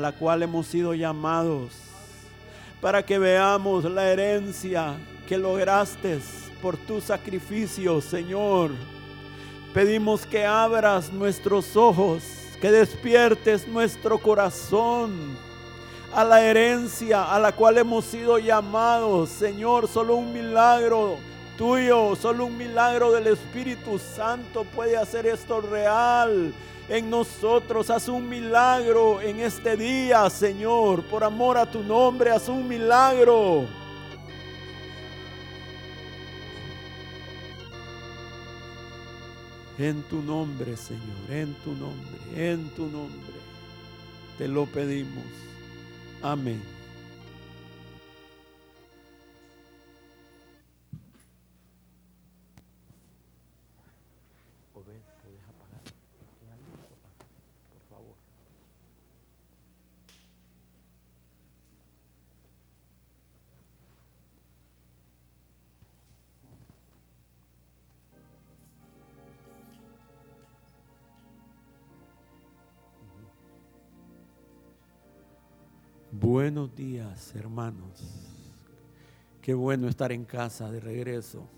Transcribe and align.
a 0.00 0.04
la 0.04 0.12
cual 0.12 0.44
hemos 0.44 0.68
sido 0.68 0.94
llamados, 0.94 1.72
para 2.80 3.04
que 3.04 3.18
veamos 3.18 3.82
la 3.82 4.08
herencia 4.08 4.94
que 5.26 5.36
lograste 5.36 6.20
por 6.62 6.76
tu 6.76 7.00
sacrificio, 7.00 8.00
Señor. 8.00 8.70
Pedimos 9.74 10.24
que 10.24 10.46
abras 10.46 11.12
nuestros 11.12 11.76
ojos, 11.76 12.22
que 12.60 12.70
despiertes 12.70 13.66
nuestro 13.66 14.18
corazón 14.18 15.36
a 16.14 16.22
la 16.22 16.42
herencia 16.42 17.34
a 17.34 17.40
la 17.40 17.50
cual 17.50 17.78
hemos 17.78 18.04
sido 18.04 18.38
llamados. 18.38 19.30
Señor, 19.30 19.88
solo 19.88 20.14
un 20.14 20.32
milagro 20.32 21.16
tuyo, 21.58 22.14
solo 22.14 22.46
un 22.46 22.56
milagro 22.56 23.12
del 23.12 23.26
Espíritu 23.26 23.98
Santo 23.98 24.64
puede 24.64 24.96
hacer 24.96 25.26
esto 25.26 25.60
real 25.60 26.54
en 26.88 27.10
nosotros. 27.10 27.90
Haz 27.90 28.08
un 28.08 28.28
milagro 28.28 29.20
en 29.20 29.40
este 29.40 29.76
día, 29.76 30.30
Señor. 30.30 31.02
Por 31.02 31.24
amor 31.24 31.58
a 31.58 31.70
tu 31.70 31.82
nombre, 31.82 32.30
haz 32.30 32.48
un 32.48 32.66
milagro. 32.66 33.66
En 39.78 40.02
tu 40.04 40.22
nombre, 40.22 40.76
Señor, 40.76 41.30
en 41.30 41.54
tu 41.54 41.72
nombre, 41.72 42.18
en 42.34 42.70
tu 42.70 42.86
nombre. 42.86 43.38
Te 44.38 44.46
lo 44.46 44.66
pedimos. 44.66 45.24
Amén. 46.22 46.77
Buenos 76.30 76.76
días, 76.76 77.34
hermanos. 77.36 78.02
Qué 79.40 79.54
bueno 79.54 79.88
estar 79.88 80.12
en 80.12 80.26
casa 80.26 80.70
de 80.70 80.78
regreso. 80.78 81.48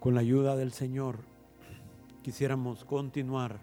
Con 0.00 0.16
la 0.16 0.20
ayuda 0.20 0.56
del 0.56 0.72
Señor 0.72 1.31
quisiéramos 2.22 2.84
continuar 2.84 3.58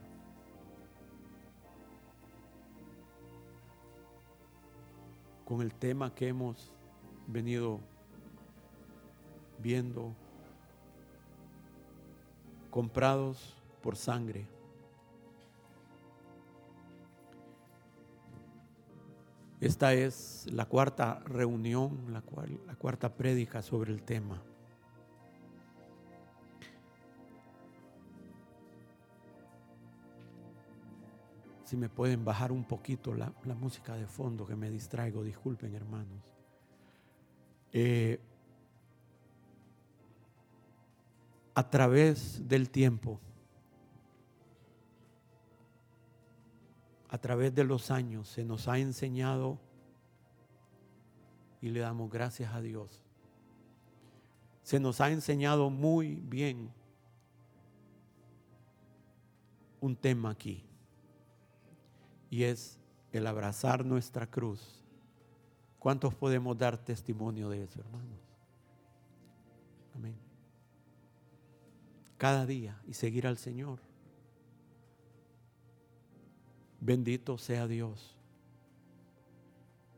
con 5.45 5.61
el 5.61 5.73
tema 5.73 6.13
que 6.13 6.27
hemos 6.27 6.71
venido 7.25 7.80
viendo, 9.57 10.13
comprados 12.69 13.55
por 13.81 13.95
sangre. 13.95 14.45
Esta 19.61 19.93
es 19.93 20.47
la 20.52 20.65
cuarta 20.65 21.20
reunión, 21.26 21.97
la, 22.11 22.21
cual, 22.21 22.59
la 22.67 22.76
cuarta 22.76 23.15
prédica 23.15 23.61
sobre 23.61 23.91
el 23.91 24.03
tema. 24.03 24.41
Si 31.69 31.77
me 31.77 31.87
pueden 31.87 32.25
bajar 32.25 32.52
un 32.52 32.63
poquito 32.63 33.13
la, 33.13 33.31
música 33.53 33.95
de 33.95 34.07
fondo 34.07 34.43
que 34.43 34.55
me 34.55 34.71
distraigo, 34.71 35.23
disculpen 35.23 35.75
hermanos. 35.75 36.33
Eh, 37.71 38.19
a 41.53 41.69
través 41.69 42.47
del 42.47 42.71
tiempo, 42.71 43.19
a 47.08 47.19
través 47.19 47.53
de 47.53 47.63
los 47.63 47.91
años, 47.91 48.27
se 48.29 48.43
nos 48.43 48.67
ha 48.67 48.79
enseñado 48.79 49.59
y 51.61 51.69
le 51.69 51.81
damos 51.81 52.09
gracias 52.09 52.52
a 52.52 52.61
Dios. 52.61 53.03
Se 54.63 54.79
nos 54.79 55.02
ha 55.02 55.11
enseñado 55.11 55.69
muy 55.69 56.15
bien 56.15 56.71
un 59.79 59.95
tema 59.95 60.31
aquí 60.31 60.63
y 62.29 62.43
es 62.43 62.79
el 63.11 63.27
abrazar 63.27 63.85
nuestra 63.85 64.27
cruz. 64.27 64.83
¿Cuántos 65.79 66.13
podemos 66.13 66.57
dar 66.57 66.77
testimonio 66.77 67.49
de 67.49 67.63
eso, 67.63 67.79
hermanos? 67.79 68.19
Amén. 69.95 70.15
Cada 72.17 72.45
día 72.45 72.81
y 72.87 72.93
seguir 72.93 73.25
al 73.25 73.37
Señor. 73.37 73.79
Bendito 76.81 77.37
sea 77.37 77.67
Dios. 77.67 78.15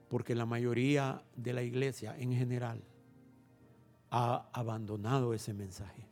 Porque 0.09 0.35
la 0.35 0.45
mayoría 0.45 1.23
de 1.35 1.53
la 1.53 1.63
iglesia 1.63 2.15
en 2.17 2.33
general 2.33 2.83
ha 4.09 4.49
abandonado 4.51 5.33
ese 5.33 5.53
mensaje. 5.53 6.10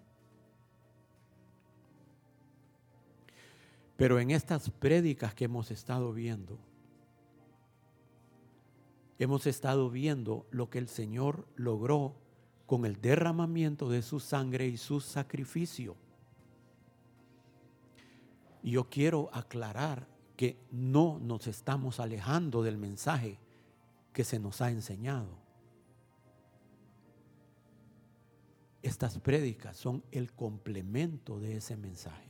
Pero 4.00 4.18
en 4.18 4.32
estas 4.32 4.70
prédicas 4.70 5.36
que 5.36 5.44
hemos 5.44 5.72
estado 5.72 6.14
viendo, 6.14 6.58
hemos 9.18 9.46
estado 9.46 9.90
viendo 9.90 10.48
lo 10.52 10.70
que 10.70 10.78
el 10.78 10.88
Señor 10.88 11.46
logró 11.58 12.16
con 12.66 12.86
el 12.86 13.02
derramamiento 13.02 13.90
de 13.90 14.02
su 14.02 14.22
sangre 14.22 14.68
y 14.68 14.78
su 14.78 15.02
sacrificio. 15.02 15.98
Y 18.64 18.72
yo 18.72 18.90
quiero 18.90 19.30
aclarar 19.34 20.08
que 20.38 20.58
no 20.72 21.20
nos 21.20 21.48
estamos 21.48 22.00
alejando 22.00 22.64
del 22.64 22.78
mensaje 22.78 23.38
que 24.14 24.24
se 24.24 24.40
nos 24.40 24.62
ha 24.62 24.72
enseñado. 24.72 25.38
Estas 28.81 29.20
prédicas 29.20 29.76
son 29.76 30.06
el 30.14 30.31
complemento 30.31 31.38
de 31.42 31.58
ese 31.58 31.76
mensaje. 31.76 32.29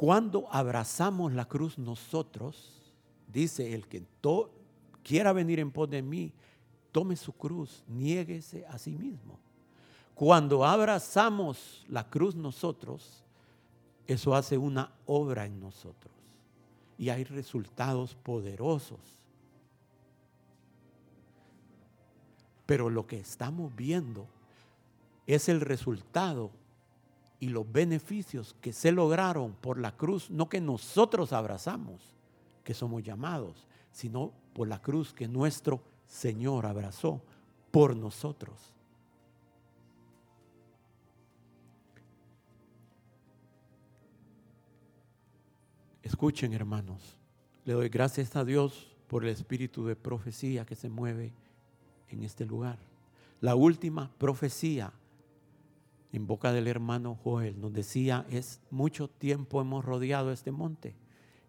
Cuando 0.00 0.48
abrazamos 0.50 1.34
la 1.34 1.44
cruz 1.44 1.76
nosotros, 1.76 2.72
dice 3.30 3.74
el 3.74 3.86
que 3.86 4.02
quiera 5.04 5.34
venir 5.34 5.60
en 5.60 5.70
pos 5.70 5.90
de 5.90 6.00
mí, 6.00 6.32
tome 6.90 7.16
su 7.16 7.34
cruz, 7.34 7.84
niéguese 7.86 8.64
a 8.64 8.78
sí 8.78 8.96
mismo. 8.96 9.38
Cuando 10.14 10.64
abrazamos 10.64 11.84
la 11.86 12.08
cruz 12.08 12.34
nosotros, 12.34 13.22
eso 14.06 14.34
hace 14.34 14.56
una 14.56 14.90
obra 15.04 15.44
en 15.44 15.60
nosotros 15.60 16.14
y 16.96 17.10
hay 17.10 17.24
resultados 17.24 18.14
poderosos. 18.14 19.00
Pero 22.64 22.88
lo 22.88 23.06
que 23.06 23.20
estamos 23.20 23.76
viendo 23.76 24.26
es 25.26 25.50
el 25.50 25.60
resultado 25.60 26.52
y 27.40 27.48
los 27.48 27.70
beneficios 27.70 28.54
que 28.60 28.72
se 28.72 28.92
lograron 28.92 29.54
por 29.54 29.80
la 29.80 29.96
cruz, 29.96 30.30
no 30.30 30.48
que 30.48 30.60
nosotros 30.60 31.32
abrazamos, 31.32 32.14
que 32.62 32.74
somos 32.74 33.02
llamados, 33.02 33.66
sino 33.90 34.32
por 34.52 34.68
la 34.68 34.80
cruz 34.80 35.14
que 35.14 35.26
nuestro 35.26 35.80
Señor 36.06 36.66
abrazó 36.66 37.22
por 37.70 37.96
nosotros. 37.96 38.74
Escuchen 46.02 46.52
hermanos, 46.52 47.16
le 47.64 47.72
doy 47.72 47.88
gracias 47.88 48.36
a 48.36 48.44
Dios 48.44 48.94
por 49.06 49.24
el 49.24 49.30
espíritu 49.30 49.86
de 49.86 49.96
profecía 49.96 50.66
que 50.66 50.74
se 50.74 50.90
mueve 50.90 51.32
en 52.08 52.22
este 52.22 52.44
lugar. 52.44 52.78
La 53.40 53.54
última 53.54 54.10
profecía 54.18 54.92
en 56.12 56.26
boca 56.26 56.52
del 56.52 56.66
hermano 56.66 57.14
Joel 57.22 57.60
nos 57.60 57.72
decía, 57.72 58.26
es 58.30 58.60
mucho 58.70 59.08
tiempo 59.08 59.60
hemos 59.60 59.84
rodeado 59.84 60.32
este 60.32 60.50
monte, 60.50 60.96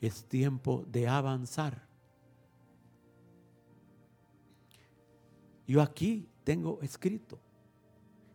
es 0.02 0.26
tiempo 0.26 0.86
de 0.88 1.08
avanzar. 1.08 1.88
Yo 5.68 5.82
aquí 5.82 6.28
tengo 6.44 6.80
escrito 6.82 7.40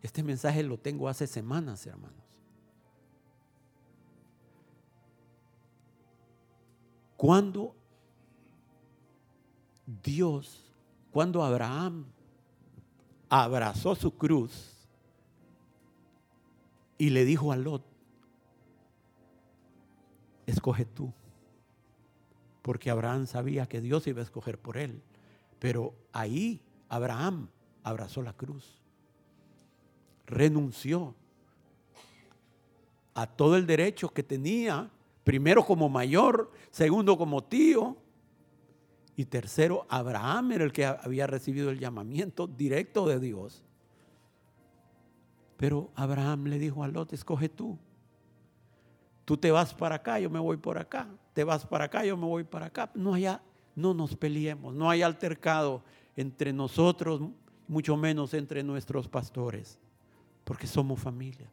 Este 0.03 0.23
mensaje 0.23 0.63
lo 0.63 0.79
tengo 0.79 1.09
hace 1.09 1.27
semanas, 1.27 1.85
hermanos. 1.85 2.23
Cuando 7.17 7.75
Dios, 10.03 10.73
cuando 11.11 11.43
Abraham 11.43 12.07
abrazó 13.29 13.95
su 13.95 14.15
cruz 14.17 14.76
y 16.99 17.11
le 17.11 17.25
dijo 17.25 17.53
a 17.53 17.57
Lot, 17.57 17.85
escoge 20.47 20.85
tú. 20.85 21.13
Porque 22.63 22.91
Abraham 22.91 23.27
sabía 23.27 23.67
que 23.67 23.81
Dios 23.81 24.07
iba 24.07 24.21
a 24.21 24.25
escoger 24.25 24.59
por 24.59 24.77
él. 24.77 25.03
Pero 25.59 25.95
ahí 26.13 26.61
Abraham 26.89 27.49
abrazó 27.83 28.23
la 28.23 28.33
cruz. 28.33 28.83
Renunció 30.27 31.15
a 33.15 33.27
todo 33.27 33.57
el 33.57 33.67
derecho 33.67 34.11
que 34.11 34.23
tenía, 34.23 34.91
primero 35.25 35.65
como 35.65 35.89
mayor, 35.89 36.51
segundo 36.71 37.17
como 37.17 37.45
tío, 37.45 37.97
y 39.17 39.25
tercero, 39.25 39.87
Abraham 39.89 40.53
era 40.53 40.65
el 40.65 40.73
que 40.73 40.85
había 40.85 41.27
recibido 41.27 41.71
el 41.71 41.79
llamamiento 41.79 42.47
directo 42.47 43.07
de 43.07 43.19
Dios. 43.19 43.65
Pero 45.57 45.91
Abraham 45.95 46.45
le 46.45 46.59
dijo 46.59 46.85
a 46.85 46.89
Lot, 46.89 47.13
escoge 47.13 47.49
tú. 47.49 47.79
Tú 49.25 49.37
te 49.37 49.51
vas 49.51 49.75
para 49.75 49.97
acá, 49.97 50.21
yo 50.21 50.31
me 50.31 50.39
voy 50.39 50.57
por 50.57 50.79
acá. 50.79 51.09
Te 51.33 51.45
vas 51.45 51.67
para 51.67 51.87
acá, 51.87 52.05
yo 52.05 52.17
me 52.17 52.27
voy 52.27 52.45
para 52.45 52.67
acá. 52.67 52.91
No 52.95 53.15
haya, 53.15 53.43
no 53.75 53.95
nos 53.95 54.15
peleemos, 54.17 54.75
no 54.75 54.89
hay 54.89 55.03
altercado 55.03 55.83
entre 56.15 56.53
nosotros, 56.53 57.21
mucho 57.69 57.97
menos 57.97 58.35
entre 58.35 58.63
nuestros 58.63 59.09
pastores, 59.09 59.79
porque 60.45 60.67
somos 60.67 61.01
familia. 61.01 61.51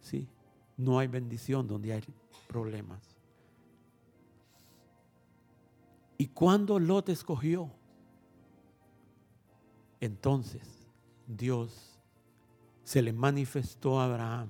Sí, 0.00 0.28
no 0.76 0.98
hay 0.98 1.08
bendición 1.08 1.66
donde 1.68 1.92
hay 1.92 2.02
problemas. 2.48 3.16
Y 6.16 6.26
cuando 6.28 6.78
Lot 6.78 7.08
escogió, 7.08 7.70
entonces 10.00 10.88
Dios 11.26 11.89
se 12.90 13.02
le 13.02 13.12
manifestó 13.12 14.00
a 14.00 14.06
Abraham 14.06 14.48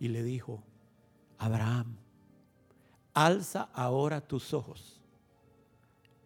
y 0.00 0.08
le 0.08 0.22
dijo, 0.22 0.62
Abraham, 1.36 1.94
alza 3.12 3.68
ahora 3.74 4.22
tus 4.22 4.54
ojos 4.54 4.98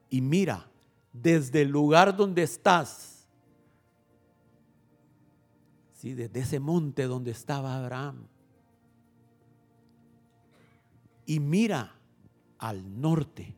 y 0.08 0.20
mira 0.20 0.70
desde 1.12 1.62
el 1.62 1.70
lugar 1.70 2.16
donde 2.16 2.44
estás, 2.44 3.26
¿sí? 5.94 6.14
desde 6.14 6.38
ese 6.38 6.60
monte 6.60 7.08
donde 7.08 7.32
estaba 7.32 7.76
Abraham, 7.76 8.28
y 11.26 11.40
mira 11.40 11.96
al 12.58 13.00
norte, 13.00 13.56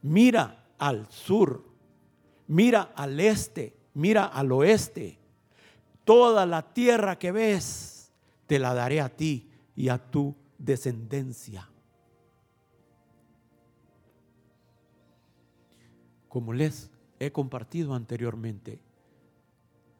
mira 0.00 0.66
al 0.78 1.06
sur, 1.12 1.62
mira 2.46 2.94
al 2.96 3.20
este, 3.20 3.76
mira 3.92 4.24
al 4.24 4.50
oeste. 4.52 5.19
Toda 6.10 6.44
la 6.44 6.62
tierra 6.74 7.20
que 7.20 7.30
ves, 7.30 8.10
te 8.48 8.58
la 8.58 8.74
daré 8.74 9.00
a 9.00 9.08
ti 9.08 9.48
y 9.76 9.90
a 9.90 9.98
tu 9.98 10.34
descendencia. 10.58 11.68
Como 16.28 16.52
les 16.52 16.90
he 17.20 17.30
compartido 17.30 17.94
anteriormente, 17.94 18.80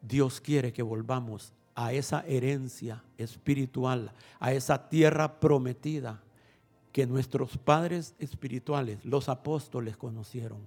Dios 0.02 0.40
quiere 0.40 0.72
que 0.72 0.82
volvamos 0.82 1.52
a 1.76 1.92
esa 1.92 2.26
herencia 2.26 3.04
espiritual, 3.16 4.12
a 4.40 4.52
esa 4.52 4.88
tierra 4.88 5.38
prometida 5.38 6.24
que 6.90 7.06
nuestros 7.06 7.56
padres 7.56 8.16
espirituales, 8.18 9.04
los 9.04 9.28
apóstoles, 9.28 9.96
conocieron. 9.96 10.58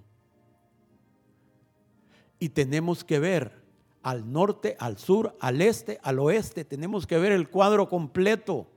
Y 2.38 2.48
tenemos 2.48 3.04
que 3.04 3.18
ver 3.18 3.63
al 4.04 4.30
norte, 4.30 4.76
al 4.78 4.98
sur, 4.98 5.34
al 5.40 5.62
este, 5.62 5.98
al 6.02 6.18
oeste, 6.18 6.64
tenemos 6.64 7.06
que 7.06 7.18
ver 7.18 7.32
el 7.32 7.48
cuadro 7.48 7.88
completo. 7.88 8.68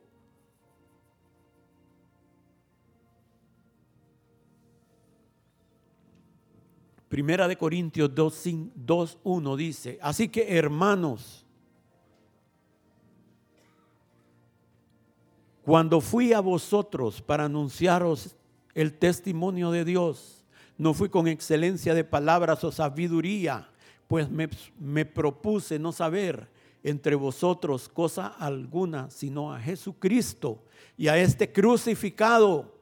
Primera 7.09 7.47
de 7.50 7.57
Corintios 7.57 8.09
2.1 8.12 9.56
dice, 9.57 10.00
así 10.01 10.29
que 10.29 10.57
hermanos, 10.57 11.45
cuando 15.63 16.00
fui 16.00 16.31
a 16.31 16.39
vosotros 16.39 17.21
para 17.21 17.45
anunciaros 17.45 18.38
el 18.74 18.97
testimonio 18.97 19.71
de 19.71 19.83
Dios, 19.83 20.45
no 20.77 20.94
fui 20.94 21.09
con 21.09 21.27
excelencia 21.27 21.94
de 21.94 22.06
palabras 22.06 22.63
o 22.63 22.71
sabiduría, 22.71 23.69
pues 24.07 24.30
me, 24.30 24.50
me 24.80 25.06
propuse 25.06 25.80
no 25.80 25.92
saber 25.92 26.50
entre 26.83 27.15
vosotros 27.15 27.89
cosa 27.89 28.27
alguna, 28.27 29.09
sino 29.09 29.54
a 29.54 29.59
Jesucristo 29.59 30.63
y 30.98 31.07
a 31.07 31.18
este 31.18 31.51
crucificado. 31.51 32.75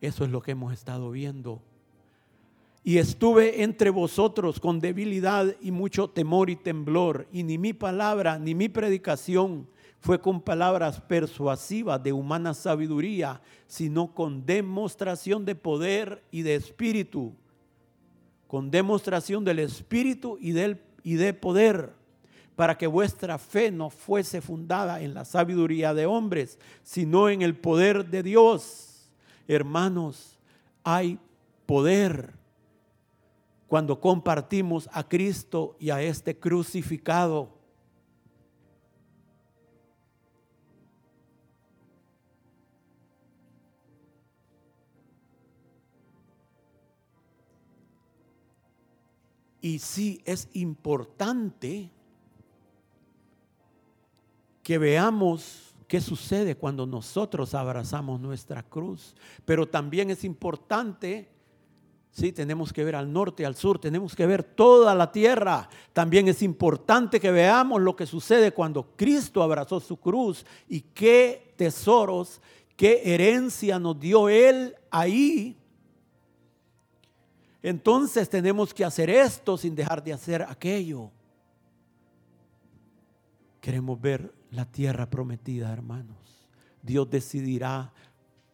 Eso 0.00 0.24
es 0.24 0.30
lo 0.30 0.42
que 0.42 0.52
hemos 0.52 0.72
estado 0.72 1.10
viendo 1.10 1.62
y 2.84 2.98
estuve 2.98 3.62
entre 3.62 3.90
vosotros 3.90 4.58
con 4.58 4.80
debilidad 4.80 5.54
y 5.60 5.70
mucho 5.70 6.08
temor 6.10 6.50
y 6.50 6.56
temblor, 6.56 7.28
y 7.32 7.44
ni 7.44 7.56
mi 7.56 7.72
palabra 7.72 8.38
ni 8.38 8.54
mi 8.54 8.68
predicación 8.68 9.68
fue 10.00 10.20
con 10.20 10.40
palabras 10.40 11.00
persuasivas 11.00 12.02
de 12.02 12.12
humana 12.12 12.54
sabiduría, 12.54 13.40
sino 13.68 14.12
con 14.12 14.44
demostración 14.44 15.44
de 15.44 15.54
poder 15.54 16.24
y 16.32 16.42
de 16.42 16.56
espíritu, 16.56 17.34
con 18.52 18.70
demostración 18.70 19.46
del 19.46 19.60
espíritu 19.60 20.36
y, 20.38 20.52
del, 20.52 20.78
y 21.02 21.14
de 21.14 21.32
poder, 21.32 21.94
para 22.54 22.76
que 22.76 22.86
vuestra 22.86 23.38
fe 23.38 23.70
no 23.70 23.88
fuese 23.88 24.42
fundada 24.42 25.00
en 25.00 25.14
la 25.14 25.24
sabiduría 25.24 25.94
de 25.94 26.04
hombres, 26.04 26.58
sino 26.82 27.30
en 27.30 27.40
el 27.40 27.56
poder 27.56 28.10
de 28.10 28.22
Dios. 28.22 29.10
Hermanos, 29.48 30.38
hay 30.84 31.18
poder 31.64 32.34
cuando 33.68 33.98
compartimos 33.98 34.86
a 34.92 35.08
Cristo 35.08 35.74
y 35.80 35.88
a 35.88 36.02
este 36.02 36.38
crucificado. 36.38 37.48
Y 49.62 49.78
sí 49.78 50.20
es 50.26 50.48
importante 50.52 51.90
que 54.62 54.76
veamos 54.76 55.74
qué 55.88 56.02
sucede 56.02 56.56
cuando 56.56 56.84
nosotros 56.86 57.54
abrazamos 57.54 58.20
nuestra 58.20 58.62
cruz, 58.62 59.16
pero 59.46 59.66
también 59.66 60.10
es 60.10 60.24
importante 60.24 61.32
Sí, 62.12 62.30
tenemos 62.30 62.74
que 62.74 62.84
ver 62.84 62.94
al 62.94 63.10
norte, 63.10 63.46
al 63.46 63.56
sur, 63.56 63.78
tenemos 63.78 64.14
que 64.14 64.26
ver 64.26 64.44
toda 64.44 64.94
la 64.94 65.10
tierra. 65.10 65.70
También 65.94 66.28
es 66.28 66.42
importante 66.42 67.18
que 67.18 67.30
veamos 67.30 67.80
lo 67.80 67.96
que 67.96 68.04
sucede 68.04 68.52
cuando 68.52 68.94
Cristo 68.96 69.42
abrazó 69.42 69.80
su 69.80 69.96
cruz 69.96 70.44
y 70.68 70.82
qué 70.82 71.54
tesoros, 71.56 72.42
qué 72.76 73.00
herencia 73.02 73.78
nos 73.78 73.98
dio 73.98 74.28
Él 74.28 74.76
ahí. 74.90 75.56
Entonces 77.62 78.28
tenemos 78.28 78.74
que 78.74 78.84
hacer 78.84 79.08
esto 79.08 79.56
sin 79.56 79.74
dejar 79.74 80.02
de 80.02 80.12
hacer 80.12 80.42
aquello. 80.42 81.10
Queremos 83.60 84.00
ver 84.00 84.34
la 84.50 84.64
tierra 84.64 85.08
prometida, 85.08 85.72
hermanos. 85.72 86.16
Dios 86.82 87.08
decidirá 87.08 87.92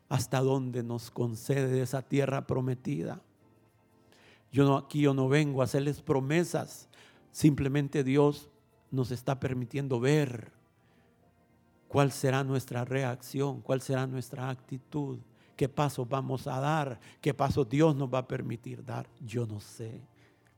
hasta 0.09 0.41
dónde 0.41 0.83
nos 0.83 1.11
concede 1.11 1.81
esa 1.81 2.03
tierra 2.03 2.47
prometida. 2.47 3.23
Yo 4.53 4.65
no, 4.65 4.77
aquí 4.77 5.03
yo 5.03 5.15
no 5.15 5.29
vengo 5.29 5.61
a 5.61 5.65
hacerles 5.65 6.01
promesas, 6.01 6.89
simplemente 7.33 8.05
Dios 8.05 8.49
nos 8.91 9.11
está 9.11 9.39
permitiendo 9.39 10.01
ver 10.01 10.53
cuál 11.87 12.13
será 12.13 12.45
nuestra 12.45 12.85
reacción, 12.85 13.61
cuál 13.61 13.83
será 13.83 14.07
nuestra 14.07 14.49
actitud, 14.49 15.19
qué 15.59 15.69
pasos 15.69 16.09
vamos 16.09 16.47
a 16.47 16.61
dar, 16.61 17.01
qué 17.21 17.35
pasos 17.35 17.69
Dios 17.69 17.97
nos 17.97 18.09
va 18.09 18.19
a 18.19 18.29
permitir 18.29 18.85
dar. 18.85 19.09
Yo 19.21 19.45
no 19.45 19.59
sé, 19.59 20.01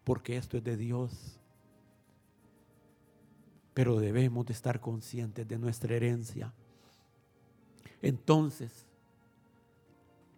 porque 0.05 0.37
esto 0.37 0.59
es 0.59 0.63
de 0.63 0.77
Dios. 0.77 1.41
Pero 3.73 3.99
debemos 3.99 4.45
de 4.45 4.53
estar 4.53 4.79
conscientes 4.79 5.49
de 5.49 5.59
nuestra 5.59 5.97
herencia. 5.97 6.53
Entonces, 8.03 8.85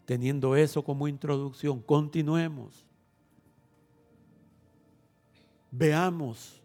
teniendo 0.04 0.54
eso 0.54 0.84
como 0.84 1.08
introducción, 1.08 1.80
continuemos 1.80 2.86
veamos 5.72 6.62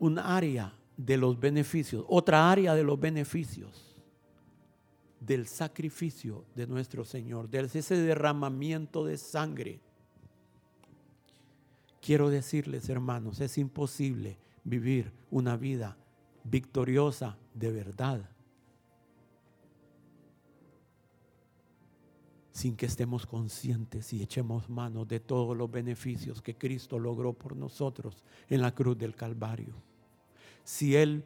un 0.00 0.18
área 0.18 0.74
de 0.96 1.16
los 1.16 1.38
beneficios, 1.38 2.04
otra 2.08 2.50
área 2.50 2.74
de 2.74 2.82
los 2.82 2.98
beneficios 2.98 3.85
del 5.26 5.46
sacrificio 5.46 6.44
de 6.54 6.66
nuestro 6.66 7.04
Señor, 7.04 7.48
de 7.48 7.60
ese 7.60 7.96
derramamiento 7.96 9.04
de 9.04 9.18
sangre. 9.18 9.80
Quiero 12.00 12.30
decirles, 12.30 12.88
hermanos, 12.88 13.40
es 13.40 13.58
imposible 13.58 14.38
vivir 14.62 15.12
una 15.30 15.56
vida 15.56 15.96
victoriosa 16.44 17.36
de 17.54 17.72
verdad 17.72 18.30
sin 22.56 22.74
que 22.74 22.86
estemos 22.86 23.26
conscientes 23.26 24.14
y 24.14 24.22
echemos 24.22 24.70
mano 24.70 25.04
de 25.04 25.20
todos 25.20 25.54
los 25.54 25.70
beneficios 25.70 26.40
que 26.40 26.56
Cristo 26.56 26.98
logró 26.98 27.34
por 27.34 27.54
nosotros 27.54 28.24
en 28.48 28.62
la 28.62 28.74
cruz 28.74 28.96
del 28.96 29.14
Calvario. 29.14 29.74
Si 30.64 30.96
Él 30.96 31.22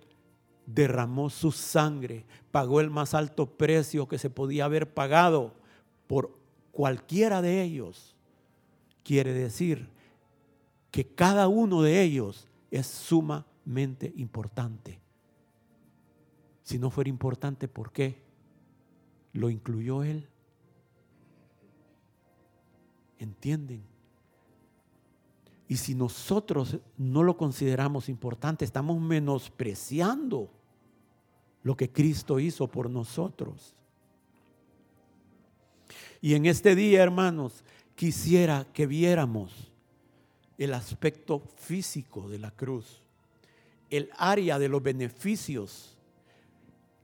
derramó 0.74 1.30
su 1.30 1.52
sangre, 1.52 2.24
pagó 2.50 2.80
el 2.80 2.90
más 2.90 3.14
alto 3.14 3.46
precio 3.46 4.08
que 4.08 4.18
se 4.18 4.30
podía 4.30 4.64
haber 4.64 4.92
pagado 4.92 5.54
por 6.06 6.38
cualquiera 6.72 7.42
de 7.42 7.62
ellos, 7.62 8.14
quiere 9.02 9.32
decir 9.32 9.88
que 10.90 11.06
cada 11.06 11.48
uno 11.48 11.82
de 11.82 12.02
ellos 12.02 12.48
es 12.70 12.86
sumamente 12.86 14.12
importante. 14.16 15.00
Si 16.62 16.78
no 16.78 16.90
fuera 16.90 17.10
importante, 17.10 17.68
¿por 17.68 17.92
qué? 17.92 18.22
Lo 19.32 19.50
incluyó 19.50 20.02
Él. 20.04 20.28
¿Entienden? 23.18 23.82
Y 25.68 25.76
si 25.76 25.94
nosotros 25.94 26.78
no 26.96 27.22
lo 27.22 27.36
consideramos 27.36 28.08
importante, 28.08 28.64
estamos 28.64 29.00
menospreciando 29.00 30.50
lo 31.62 31.76
que 31.76 31.90
Cristo 31.90 32.40
hizo 32.40 32.68
por 32.68 32.88
nosotros. 32.90 33.74
Y 36.20 36.34
en 36.34 36.46
este 36.46 36.74
día, 36.74 37.02
hermanos, 37.02 37.64
quisiera 37.94 38.66
que 38.72 38.86
viéramos 38.86 39.72
el 40.58 40.74
aspecto 40.74 41.42
físico 41.56 42.28
de 42.28 42.38
la 42.38 42.50
cruz, 42.50 43.02
el 43.88 44.10
área 44.16 44.58
de 44.58 44.68
los 44.68 44.82
beneficios 44.82 45.96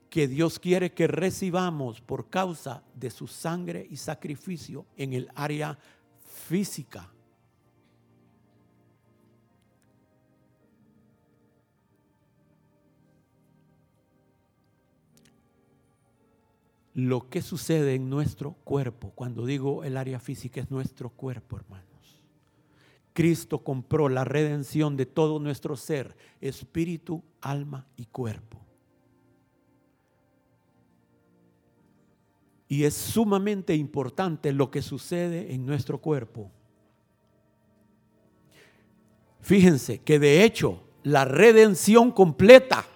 que 0.09 0.27
Dios 0.27 0.59
quiere 0.59 0.93
que 0.93 1.07
recibamos 1.07 2.01
por 2.01 2.29
causa 2.29 2.83
de 2.95 3.09
su 3.09 3.27
sangre 3.27 3.85
y 3.89 3.97
sacrificio 3.97 4.85
en 4.95 5.13
el 5.13 5.29
área 5.35 5.77
física. 6.47 7.11
Lo 16.97 17.29
que 17.29 17.43
sucede 17.43 17.93
en 17.93 18.09
nuestro 18.09 18.53
cuerpo, 18.63 19.11
cuando 19.13 19.45
digo 19.45 19.83
el 19.83 19.97
área 19.97 20.19
física 20.19 20.61
es 20.61 20.71
nuestro 20.71 21.11
cuerpo, 21.11 21.57
hermanos. 21.57 22.23
Cristo 23.13 23.63
compró 23.63 24.09
la 24.09 24.23
redención 24.23 24.97
de 24.97 25.05
todo 25.05 25.37
nuestro 25.37 25.75
ser, 25.75 26.17
espíritu, 26.41 27.23
alma 27.39 27.85
y 27.97 28.05
cuerpo. 28.05 28.59
Y 32.67 32.85
es 32.85 32.95
sumamente 32.95 33.75
importante 33.75 34.51
lo 34.51 34.71
que 34.71 34.81
sucede 34.81 35.53
en 35.53 35.67
nuestro 35.67 35.99
cuerpo. 35.99 36.49
Fíjense 39.39 39.99
que 39.99 40.17
de 40.17 40.43
hecho 40.43 40.81
la 41.03 41.25
redención 41.25 42.11
completa, 42.11 42.87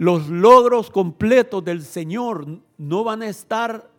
los 0.00 0.30
logros 0.30 0.88
completos 0.88 1.62
del 1.62 1.82
Señor 1.82 2.46
no 2.78 3.04
van 3.04 3.20
a 3.20 3.28
estar, 3.28 3.90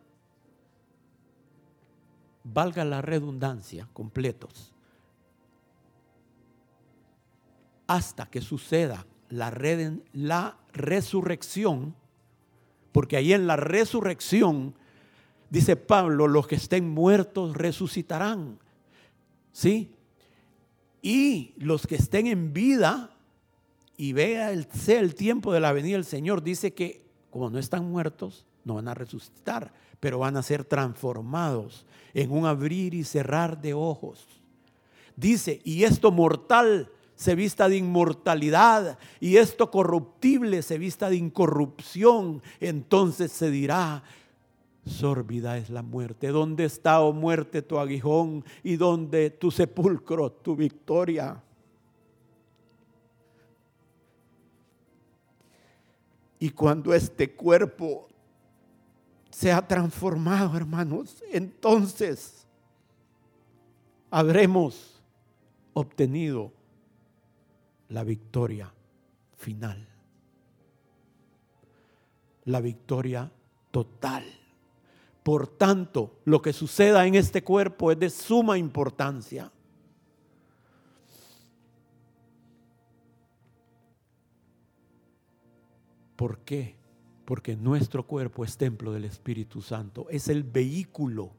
valga 2.44 2.84
la 2.84 3.04
redundancia, 3.04 3.88
completos, 3.94 4.74
hasta 7.86 8.26
que 8.26 8.42
suceda 8.42 9.06
la, 9.30 10.58
resurrección 10.74 11.94
porque 12.92 13.18
ahí 13.18 13.34
en 13.34 13.46
la 13.46 13.58
resurrección, 13.58 14.74
dice 15.52 15.76
Pablo, 15.76 16.28
los 16.28 16.48
que 16.48 16.56
estén 16.56 16.90
muertos 16.90 17.56
resucitarán. 17.56 18.58
¿Sí? 19.52 19.94
Y 21.04 21.54
los 21.58 21.86
que 21.86 21.96
estén 21.96 22.26
en 22.26 22.54
vida 22.54 23.11
y 23.98 24.14
vea 24.14 24.52
el, 24.52 24.68
sea 24.72 25.00
el 25.00 25.16
tiempo 25.16 25.54
de 25.54 25.60
la 25.60 25.72
venida 25.74 25.96
del 25.96 26.06
Señor, 26.06 26.42
dice 26.42 26.74
que 26.74 27.02
como 27.32 27.50
no 27.50 27.58
están 27.58 27.90
muertos, 27.90 28.46
no 28.66 28.76
van 28.76 28.88
a 28.88 28.94
resucitar, 28.94 29.74
pero 30.00 30.20
van 30.20 30.38
a 30.38 30.44
ser 30.44 30.66
transformados 30.66 31.86
en 32.14 32.32
un 32.32 32.46
abrir 32.46 32.94
y 32.94 33.04
cerrar 33.04 33.60
de 33.60 33.74
ojos. 33.74 34.28
Dice, 35.16 35.62
y 35.64 35.84
esto 35.84 36.12
mortal 36.12 36.90
se 37.16 37.36
vista 37.36 37.70
de 37.70 37.78
inmortalidad 37.78 38.98
y 39.20 39.38
esto 39.38 39.72
corruptible 39.72 40.62
se 40.62 40.78
vista 40.78 41.10
de 41.10 41.16
incorrupción, 41.16 42.42
entonces 42.60 43.32
se 43.32 43.50
dirá, 43.50 44.04
sórbida 44.86 45.58
es 45.58 45.70
la 45.70 45.84
muerte. 45.84 46.30
¿Dónde 46.30 46.66
está, 46.66 47.02
oh 47.02 47.14
muerte, 47.14 47.62
tu 47.62 47.78
aguijón 47.78 48.44
y 48.64 48.76
dónde 48.76 49.30
tu 49.30 49.52
sepulcro, 49.52 50.32
tu 50.32 50.56
victoria? 50.56 51.42
Y 56.42 56.50
cuando 56.50 56.92
este 56.96 57.36
cuerpo 57.36 58.10
se 59.30 59.52
ha 59.52 59.68
transformado, 59.68 60.58
hermanos, 60.58 61.24
entonces 61.32 62.48
habremos 64.10 65.00
obtenido 65.74 66.52
la 67.90 68.04
victoria 68.04 68.74
final. 69.38 69.88
La 72.46 72.60
victoria 72.60 73.32
total. 73.70 74.26
Por 75.22 75.46
tanto, 75.46 76.22
lo 76.26 76.42
que 76.42 76.54
suceda 76.54 77.06
en 77.06 77.14
este 77.14 77.44
cuerpo 77.44 77.92
es 77.92 78.00
de 78.00 78.10
suma 78.10 78.58
importancia. 78.58 79.52
¿Por 86.22 86.38
qué? 86.42 86.76
Porque 87.26 87.56
nuestro 87.56 88.06
cuerpo 88.06 88.46
es 88.46 88.56
templo 88.56 88.94
del 88.94 89.06
Espíritu 89.06 89.60
Santo, 89.64 90.06
es 90.12 90.28
el 90.28 90.44
vehículo. 90.44 91.32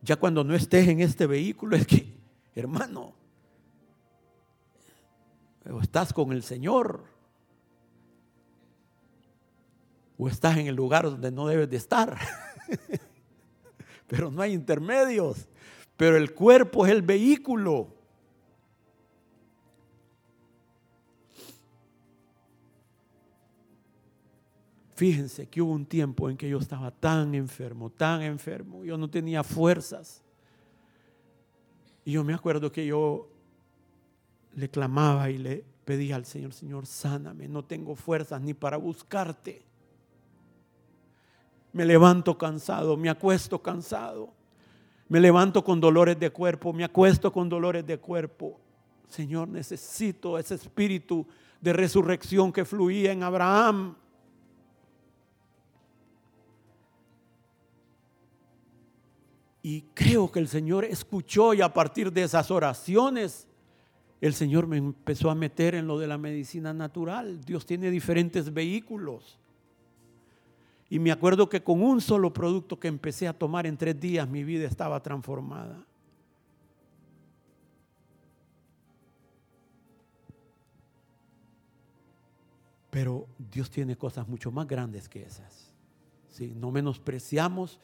Ya 0.00 0.14
cuando 0.14 0.44
no 0.44 0.54
estés 0.54 0.86
en 0.86 1.00
este 1.00 1.26
vehículo 1.26 1.74
es 1.74 1.88
que 1.88 2.14
hermano, 2.54 3.14
o 5.68 5.80
estás 5.80 6.12
con 6.12 6.30
el 6.30 6.44
Señor, 6.44 7.02
o 10.18 10.28
estás 10.28 10.56
en 10.56 10.68
el 10.68 10.76
lugar 10.76 11.06
donde 11.06 11.32
no 11.32 11.48
debes 11.48 11.68
de 11.68 11.78
estar. 11.78 12.16
Pero 14.06 14.30
no 14.30 14.40
hay 14.40 14.52
intermedios. 14.52 15.48
Pero 15.96 16.16
el 16.16 16.32
cuerpo 16.32 16.86
es 16.86 16.92
el 16.92 17.02
vehículo. 17.02 17.99
Fíjense 25.00 25.48
que 25.48 25.62
hubo 25.62 25.72
un 25.72 25.86
tiempo 25.86 26.28
en 26.28 26.36
que 26.36 26.46
yo 26.46 26.58
estaba 26.58 26.90
tan 26.90 27.34
enfermo, 27.34 27.88
tan 27.88 28.20
enfermo, 28.20 28.84
yo 28.84 28.98
no 28.98 29.08
tenía 29.08 29.42
fuerzas. 29.42 30.22
Y 32.04 32.12
yo 32.12 32.22
me 32.22 32.34
acuerdo 32.34 32.70
que 32.70 32.84
yo 32.84 33.26
le 34.56 34.68
clamaba 34.68 35.30
y 35.30 35.38
le 35.38 35.64
pedía 35.86 36.16
al 36.16 36.26
Señor, 36.26 36.52
Señor, 36.52 36.84
sáname, 36.84 37.48
no 37.48 37.64
tengo 37.64 37.94
fuerzas 37.94 38.42
ni 38.42 38.52
para 38.52 38.76
buscarte. 38.76 39.62
Me 41.72 41.86
levanto 41.86 42.36
cansado, 42.36 42.94
me 42.98 43.08
acuesto 43.08 43.62
cansado. 43.62 44.34
Me 45.08 45.18
levanto 45.18 45.64
con 45.64 45.80
dolores 45.80 46.20
de 46.20 46.28
cuerpo, 46.28 46.74
me 46.74 46.84
acuesto 46.84 47.32
con 47.32 47.48
dolores 47.48 47.86
de 47.86 47.96
cuerpo. 47.96 48.60
Señor, 49.08 49.48
necesito 49.48 50.38
ese 50.38 50.56
espíritu 50.56 51.26
de 51.58 51.72
resurrección 51.72 52.52
que 52.52 52.66
fluía 52.66 53.12
en 53.12 53.22
Abraham. 53.22 53.96
Y 59.62 59.82
creo 59.94 60.30
que 60.30 60.38
el 60.38 60.48
Señor 60.48 60.84
escuchó 60.84 61.52
y 61.52 61.60
a 61.60 61.72
partir 61.72 62.12
de 62.12 62.22
esas 62.22 62.50
oraciones, 62.50 63.46
el 64.20 64.34
Señor 64.34 64.66
me 64.66 64.78
empezó 64.78 65.30
a 65.30 65.34
meter 65.34 65.74
en 65.74 65.86
lo 65.86 65.98
de 65.98 66.06
la 66.06 66.18
medicina 66.18 66.72
natural. 66.72 67.44
Dios 67.44 67.66
tiene 67.66 67.90
diferentes 67.90 68.52
vehículos. 68.52 69.38
Y 70.88 70.98
me 70.98 71.12
acuerdo 71.12 71.48
que 71.48 71.62
con 71.62 71.82
un 71.82 72.00
solo 72.00 72.32
producto 72.32 72.78
que 72.80 72.88
empecé 72.88 73.28
a 73.28 73.32
tomar 73.32 73.66
en 73.66 73.76
tres 73.76 73.98
días 73.98 74.28
mi 74.28 74.44
vida 74.44 74.66
estaba 74.66 75.00
transformada. 75.02 75.86
Pero 82.90 83.28
Dios 83.38 83.70
tiene 83.70 83.96
cosas 83.96 84.26
mucho 84.26 84.50
más 84.50 84.66
grandes 84.66 85.08
que 85.08 85.22
esas. 85.22 85.72
¿sí? 86.28 86.52
No 86.56 86.72
menospreciamos 86.72 87.78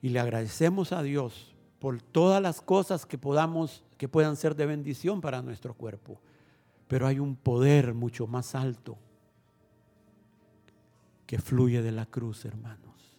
y 0.00 0.10
le 0.10 0.20
agradecemos 0.20 0.92
a 0.92 1.02
Dios 1.02 1.54
por 1.78 2.00
todas 2.02 2.42
las 2.42 2.60
cosas 2.60 3.06
que 3.06 3.18
podamos 3.18 3.84
que 3.98 4.08
puedan 4.08 4.36
ser 4.36 4.54
de 4.54 4.64
bendición 4.64 5.20
para 5.20 5.42
nuestro 5.42 5.74
cuerpo. 5.74 6.20
Pero 6.86 7.06
hay 7.06 7.18
un 7.18 7.36
poder 7.36 7.92
mucho 7.92 8.26
más 8.26 8.54
alto 8.54 8.96
que 11.26 11.38
fluye 11.38 11.82
de 11.82 11.92
la 11.92 12.06
cruz, 12.06 12.44
hermanos. 12.44 13.18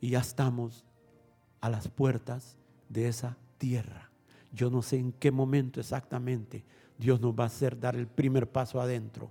Y 0.00 0.10
ya 0.10 0.20
estamos 0.20 0.84
a 1.60 1.68
las 1.68 1.88
puertas 1.88 2.56
de 2.88 3.08
esa 3.08 3.36
tierra. 3.58 4.10
Yo 4.52 4.70
no 4.70 4.82
sé 4.82 4.98
en 4.98 5.12
qué 5.12 5.30
momento 5.30 5.80
exactamente 5.80 6.64
Dios 6.98 7.20
nos 7.20 7.34
va 7.34 7.44
a 7.44 7.48
hacer 7.48 7.78
dar 7.80 7.96
el 7.96 8.06
primer 8.06 8.50
paso 8.50 8.80
adentro, 8.80 9.30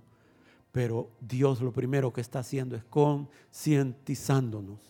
pero 0.72 1.10
Dios 1.20 1.60
lo 1.60 1.72
primero 1.72 2.12
que 2.12 2.20
está 2.20 2.40
haciendo 2.40 2.76
es 2.76 2.84
concientizándonos 2.84 4.89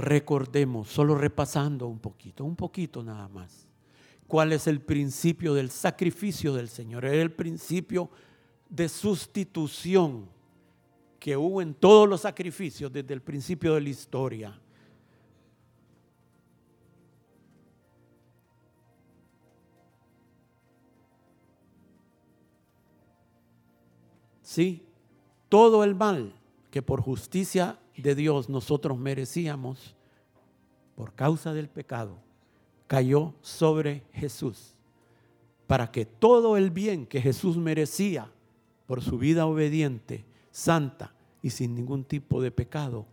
recordemos, 0.00 0.88
solo 0.88 1.14
repasando 1.14 1.86
un 1.86 1.98
poquito, 1.98 2.44
un 2.44 2.56
poquito 2.56 3.02
nada 3.02 3.28
más, 3.28 3.68
cuál 4.26 4.52
es 4.52 4.66
el 4.66 4.80
principio 4.80 5.54
del 5.54 5.70
sacrificio 5.70 6.54
del 6.54 6.68
Señor. 6.68 7.04
Era 7.04 7.22
el 7.22 7.32
principio 7.32 8.10
de 8.68 8.88
sustitución 8.88 10.28
que 11.18 11.36
hubo 11.36 11.60
en 11.60 11.74
todos 11.74 12.08
los 12.08 12.22
sacrificios 12.22 12.92
desde 12.92 13.12
el 13.12 13.20
principio 13.20 13.74
de 13.74 13.80
la 13.80 13.88
historia. 13.88 14.60
Sí, 24.42 24.82
todo 25.48 25.84
el 25.84 25.94
mal 25.94 26.34
que 26.70 26.82
por 26.82 27.00
justicia 27.00 27.78
de 28.00 28.14
Dios 28.14 28.48
nosotros 28.48 28.98
merecíamos, 28.98 29.94
por 30.94 31.14
causa 31.14 31.52
del 31.52 31.68
pecado, 31.68 32.18
cayó 32.86 33.34
sobre 33.40 34.04
Jesús, 34.12 34.74
para 35.66 35.90
que 35.90 36.04
todo 36.04 36.56
el 36.56 36.70
bien 36.70 37.06
que 37.06 37.22
Jesús 37.22 37.56
merecía 37.56 38.30
por 38.86 39.02
su 39.02 39.18
vida 39.18 39.46
obediente, 39.46 40.24
santa 40.50 41.14
y 41.42 41.50
sin 41.50 41.74
ningún 41.74 42.04
tipo 42.04 42.42
de 42.42 42.50
pecado, 42.50 43.06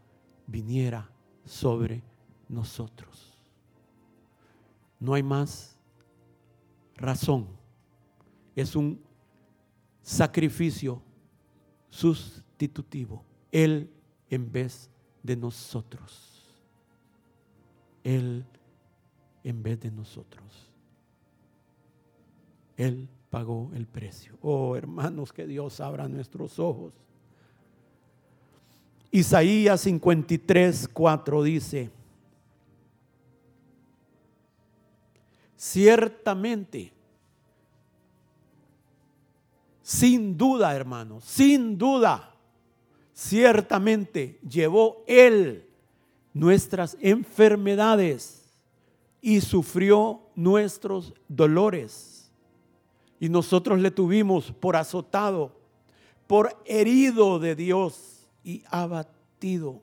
viniera 0.47 1.09
sobre 1.45 2.03
nosotros. 2.49 3.33
No 4.99 5.13
hay 5.13 5.23
más 5.23 5.77
razón. 6.95 7.47
Es 8.55 8.75
un 8.75 8.99
sacrificio 10.01 11.01
sustitutivo. 11.89 13.23
Él 13.51 13.89
en 14.29 14.51
vez 14.51 14.89
de 15.23 15.35
nosotros. 15.35 16.45
Él 18.03 18.45
en 19.43 19.63
vez 19.63 19.79
de 19.79 19.91
nosotros. 19.91 20.69
Él 22.75 23.07
pagó 23.29 23.71
el 23.73 23.87
precio. 23.87 24.37
Oh, 24.41 24.75
hermanos, 24.75 25.33
que 25.33 25.45
Dios 25.45 25.79
abra 25.79 26.07
nuestros 26.07 26.59
ojos. 26.59 26.93
Isaías 29.11 29.81
53, 29.81 30.89
4 30.91 31.43
dice, 31.43 31.89
ciertamente, 35.55 36.91
sin 39.81 40.37
duda, 40.37 40.75
hermanos, 40.75 41.23
sin 41.23 41.77
duda, 41.77 42.36
Ciertamente 43.17 44.39
llevó 44.47 45.03
Él 45.07 45.65
nuestras 46.35 46.95
enfermedades 47.01 48.53
y 49.23 49.41
sufrió 49.41 50.21
nuestros 50.35 51.15
dolores. 51.27 52.31
Y 53.19 53.29
nosotros 53.29 53.79
le 53.79 53.89
tuvimos 53.89 54.51
por 54.51 54.75
azotado, 54.75 55.59
por 56.27 56.61
herido 56.63 57.39
de 57.39 57.55
Dios 57.55 58.29
y 58.43 58.63
abatido. 58.69 59.81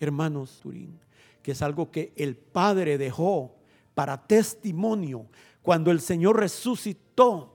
Hermanos, 0.00 0.58
Turín, 0.60 0.98
que 1.44 1.52
es 1.52 1.62
algo 1.62 1.92
que 1.92 2.12
el 2.16 2.34
Padre 2.34 2.98
dejó 2.98 3.54
para 3.94 4.26
testimonio 4.26 5.26
cuando 5.62 5.92
el 5.92 6.00
Señor 6.00 6.40
resucitó 6.40 7.53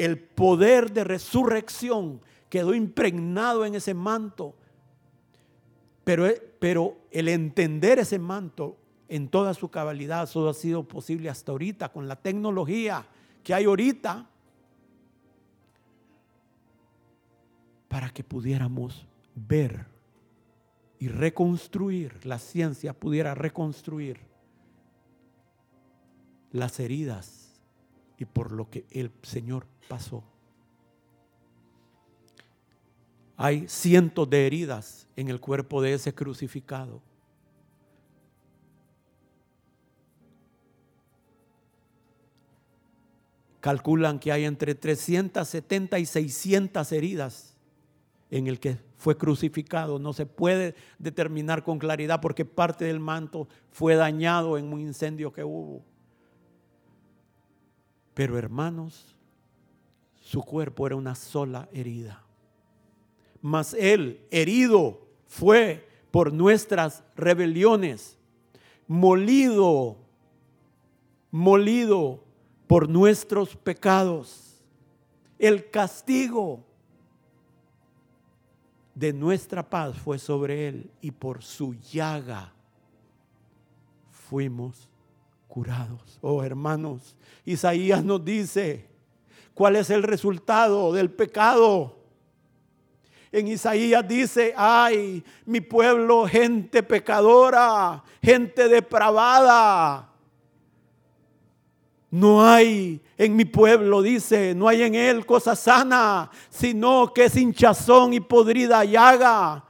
el 0.00 0.18
poder 0.18 0.92
de 0.92 1.04
resurrección 1.04 2.22
quedó 2.48 2.74
impregnado 2.74 3.66
en 3.66 3.74
ese 3.74 3.92
manto. 3.92 4.54
Pero, 6.04 6.26
pero 6.58 6.96
el 7.10 7.28
entender 7.28 7.98
ese 7.98 8.18
manto 8.18 8.78
en 9.08 9.28
toda 9.28 9.52
su 9.52 9.68
cabalidad 9.68 10.26
solo 10.26 10.48
ha 10.48 10.54
sido 10.54 10.88
posible 10.88 11.28
hasta 11.28 11.52
ahorita 11.52 11.90
con 11.90 12.08
la 12.08 12.16
tecnología 12.16 13.06
que 13.44 13.52
hay 13.52 13.64
ahorita 13.64 14.26
para 17.88 18.08
que 18.08 18.24
pudiéramos 18.24 19.06
ver 19.34 19.84
y 20.98 21.08
reconstruir, 21.08 22.24
la 22.24 22.38
ciencia 22.38 22.94
pudiera 22.94 23.34
reconstruir 23.34 24.18
las 26.52 26.80
heridas 26.80 27.39
y 28.20 28.26
por 28.26 28.52
lo 28.52 28.68
que 28.68 28.84
el 28.90 29.10
Señor 29.22 29.66
pasó. 29.88 30.22
Hay 33.36 33.66
cientos 33.66 34.28
de 34.28 34.46
heridas 34.46 35.08
en 35.16 35.28
el 35.28 35.40
cuerpo 35.40 35.80
de 35.80 35.94
ese 35.94 36.14
crucificado. 36.14 37.00
Calculan 43.60 44.18
que 44.18 44.32
hay 44.32 44.44
entre 44.44 44.74
370 44.74 45.98
y 45.98 46.04
600 46.04 46.92
heridas 46.92 47.56
en 48.30 48.48
el 48.48 48.60
que 48.60 48.76
fue 48.98 49.16
crucificado. 49.16 49.98
No 49.98 50.12
se 50.12 50.26
puede 50.26 50.74
determinar 50.98 51.64
con 51.64 51.78
claridad 51.78 52.20
porque 52.20 52.44
parte 52.44 52.84
del 52.84 53.00
manto 53.00 53.48
fue 53.70 53.94
dañado 53.94 54.58
en 54.58 54.70
un 54.70 54.80
incendio 54.80 55.32
que 55.32 55.42
hubo. 55.42 55.89
Pero 58.14 58.36
hermanos, 58.38 59.16
su 60.20 60.42
cuerpo 60.42 60.86
era 60.86 60.96
una 60.96 61.14
sola 61.14 61.68
herida. 61.72 62.22
Mas 63.40 63.74
él, 63.74 64.26
herido, 64.30 65.06
fue 65.26 65.88
por 66.10 66.32
nuestras 66.32 67.02
rebeliones, 67.16 68.18
molido, 68.86 69.96
molido 71.30 72.22
por 72.66 72.88
nuestros 72.88 73.56
pecados. 73.56 74.60
El 75.38 75.70
castigo 75.70 76.64
de 78.94 79.12
nuestra 79.12 79.68
paz 79.68 79.96
fue 79.96 80.18
sobre 80.18 80.68
él 80.68 80.90
y 81.00 81.10
por 81.10 81.42
su 81.42 81.74
llaga 81.74 82.52
fuimos 84.10 84.89
curados. 85.50 86.18
Oh 86.22 86.42
hermanos, 86.42 87.16
Isaías 87.44 88.02
nos 88.04 88.24
dice 88.24 88.86
cuál 89.52 89.76
es 89.76 89.90
el 89.90 90.02
resultado 90.02 90.92
del 90.92 91.10
pecado. 91.10 91.96
En 93.32 93.46
Isaías 93.48 94.06
dice, 94.08 94.54
ay, 94.56 95.22
mi 95.44 95.60
pueblo, 95.60 96.26
gente 96.26 96.82
pecadora, 96.82 98.02
gente 98.22 98.68
depravada. 98.68 100.08
No 102.10 102.44
hay 102.44 103.00
en 103.16 103.36
mi 103.36 103.44
pueblo, 103.44 104.02
dice, 104.02 104.54
no 104.54 104.66
hay 104.66 104.82
en 104.82 104.96
él 104.96 105.26
cosa 105.26 105.54
sana, 105.54 106.30
sino 106.48 107.12
que 107.12 107.26
es 107.26 107.36
hinchazón 107.36 108.14
y 108.14 108.20
podrida 108.20 108.84
llaga. 108.84 109.64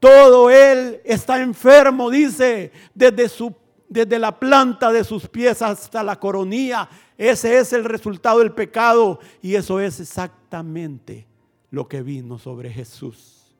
Todo 0.00 0.48
él 0.48 1.00
está 1.04 1.42
enfermo, 1.42 2.10
dice, 2.10 2.72
desde 2.94 3.28
su 3.28 3.54
desde 3.88 4.18
la 4.18 4.38
planta 4.38 4.92
de 4.92 5.04
sus 5.04 5.28
pies 5.28 5.62
hasta 5.62 6.02
la 6.02 6.18
coronilla. 6.18 6.88
Ese 7.16 7.58
es 7.58 7.72
el 7.72 7.84
resultado 7.84 8.40
del 8.40 8.52
pecado 8.52 9.20
y 9.42 9.54
eso 9.54 9.80
es 9.80 10.00
exactamente 10.00 11.26
lo 11.70 11.88
que 11.88 12.02
vino 12.02 12.38
sobre 12.38 12.70
Jesús. 12.70 13.54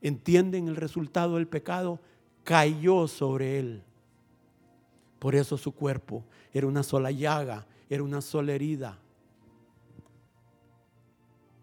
¿Entienden 0.00 0.68
el 0.68 0.76
resultado 0.76 1.36
del 1.36 1.46
pecado? 1.46 1.98
Cayó 2.44 3.08
sobre 3.08 3.58
él. 3.58 3.82
Por 5.18 5.34
eso 5.34 5.56
su 5.56 5.72
cuerpo 5.72 6.22
era 6.52 6.66
una 6.66 6.82
sola 6.82 7.10
llaga, 7.10 7.66
era 7.88 8.02
una 8.02 8.20
sola 8.20 8.52
herida. 8.52 8.98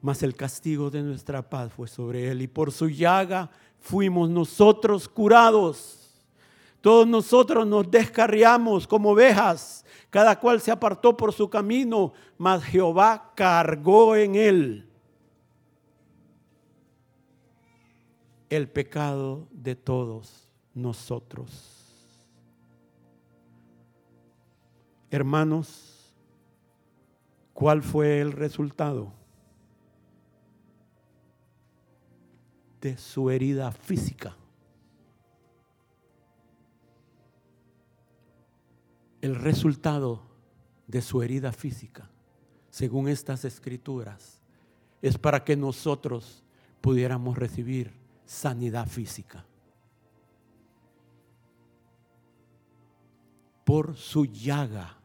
Mas 0.02 0.24
el 0.24 0.36
castigo 0.36 0.90
de 0.90 1.04
nuestra 1.04 1.48
paz 1.48 1.72
fue 1.72 1.88
sobre 1.88 2.32
él 2.32 2.42
y 2.42 2.48
por 2.48 2.72
su 2.72 2.90
llaga 2.90 3.52
fuimos 3.80 4.30
nosotros 4.30 5.08
curados. 5.08 6.01
Todos 6.82 7.08
nosotros 7.08 7.68
nos 7.68 7.90
descarriamos 7.90 8.88
como 8.88 9.12
ovejas, 9.12 9.86
cada 10.10 10.40
cual 10.40 10.60
se 10.60 10.72
apartó 10.72 11.16
por 11.16 11.32
su 11.32 11.50
camino, 11.50 12.12
mas 12.38 12.64
Jehová 12.64 13.32
cargó 13.36 14.16
en 14.16 14.36
él 14.36 14.88
el 18.50 18.68
pecado 18.68 19.48
de 19.52 19.76
todos 19.76 20.50
nosotros. 20.74 21.78
Hermanos, 25.10 26.14
¿cuál 27.54 27.84
fue 27.84 28.20
el 28.20 28.32
resultado 28.32 29.14
de 32.82 32.98
su 32.98 33.30
herida 33.30 33.72
física? 33.72 34.36
El 39.22 39.36
resultado 39.36 40.22
de 40.88 41.02
su 41.02 41.22
herida 41.22 41.52
física, 41.52 42.10
según 42.70 43.08
estas 43.08 43.46
escrituras, 43.46 44.42
es 45.02 45.18
para 45.18 45.44
que 45.44 45.56
nosotros 45.56 46.44
pudiéramos 46.82 47.38
recibir 47.38 47.94
sanidad 48.26 48.88
física. 48.88 49.46
Por 53.64 53.96
su 53.96 54.26
llaga 54.26 54.98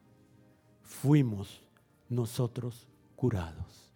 fuimos 0.83 1.63
nosotros 2.09 2.89
curados. 3.15 3.93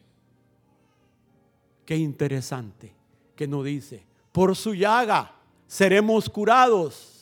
Qué 1.87 1.96
interesante 1.96 2.94
que 3.35 3.48
no 3.48 3.62
dice, 3.62 4.04
por 4.33 4.54
su 4.54 4.74
llaga 4.74 5.35
seremos 5.66 6.28
curados. 6.28 7.19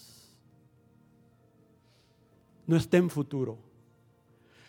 No 2.68 2.76
está 2.76 2.98
en 2.98 3.10
futuro. 3.10 3.58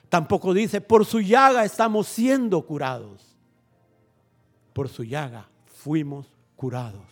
Tampoco 0.10 0.56
dice, 0.56 0.82
por 0.82 1.06
su 1.06 1.20
llaga 1.20 1.64
estamos 1.64 2.08
siendo 2.08 2.66
curados. 2.66 3.38
Por 4.74 4.90
su 4.90 5.04
llaga 5.04 5.48
fuimos 5.68 6.34
curados. 6.56 7.06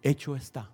Hecho 0.00 0.36
está. 0.36 0.70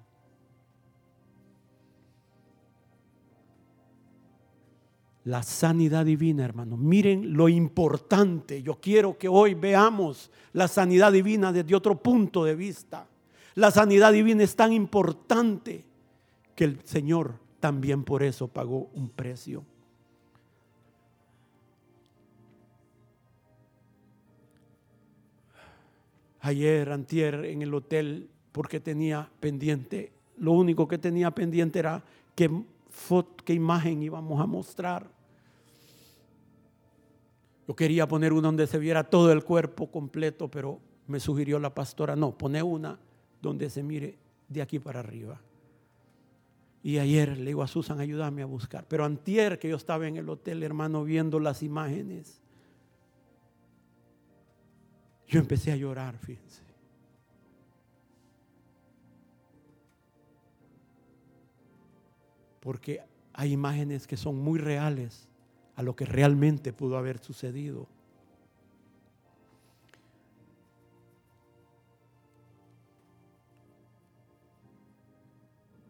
la 5.28 5.42
sanidad 5.42 6.06
divina, 6.06 6.42
hermanos. 6.42 6.78
Miren 6.78 7.34
lo 7.34 7.50
importante. 7.50 8.62
Yo 8.62 8.80
quiero 8.80 9.18
que 9.18 9.28
hoy 9.28 9.52
veamos 9.52 10.30
la 10.54 10.68
sanidad 10.68 11.12
divina 11.12 11.52
desde 11.52 11.74
otro 11.74 12.02
punto 12.02 12.44
de 12.44 12.54
vista. 12.54 13.06
La 13.54 13.70
sanidad 13.70 14.14
divina 14.14 14.42
es 14.42 14.56
tan 14.56 14.72
importante 14.72 15.84
que 16.58 16.64
el 16.64 16.80
Señor 16.82 17.34
también 17.60 18.02
por 18.02 18.24
eso 18.24 18.48
pagó 18.48 18.90
un 18.92 19.10
precio. 19.10 19.64
Ayer, 26.40 26.90
antier, 26.90 27.44
en 27.44 27.62
el 27.62 27.72
hotel, 27.72 28.28
porque 28.50 28.80
tenía 28.80 29.30
pendiente, 29.38 30.10
lo 30.36 30.50
único 30.50 30.88
que 30.88 30.98
tenía 30.98 31.30
pendiente 31.30 31.78
era 31.78 32.02
qué, 32.34 32.50
qué 33.44 33.54
imagen 33.54 34.02
íbamos 34.02 34.40
a 34.40 34.46
mostrar. 34.46 35.08
Yo 37.68 37.76
quería 37.76 38.08
poner 38.08 38.32
una 38.32 38.48
donde 38.48 38.66
se 38.66 38.80
viera 38.80 39.04
todo 39.04 39.30
el 39.30 39.44
cuerpo 39.44 39.92
completo, 39.92 40.50
pero 40.50 40.80
me 41.06 41.20
sugirió 41.20 41.60
la 41.60 41.72
pastora, 41.72 42.16
no, 42.16 42.36
pone 42.36 42.60
una 42.64 42.98
donde 43.40 43.70
se 43.70 43.84
mire 43.84 44.18
de 44.48 44.60
aquí 44.60 44.80
para 44.80 44.98
arriba. 44.98 45.40
Y 46.88 46.98
ayer 46.98 47.36
le 47.36 47.44
digo 47.44 47.62
a 47.62 47.66
Susan, 47.66 48.00
ayúdame 48.00 48.40
a 48.40 48.46
buscar. 48.46 48.86
Pero 48.88 49.04
antier 49.04 49.58
que 49.58 49.68
yo 49.68 49.76
estaba 49.76 50.08
en 50.08 50.16
el 50.16 50.26
hotel, 50.26 50.62
hermano, 50.62 51.04
viendo 51.04 51.38
las 51.38 51.62
imágenes, 51.62 52.40
yo 55.26 55.38
empecé 55.38 55.70
a 55.70 55.76
llorar, 55.76 56.16
fíjense. 56.16 56.62
Porque 62.60 63.02
hay 63.34 63.52
imágenes 63.52 64.06
que 64.06 64.16
son 64.16 64.38
muy 64.38 64.58
reales 64.58 65.28
a 65.74 65.82
lo 65.82 65.94
que 65.94 66.06
realmente 66.06 66.72
pudo 66.72 66.96
haber 66.96 67.18
sucedido. 67.18 67.86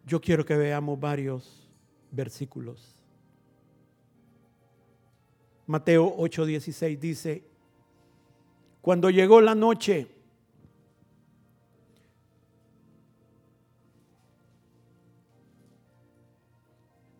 Yo 0.08 0.22
quiero 0.22 0.42
que 0.42 0.56
veamos 0.56 0.98
varios 0.98 1.68
versículos. 2.10 2.96
Mateo 5.66 6.16
8:16 6.16 6.98
dice, 6.98 7.44
cuando 8.80 9.10
llegó 9.10 9.42
la 9.42 9.54
noche, 9.54 10.08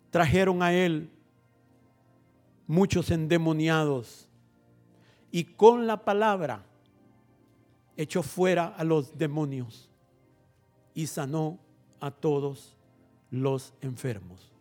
trajeron 0.09 0.63
a 0.63 0.73
él 0.73 1.11
muchos 2.65 3.11
endemoniados 3.11 4.27
y 5.29 5.43
con 5.43 5.85
la 5.85 6.03
palabra 6.03 6.65
echó 7.95 8.23
fuera 8.23 8.65
a 8.65 8.83
los 8.83 9.15
demonios 9.15 9.91
y 10.95 11.05
sanó 11.05 11.59
a 11.99 12.09
todos 12.09 12.78
los 13.31 13.73
enfermos. 13.81 14.51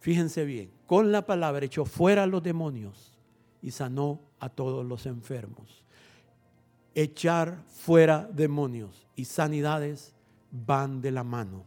Fíjense 0.00 0.44
bien, 0.44 0.70
con 0.86 1.12
la 1.12 1.24
palabra 1.24 1.64
echó 1.64 1.84
fuera 1.84 2.24
a 2.24 2.26
los 2.26 2.42
demonios 2.42 3.18
y 3.62 3.70
sanó 3.70 4.20
a 4.38 4.50
todos 4.50 4.84
los 4.84 5.06
enfermos. 5.06 5.82
Echar 6.94 7.62
fuera 7.66 8.28
demonios 8.32 9.06
y 9.16 9.24
sanidades 9.24 10.14
van 10.50 11.00
de 11.00 11.10
la 11.10 11.24
mano. 11.24 11.64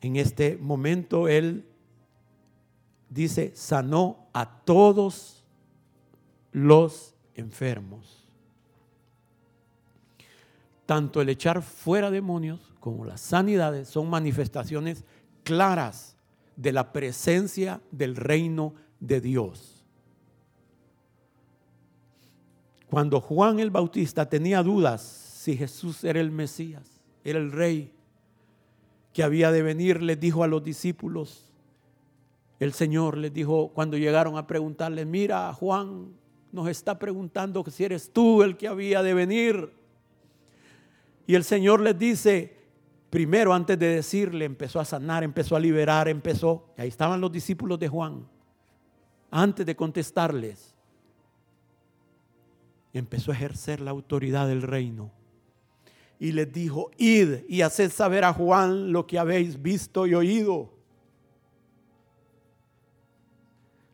En 0.00 0.16
este 0.16 0.56
momento 0.56 1.28
Él 1.28 1.64
dice, 3.08 3.52
sanó 3.54 4.28
a 4.32 4.64
todos 4.64 5.44
los 6.52 7.14
enfermos. 7.34 8.25
Tanto 10.86 11.20
el 11.20 11.28
echar 11.28 11.62
fuera 11.62 12.10
demonios 12.10 12.72
como 12.80 13.04
las 13.04 13.20
sanidades 13.20 13.88
son 13.88 14.08
manifestaciones 14.08 15.04
claras 15.42 16.16
de 16.54 16.72
la 16.72 16.92
presencia 16.92 17.80
del 17.90 18.16
reino 18.16 18.74
de 19.00 19.20
Dios. 19.20 19.84
Cuando 22.88 23.20
Juan 23.20 23.58
el 23.58 23.70
Bautista 23.70 24.28
tenía 24.28 24.62
dudas 24.62 25.02
si 25.02 25.56
Jesús 25.56 26.02
era 26.04 26.20
el 26.20 26.30
Mesías, 26.30 27.00
era 27.24 27.38
el 27.38 27.52
rey, 27.52 27.92
que 29.12 29.22
había 29.22 29.50
de 29.50 29.62
venir, 29.62 30.02
les 30.02 30.20
dijo 30.20 30.44
a 30.44 30.46
los 30.46 30.62
discípulos, 30.62 31.46
el 32.58 32.72
Señor 32.72 33.16
les 33.16 33.32
dijo 33.32 33.70
cuando 33.74 33.96
llegaron 33.98 34.36
a 34.38 34.46
preguntarle, 34.46 35.04
mira, 35.04 35.52
Juan 35.52 36.08
nos 36.52 36.68
está 36.68 36.98
preguntando 36.98 37.64
si 37.70 37.84
eres 37.84 38.10
tú 38.12 38.42
el 38.42 38.56
que 38.56 38.68
había 38.68 39.02
de 39.02 39.14
venir. 39.14 39.72
Y 41.26 41.34
el 41.34 41.44
Señor 41.44 41.80
les 41.80 41.98
dice, 41.98 42.56
primero 43.10 43.52
antes 43.52 43.78
de 43.78 43.96
decirle, 43.96 44.44
empezó 44.44 44.80
a 44.80 44.84
sanar, 44.84 45.24
empezó 45.24 45.56
a 45.56 45.60
liberar, 45.60 46.08
empezó, 46.08 46.72
ahí 46.76 46.88
estaban 46.88 47.20
los 47.20 47.32
discípulos 47.32 47.78
de 47.78 47.88
Juan, 47.88 48.26
antes 49.30 49.66
de 49.66 49.74
contestarles, 49.74 50.74
empezó 52.92 53.30
a 53.30 53.34
ejercer 53.34 53.80
la 53.80 53.90
autoridad 53.90 54.46
del 54.46 54.62
reino 54.62 55.10
y 56.18 56.32
les 56.32 56.50
dijo, 56.52 56.90
id 56.96 57.44
y 57.48 57.62
haced 57.62 57.90
saber 57.90 58.24
a 58.24 58.32
Juan 58.32 58.92
lo 58.92 59.06
que 59.06 59.18
habéis 59.18 59.60
visto 59.60 60.06
y 60.06 60.14
oído. 60.14 60.70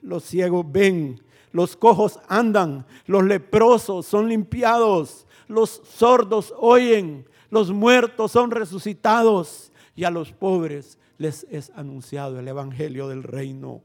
Los 0.00 0.24
ciegos 0.24 0.64
ven, 0.70 1.20
los 1.52 1.76
cojos 1.76 2.20
andan, 2.28 2.86
los 3.06 3.24
leprosos 3.24 4.06
son 4.06 4.28
limpiados, 4.28 5.26
los 5.48 5.82
sordos 5.84 6.52
oyen, 6.58 7.26
los 7.50 7.70
muertos 7.70 8.32
son 8.32 8.50
resucitados 8.50 9.72
y 9.94 10.04
a 10.04 10.10
los 10.10 10.32
pobres 10.32 10.98
les 11.18 11.46
es 11.50 11.70
anunciado 11.76 12.38
el 12.38 12.48
Evangelio 12.48 13.08
del 13.08 13.22
reino. 13.22 13.82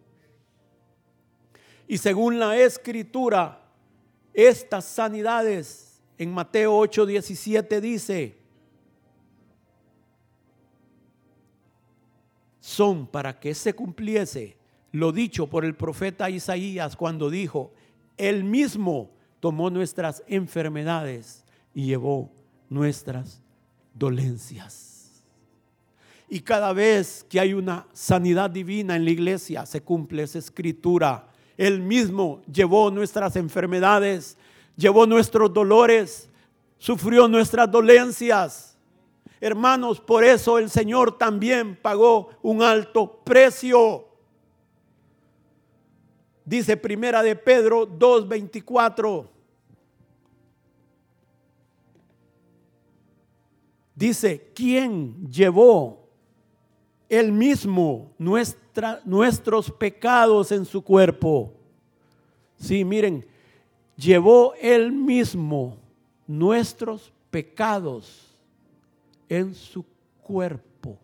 Y 1.88 1.98
según 1.98 2.40
la 2.40 2.58
escritura, 2.58 3.62
estas 4.34 4.86
sanidades 4.86 6.02
en 6.18 6.34
Mateo 6.34 6.76
8, 6.78 7.06
17 7.06 7.82
dice, 7.82 8.38
son 12.60 13.08
para 13.08 13.40
que 13.40 13.56
se 13.56 13.74
cumpliese 13.74 14.58
lo 14.92 15.12
dicho 15.12 15.48
por 15.48 15.64
el 15.64 15.76
profeta 15.76 16.30
Isaías 16.30 16.96
cuando 16.96 17.30
dijo, 17.30 17.72
Él 18.18 18.44
mismo 18.44 19.12
tomó 19.40 19.70
nuestras 19.70 20.24
enfermedades 20.28 21.46
y 21.78 21.86
llevó 21.86 22.32
nuestras 22.70 23.40
dolencias. 23.94 25.24
Y 26.28 26.40
cada 26.40 26.74
vez 26.74 27.24
que 27.30 27.40
hay 27.40 27.54
una 27.54 27.86
sanidad 27.94 28.50
divina 28.50 28.96
en 28.96 29.06
la 29.06 29.12
iglesia, 29.12 29.64
se 29.68 29.82
cumple 29.82 30.24
esa 30.24 30.40
escritura. 30.40 31.28
Él 31.56 31.80
mismo 31.80 32.42
llevó 32.52 32.90
nuestras 32.90 33.36
enfermedades, 33.36 34.40
llevó 34.76 35.06
nuestros 35.06 35.54
dolores, 35.54 36.28
sufrió 36.80 37.28
nuestras 37.28 37.70
dolencias. 37.70 38.76
Hermanos, 39.40 40.02
por 40.02 40.24
eso 40.24 40.58
el 40.58 40.72
Señor 40.72 41.20
también 41.20 41.76
pagó 41.76 42.32
un 42.42 42.64
alto 42.64 43.22
precio. 43.24 44.08
Dice 46.44 46.76
Primera 46.76 47.22
de 47.22 47.36
Pedro 47.36 47.86
2:24. 47.86 49.37
Dice, 53.98 54.52
¿quién 54.54 55.28
llevó 55.28 56.08
él 57.10 57.32
mismo 57.32 58.12
nuestros 58.20 59.72
pecados 59.72 60.52
en 60.52 60.66
su 60.66 60.84
cuerpo? 60.84 61.52
Sí, 62.58 62.86
miren, 62.86 63.26
llevó 63.96 64.54
él 64.62 64.92
mismo 64.92 65.80
nuestros 66.28 67.12
pecados 67.32 68.38
en 69.28 69.56
su 69.56 69.84
cuerpo. 70.22 71.00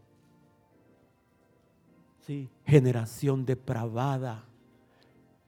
Sí, 2.27 2.47
generación 2.63 3.43
depravada, 3.43 4.45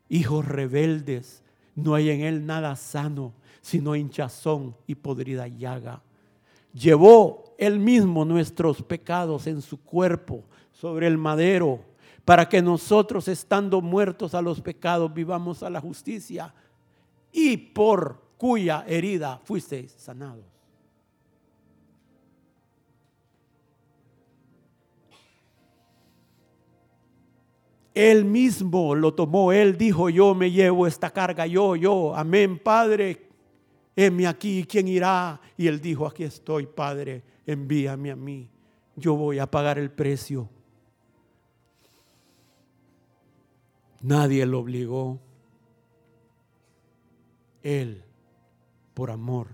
hijos 0.09 0.47
rebeldes, 0.47 1.43
no 1.75 1.93
hay 1.93 2.09
en 2.09 2.21
él 2.21 2.43
nada 2.47 2.75
sano, 2.75 3.33
sino 3.61 3.95
hinchazón 3.95 4.75
y 4.87 4.95
podrida 4.95 5.47
llaga 5.47 6.01
llevó 6.75 7.55
él 7.57 7.79
mismo 7.79 8.25
nuestros 8.25 8.83
pecados 8.83 9.47
en 9.47 9.61
su 9.61 9.81
cuerpo 9.81 10.43
sobre 10.73 11.07
el 11.07 11.17
madero, 11.17 11.79
para 12.25 12.49
que 12.49 12.61
nosotros, 12.61 13.27
estando 13.27 13.81
muertos 13.81 14.33
a 14.33 14.41
los 14.41 14.59
pecados, 14.59 15.13
vivamos 15.13 15.63
a 15.63 15.69
la 15.69 15.79
justicia, 15.79 16.53
y 17.31 17.55
por 17.55 18.21
cuya 18.37 18.83
herida 18.87 19.39
fuisteis 19.43 19.91
sanados. 19.91 20.43
Él 27.93 28.25
mismo 28.25 28.93
lo 28.93 29.13
tomó, 29.13 29.53
él 29.53 29.77
dijo, 29.77 30.09
yo 30.09 30.35
me 30.35 30.51
llevo 30.51 30.85
esta 30.85 31.11
carga, 31.11 31.47
yo, 31.47 31.77
yo, 31.77 32.13
amén, 32.13 32.59
Padre, 32.59 33.24
heme 33.95 34.27
aquí, 34.27 34.65
¿quién 34.65 34.87
irá? 34.87 35.39
Y 35.57 35.67
él 35.67 35.79
dijo, 35.79 36.05
aquí 36.05 36.23
estoy, 36.23 36.65
Padre, 36.65 37.23
envíame 37.45 38.11
a 38.11 38.15
mí, 38.15 38.49
yo 38.95 39.15
voy 39.15 39.39
a 39.39 39.49
pagar 39.49 39.79
el 39.79 39.91
precio. 39.91 40.49
Nadie 44.01 44.45
lo 44.45 44.59
obligó. 44.59 45.19
Él, 47.63 48.03
por 48.93 49.09
amor 49.09 49.47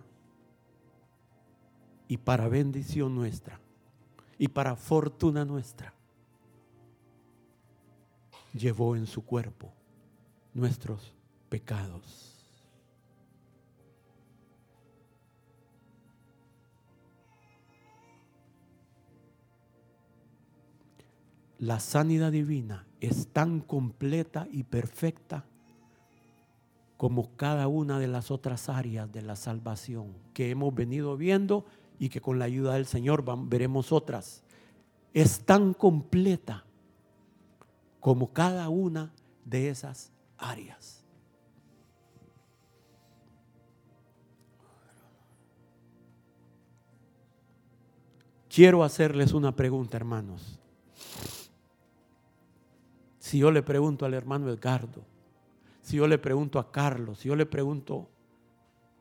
y 2.10 2.18
para 2.18 2.50
bendición 2.50 3.16
nuestra 3.16 3.62
y 4.38 4.50
para 4.50 4.76
fortuna 4.76 5.46
nuestra, 5.46 5.94
llevó 8.54 8.98
en 8.98 9.08
su 9.08 9.24
cuerpo 9.24 9.72
nuestros 10.54 11.14
pecados. 11.48 12.31
La 21.62 21.80
sanidad 21.80 22.32
divina 22.32 22.88
es 23.02 23.28
tan 23.28 23.60
completa 23.60 24.48
y 24.52 24.64
perfecta 24.64 25.46
como 26.98 27.36
cada 27.36 27.68
una 27.68 28.00
de 28.00 28.08
las 28.08 28.32
otras 28.32 28.68
áreas 28.68 29.12
de 29.12 29.22
la 29.22 29.36
salvación 29.36 30.12
que 30.34 30.50
hemos 30.50 30.74
venido 30.74 31.16
viendo 31.18 31.66
y 32.00 32.10
que 32.10 32.20
con 32.20 32.40
la 32.40 32.46
ayuda 32.46 32.74
del 32.74 32.88
Señor 32.88 33.24
veremos 33.48 33.92
otras. 33.92 34.44
Es 35.14 35.46
tan 35.46 35.76
completa 35.76 36.66
como 38.00 38.34
cada 38.34 38.68
una 38.70 39.14
de 39.46 39.70
esas 39.70 40.12
áreas. 40.40 41.06
Quiero 48.50 48.84
hacerles 48.84 49.34
una 49.34 49.56
pregunta, 49.56 49.96
hermanos. 49.96 50.61
Si 53.32 53.38
yo 53.38 53.50
le 53.50 53.64
pregunto 53.64 54.06
al 54.06 54.14
hermano 54.14 54.50
Edgardo, 54.50 55.06
si 55.82 55.96
yo 55.96 56.06
le 56.06 56.18
pregunto 56.18 56.60
a 56.60 56.70
Carlos, 56.70 57.20
si 57.20 57.30
yo 57.30 57.36
le 57.38 57.46
pregunto 57.46 58.10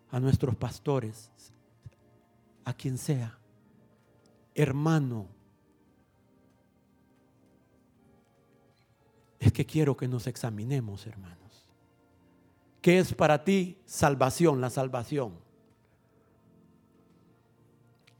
a 0.08 0.20
nuestros 0.20 0.54
pastores, 0.54 1.32
a 2.64 2.72
quien 2.72 2.96
sea, 2.96 3.36
hermano, 4.54 5.26
es 9.40 9.52
que 9.52 9.66
quiero 9.66 9.96
que 9.96 10.06
nos 10.06 10.28
examinemos, 10.28 11.08
hermanos. 11.08 11.66
¿Qué 12.80 13.00
es 13.00 13.12
para 13.12 13.42
ti 13.42 13.78
salvación, 13.84 14.60
la 14.60 14.70
salvación? 14.70 15.32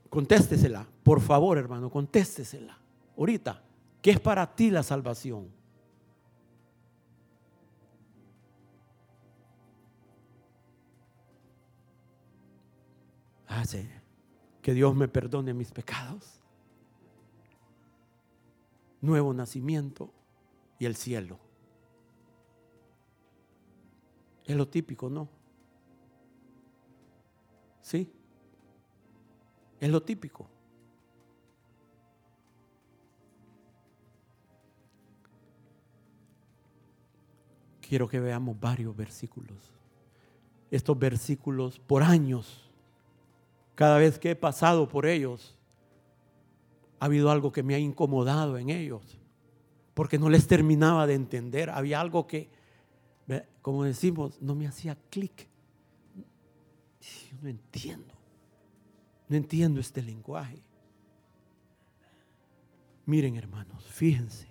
Contéstesela, 0.08 0.88
por 1.04 1.20
favor, 1.20 1.56
hermano, 1.56 1.88
contéstesela. 1.88 2.76
Ahorita, 3.16 3.62
¿qué 4.02 4.10
es 4.10 4.18
para 4.18 4.56
ti 4.56 4.72
la 4.72 4.82
salvación? 4.82 5.59
Hace 13.50 13.90
que 14.62 14.72
Dios 14.72 14.94
me 14.94 15.08
perdone 15.08 15.52
mis 15.52 15.72
pecados. 15.72 16.40
Nuevo 19.00 19.34
nacimiento 19.34 20.12
y 20.78 20.86
el 20.86 20.94
cielo. 20.94 21.38
Es 24.44 24.56
lo 24.56 24.68
típico, 24.68 25.08
¿no? 25.08 25.28
¿Sí? 27.80 28.12
Es 29.80 29.88
lo 29.88 30.02
típico. 30.02 30.48
Quiero 37.80 38.06
que 38.06 38.20
veamos 38.20 38.60
varios 38.60 38.96
versículos. 38.96 39.72
Estos 40.70 40.96
versículos 40.96 41.80
por 41.80 42.04
años 42.04 42.69
cada 43.80 43.96
vez 43.96 44.18
que 44.18 44.32
he 44.32 44.36
pasado 44.36 44.86
por 44.90 45.06
ellos, 45.06 45.56
ha 46.98 47.06
habido 47.06 47.30
algo 47.30 47.50
que 47.50 47.62
me 47.62 47.74
ha 47.74 47.78
incomodado 47.78 48.58
en 48.58 48.68
ellos, 48.68 49.18
porque 49.94 50.18
no 50.18 50.28
les 50.28 50.46
terminaba 50.46 51.06
de 51.06 51.14
entender. 51.14 51.70
Había 51.70 51.98
algo 51.98 52.26
que, 52.26 52.50
como 53.62 53.84
decimos, 53.84 54.38
no 54.42 54.54
me 54.54 54.66
hacía 54.66 54.98
clic. 55.08 55.48
Yo 57.30 57.38
no 57.40 57.48
entiendo, 57.48 58.12
no 59.28 59.36
entiendo 59.38 59.80
este 59.80 60.02
lenguaje. 60.02 60.62
Miren 63.06 63.36
hermanos, 63.36 63.82
fíjense, 63.86 64.46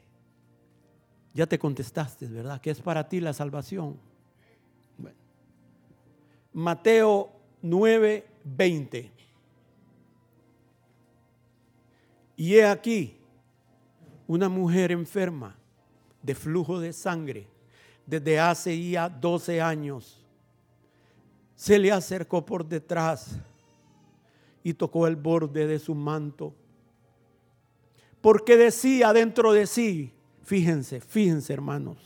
ya 1.36 1.46
te 1.46 1.60
contestaste, 1.60 2.26
¿verdad? 2.26 2.60
Que 2.60 2.72
es 2.72 2.82
para 2.82 3.08
ti 3.08 3.20
la 3.22 3.34
salvación. 3.34 4.00
Mateo 6.52 7.32
9, 7.62 8.39
20. 8.56 9.12
Y 12.36 12.56
he 12.56 12.66
aquí 12.66 13.18
una 14.28 14.48
mujer 14.48 14.92
enferma 14.92 15.56
de 16.22 16.36
flujo 16.36 16.80
de 16.80 16.94
sangre 16.94 17.48
desde 18.06 18.40
hace 18.40 18.90
ya 18.90 19.10
12 19.10 19.62
años. 19.62 20.26
Se 21.56 21.78
le 21.78 21.92
acercó 21.92 22.46
por 22.46 22.66
detrás 22.66 23.38
y 24.64 24.74
tocó 24.74 25.08
el 25.08 25.16
borde 25.16 25.68
de 25.68 25.80
su 25.80 25.94
manto. 25.94 26.54
Porque 28.22 28.58
decía 28.58 29.14
dentro 29.14 29.54
de 29.54 29.68
sí, 29.68 30.14
fíjense, 30.44 31.02
fíjense 31.02 31.54
hermanos, 31.54 31.98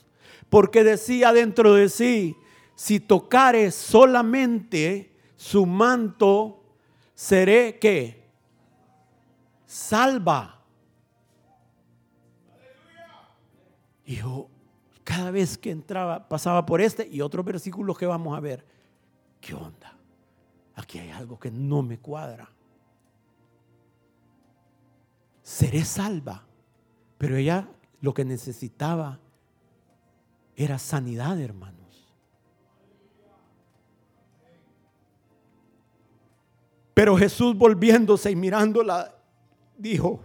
porque 0.49 0.84
decía 0.84 1.32
dentro 1.34 1.73
de 1.73 1.89
sí, 1.89 2.36
si 2.75 2.99
tocare 2.99 3.71
solamente 3.71 5.12
su 5.43 5.65
manto, 5.65 6.63
seré 7.13 7.77
que 7.77 8.23
salva. 9.65 10.62
Y 14.06 14.15
yo, 14.15 14.47
cada 15.03 15.32
vez 15.32 15.58
que 15.58 15.69
entraba, 15.69 16.29
pasaba 16.29 16.65
por 16.65 16.79
este 16.79 17.06
y 17.06 17.19
otros 17.19 17.43
versículos 17.43 17.97
que 17.97 18.06
vamos 18.06 18.38
a 18.38 18.39
ver, 18.39 18.65
¿qué 19.41 19.53
onda? 19.53 19.97
Aquí 20.75 20.99
hay 20.99 21.10
algo 21.10 21.38
que 21.38 21.51
no 21.51 21.82
me 21.82 21.99
cuadra. 21.99 22.49
seré 25.41 25.84
salva. 25.84 26.45
Pero 27.17 27.36
ella 27.36 27.67
lo 27.99 28.13
que 28.13 28.23
necesitaba 28.23 29.19
era 30.56 30.79
sanidad, 30.79 31.38
hermanos. 31.38 31.82
Pero 36.93 37.17
Jesús 37.17 37.58
volviéndose 37.58 38.29
y 38.32 38.36
mirándola, 38.36 39.15
dijo, 39.77 40.19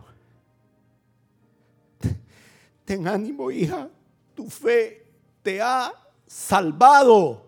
ten 2.85 3.09
ánimo 3.09 3.50
hija, 3.50 3.88
tu 4.35 4.48
fe 4.50 5.07
te 5.42 5.61
ha 5.62 5.92
salvado. 6.26 7.46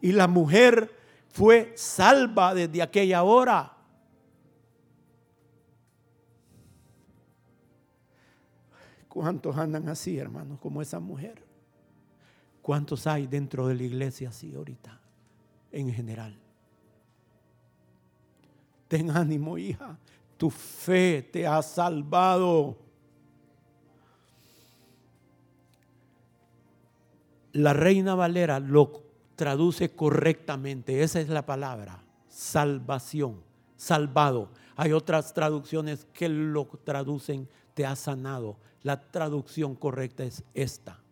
Y 0.00 0.12
la 0.12 0.28
mujer 0.28 0.90
fue 1.28 1.72
salva 1.74 2.54
desde 2.54 2.82
aquella 2.82 3.22
hora. 3.22 3.74
¿Cuántos 9.08 9.56
andan 9.56 9.88
así, 9.88 10.18
hermanos, 10.18 10.58
como 10.60 10.82
esa 10.82 11.00
mujer? 11.00 11.42
¿Cuántos 12.60 13.06
hay 13.06 13.26
dentro 13.26 13.68
de 13.68 13.74
la 13.74 13.82
iglesia 13.84 14.30
así 14.30 14.54
ahorita, 14.54 15.00
en 15.74 15.92
general? 15.92 16.38
Ten 18.88 19.10
ánimo, 19.10 19.58
hija. 19.58 19.98
Tu 20.36 20.50
fe 20.50 21.28
te 21.32 21.46
ha 21.46 21.60
salvado. 21.62 22.78
La 27.52 27.72
reina 27.72 28.14
Valera 28.14 28.60
lo 28.60 29.02
traduce 29.36 29.94
correctamente. 29.94 31.02
Esa 31.02 31.20
es 31.20 31.28
la 31.28 31.46
palabra. 31.46 32.02
Salvación. 32.28 33.42
Salvado. 33.76 34.50
Hay 34.76 34.92
otras 34.92 35.34
traducciones 35.34 36.06
que 36.12 36.28
lo 36.28 36.66
traducen 36.84 37.48
te 37.74 37.86
ha 37.86 37.96
sanado. 37.96 38.56
La 38.82 39.00
traducción 39.10 39.74
correcta 39.74 40.24
es 40.24 40.44
esta. 40.54 41.03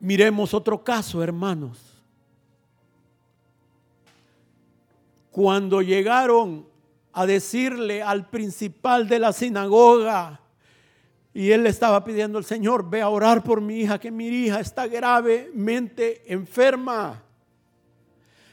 Miremos 0.00 0.54
otro 0.54 0.82
caso, 0.84 1.22
hermanos. 1.22 1.78
Cuando 5.30 5.82
llegaron 5.82 6.66
a 7.12 7.26
decirle 7.26 8.02
al 8.02 8.28
principal 8.28 9.08
de 9.08 9.18
la 9.18 9.32
sinagoga, 9.32 10.40
y 11.34 11.52
él 11.52 11.62
le 11.62 11.70
estaba 11.70 12.02
pidiendo 12.04 12.38
al 12.38 12.44
Señor, 12.44 12.88
ve 12.88 13.00
a 13.00 13.08
orar 13.08 13.44
por 13.44 13.60
mi 13.60 13.80
hija, 13.80 13.98
que 13.98 14.10
mi 14.10 14.26
hija 14.26 14.60
está 14.60 14.86
gravemente 14.86 16.32
enferma. 16.32 17.22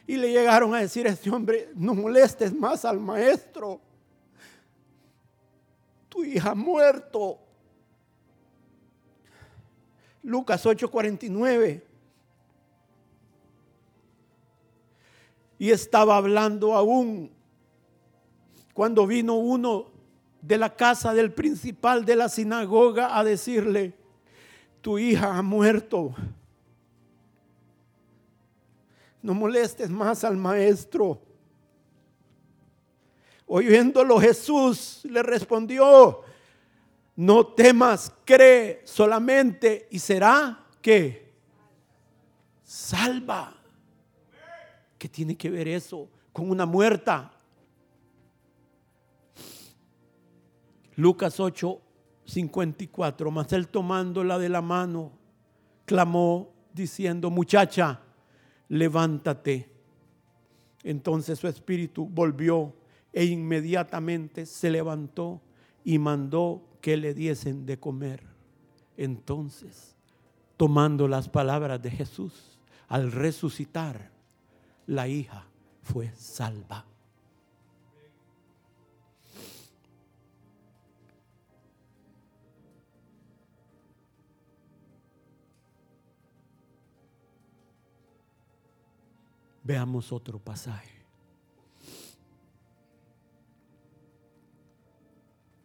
Y 0.07 0.17
le 0.17 0.31
llegaron 0.31 0.75
a 0.75 0.79
decir 0.79 1.07
a 1.07 1.11
este 1.11 1.31
hombre, 1.31 1.69
no 1.75 1.95
molestes 1.95 2.53
más 2.53 2.85
al 2.85 2.99
maestro. 2.99 3.81
Tu 6.09 6.23
hija 6.25 6.51
ha 6.51 6.55
muerto. 6.55 7.39
Lucas 10.25 10.65
8:49. 10.65 11.81
Y 15.57 15.71
estaba 15.71 16.17
hablando 16.17 16.73
aún 16.73 17.31
cuando 18.73 19.07
vino 19.07 19.35
uno 19.35 19.91
de 20.41 20.57
la 20.57 20.75
casa 20.75 21.13
del 21.13 21.31
principal 21.31 22.03
de 22.03 22.17
la 22.17 22.27
sinagoga 22.27 23.17
a 23.17 23.23
decirle, 23.23 23.93
tu 24.81 24.99
hija 24.99 25.37
ha 25.37 25.41
muerto 25.41 26.13
no 29.25 29.33
molestes 29.33 29.89
más 29.89 30.23
al 30.23 30.37
maestro. 30.37 31.19
Oyéndolo 33.47 34.19
Jesús 34.19 35.01
le 35.05 35.23
respondió, 35.23 36.21
no 37.15 37.47
temas, 37.47 38.13
cree 38.25 38.81
solamente 38.83 39.87
y 39.91 39.99
será 39.99 40.67
que 40.81 41.33
salva. 42.63 43.55
¿Qué 44.97 45.07
tiene 45.07 45.37
que 45.37 45.49
ver 45.49 45.67
eso 45.67 46.09
con 46.33 46.49
una 46.49 46.65
muerta? 46.65 47.31
Lucas 50.95 51.39
8, 51.39 51.81
54, 52.25 53.31
mas 53.31 53.53
él 53.53 53.67
tomándola 53.67 54.39
de 54.39 54.49
la 54.49 54.61
mano, 54.61 55.11
clamó 55.85 56.53
diciendo, 56.73 57.29
muchacha, 57.29 58.01
levántate. 58.69 59.69
Entonces 60.83 61.39
su 61.39 61.47
espíritu 61.47 62.05
volvió 62.07 62.73
e 63.11 63.25
inmediatamente 63.25 64.45
se 64.45 64.69
levantó 64.69 65.41
y 65.83 65.97
mandó 65.99 66.63
que 66.85 66.97
le 66.97 67.15
diesen 67.15 67.65
de 67.65 67.79
comer. 67.79 68.21
Entonces, 68.95 69.95
tomando 70.55 71.07
las 71.07 71.27
palabras 71.27 71.81
de 71.81 71.89
Jesús, 71.89 72.59
al 72.87 73.11
resucitar, 73.11 74.11
la 74.85 75.07
hija 75.07 75.47
fue 75.81 76.11
salva. 76.15 76.85
Veamos 89.63 90.11
otro 90.11 90.37
pasaje. 90.37 90.94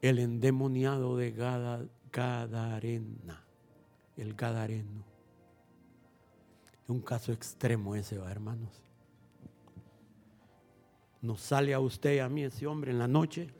El 0.03 0.19
endemoniado 0.19 1.17
de 1.17 1.33
Gadarena, 2.13 3.45
el 4.17 4.35
Gadareno. 4.35 5.05
Un 6.89 7.01
caso 7.01 7.33
extremo 7.33 7.95
ese, 7.95 8.19
va, 8.19 8.31
hermanos. 8.31 8.83
Nos 11.23 11.41
sale 11.41 11.75
a 11.75 11.81
usted 11.81 12.17
y 12.17 12.19
a 12.19 12.29
mí 12.29 12.45
ese 12.45 12.67
hombre 12.67 12.91
en 12.91 12.99
la 12.99 13.09
noche. 13.09 13.51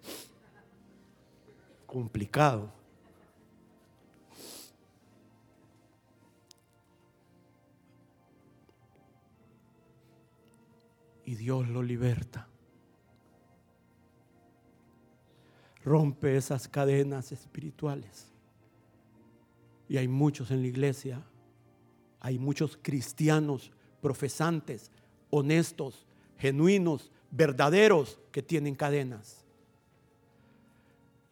Complicado. 1.87 2.81
y 11.31 11.37
Dios 11.37 11.69
lo 11.69 11.81
liberta. 11.81 12.50
Rompe 15.91 16.37
esas 16.37 16.69
cadenas 16.69 17.33
espirituales. 17.33 18.29
Y 19.89 19.97
hay 19.97 20.07
muchos 20.07 20.53
en 20.53 20.63
la 20.63 20.69
iglesia, 20.69 21.21
hay 22.21 22.39
muchos 22.39 22.79
cristianos 22.81 23.73
profesantes, 24.01 24.93
honestos, 25.31 26.07
genuinos, 26.39 27.11
verdaderos 27.33 28.21
que 28.31 28.41
tienen 28.41 28.77
cadenas. 28.77 29.45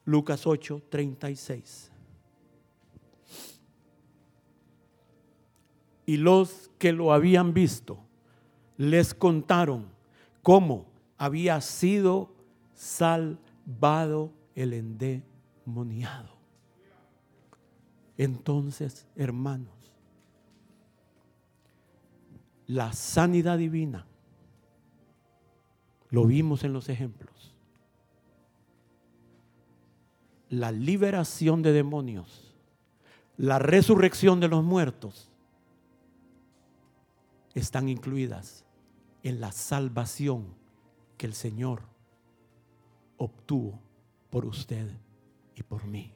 Lucas 0.04 0.44
8, 0.44 0.82
36. 0.88 1.92
Y 6.04 6.16
los 6.16 6.68
que 6.78 6.90
lo 6.92 7.12
habían 7.12 7.54
visto 7.54 8.00
les 8.76 9.14
contaron 9.14 9.86
cómo 10.42 10.86
había 11.16 11.60
sido 11.60 12.32
salvado 12.74 14.32
el 14.58 14.72
endemoniado. 14.72 16.36
Entonces, 18.16 19.06
hermanos, 19.14 19.72
la 22.66 22.92
sanidad 22.92 23.56
divina, 23.56 24.04
lo 26.10 26.24
vimos 26.24 26.64
en 26.64 26.72
los 26.72 26.88
ejemplos, 26.88 27.54
la 30.48 30.72
liberación 30.72 31.62
de 31.62 31.72
demonios, 31.72 32.52
la 33.36 33.60
resurrección 33.60 34.40
de 34.40 34.48
los 34.48 34.64
muertos, 34.64 35.30
están 37.54 37.88
incluidas 37.88 38.64
en 39.22 39.40
la 39.40 39.52
salvación 39.52 40.46
que 41.16 41.26
el 41.26 41.34
Señor 41.34 41.82
obtuvo 43.18 43.80
por 44.30 44.44
usted 44.44 44.88
y 45.54 45.62
por 45.62 45.84
mí. 45.84 46.12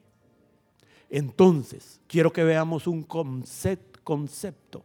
Entonces, 1.08 2.00
quiero 2.06 2.32
que 2.32 2.44
veamos 2.44 2.86
un 2.86 3.02
concepto 3.02 4.84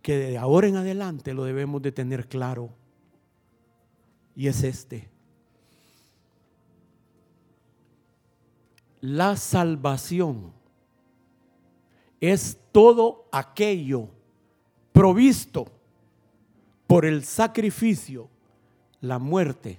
que 0.00 0.16
de 0.16 0.38
ahora 0.38 0.68
en 0.68 0.76
adelante 0.76 1.34
lo 1.34 1.44
debemos 1.44 1.82
de 1.82 1.92
tener 1.92 2.28
claro. 2.28 2.70
Y 4.36 4.46
es 4.46 4.62
este. 4.62 5.10
La 9.00 9.36
salvación 9.36 10.52
es 12.20 12.58
todo 12.72 13.28
aquello 13.32 14.08
provisto 14.92 15.66
por 16.86 17.04
el 17.04 17.24
sacrificio, 17.24 18.28
la 19.00 19.18
muerte 19.18 19.78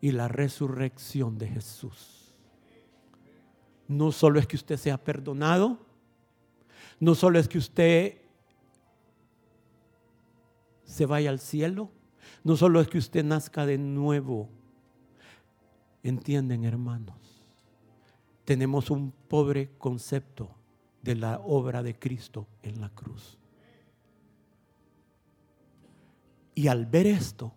y 0.00 0.12
la 0.12 0.28
resurrección 0.28 1.38
de 1.38 1.48
Jesús. 1.48 2.34
No 3.88 4.12
solo 4.12 4.38
es 4.38 4.46
que 4.46 4.56
usted 4.56 4.76
sea 4.76 5.02
perdonado, 5.02 5.78
no 7.00 7.14
solo 7.14 7.38
es 7.38 7.48
que 7.48 7.58
usted 7.58 8.18
se 10.84 11.06
vaya 11.06 11.30
al 11.30 11.38
cielo, 11.38 11.90
no 12.44 12.56
solo 12.56 12.80
es 12.80 12.88
que 12.88 12.98
usted 12.98 13.24
nazca 13.24 13.66
de 13.66 13.78
nuevo. 13.78 14.48
Entienden, 16.02 16.64
hermanos, 16.64 17.16
tenemos 18.44 18.90
un 18.90 19.12
pobre 19.28 19.70
concepto 19.78 20.50
de 21.02 21.14
la 21.14 21.40
obra 21.40 21.82
de 21.82 21.98
Cristo 21.98 22.46
en 22.62 22.80
la 22.80 22.90
cruz. 22.90 23.38
Y 26.54 26.68
al 26.68 26.86
ver 26.86 27.06
esto, 27.06 27.52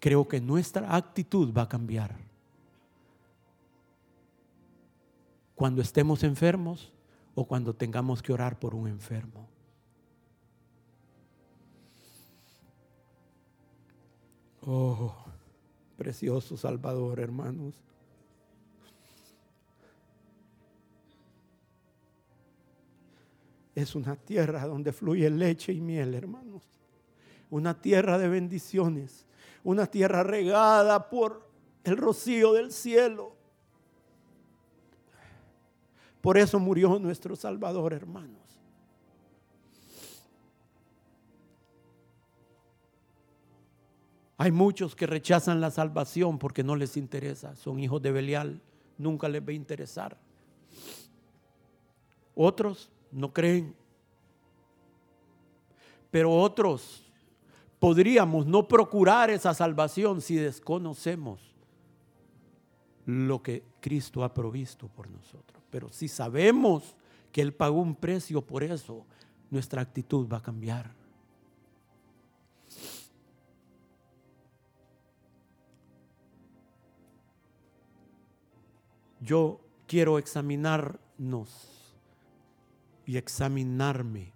creo 0.00 0.26
que 0.26 0.40
nuestra 0.40 0.94
actitud 0.94 1.52
va 1.52 1.62
a 1.62 1.68
cambiar. 1.68 2.16
Cuando 5.54 5.80
estemos 5.80 6.22
enfermos 6.22 6.92
o 7.34 7.46
cuando 7.46 7.74
tengamos 7.74 8.22
que 8.22 8.32
orar 8.32 8.58
por 8.58 8.74
un 8.74 8.88
enfermo. 8.88 9.48
Oh, 14.62 15.14
precioso 15.96 16.56
Salvador, 16.56 17.20
hermanos. 17.20 17.74
Es 23.74 23.94
una 23.94 24.16
tierra 24.16 24.66
donde 24.66 24.92
fluye 24.92 25.28
leche 25.30 25.72
y 25.72 25.80
miel, 25.80 26.14
hermanos 26.14 26.76
una 27.50 27.80
tierra 27.80 28.18
de 28.18 28.28
bendiciones, 28.28 29.24
una 29.66 29.88
tierra 29.88 30.22
regada 30.22 31.10
por 31.10 31.50
el 31.82 31.96
rocío 31.96 32.52
del 32.52 32.70
cielo. 32.70 33.34
Por 36.20 36.38
eso 36.38 36.60
murió 36.60 37.00
nuestro 37.00 37.34
Salvador, 37.34 37.92
hermanos. 37.92 38.60
Hay 44.36 44.52
muchos 44.52 44.94
que 44.94 45.04
rechazan 45.04 45.60
la 45.60 45.72
salvación 45.72 46.38
porque 46.38 46.62
no 46.62 46.76
les 46.76 46.96
interesa. 46.96 47.56
Son 47.56 47.80
hijos 47.80 48.00
de 48.00 48.12
Belial, 48.12 48.62
nunca 48.96 49.28
les 49.28 49.42
va 49.42 49.50
a 49.50 49.54
interesar. 49.54 50.16
Otros 52.36 52.88
no 53.10 53.32
creen. 53.32 53.74
Pero 56.12 56.32
otros 56.32 57.05
podríamos 57.78 58.46
no 58.46 58.66
procurar 58.66 59.30
esa 59.30 59.54
salvación 59.54 60.20
si 60.20 60.36
desconocemos 60.36 61.40
lo 63.04 63.42
que 63.42 63.62
Cristo 63.80 64.24
ha 64.24 64.34
provisto 64.34 64.88
por 64.88 65.08
nosotros. 65.08 65.62
Pero 65.70 65.92
si 65.92 66.08
sabemos 66.08 66.96
que 67.32 67.42
Él 67.42 67.52
pagó 67.52 67.80
un 67.80 67.94
precio 67.94 68.42
por 68.42 68.64
eso, 68.64 69.04
nuestra 69.50 69.82
actitud 69.82 70.28
va 70.30 70.38
a 70.38 70.42
cambiar. 70.42 70.90
Yo 79.20 79.60
quiero 79.86 80.18
examinarnos 80.18 81.50
y 83.06 83.16
examinarme 83.16 84.35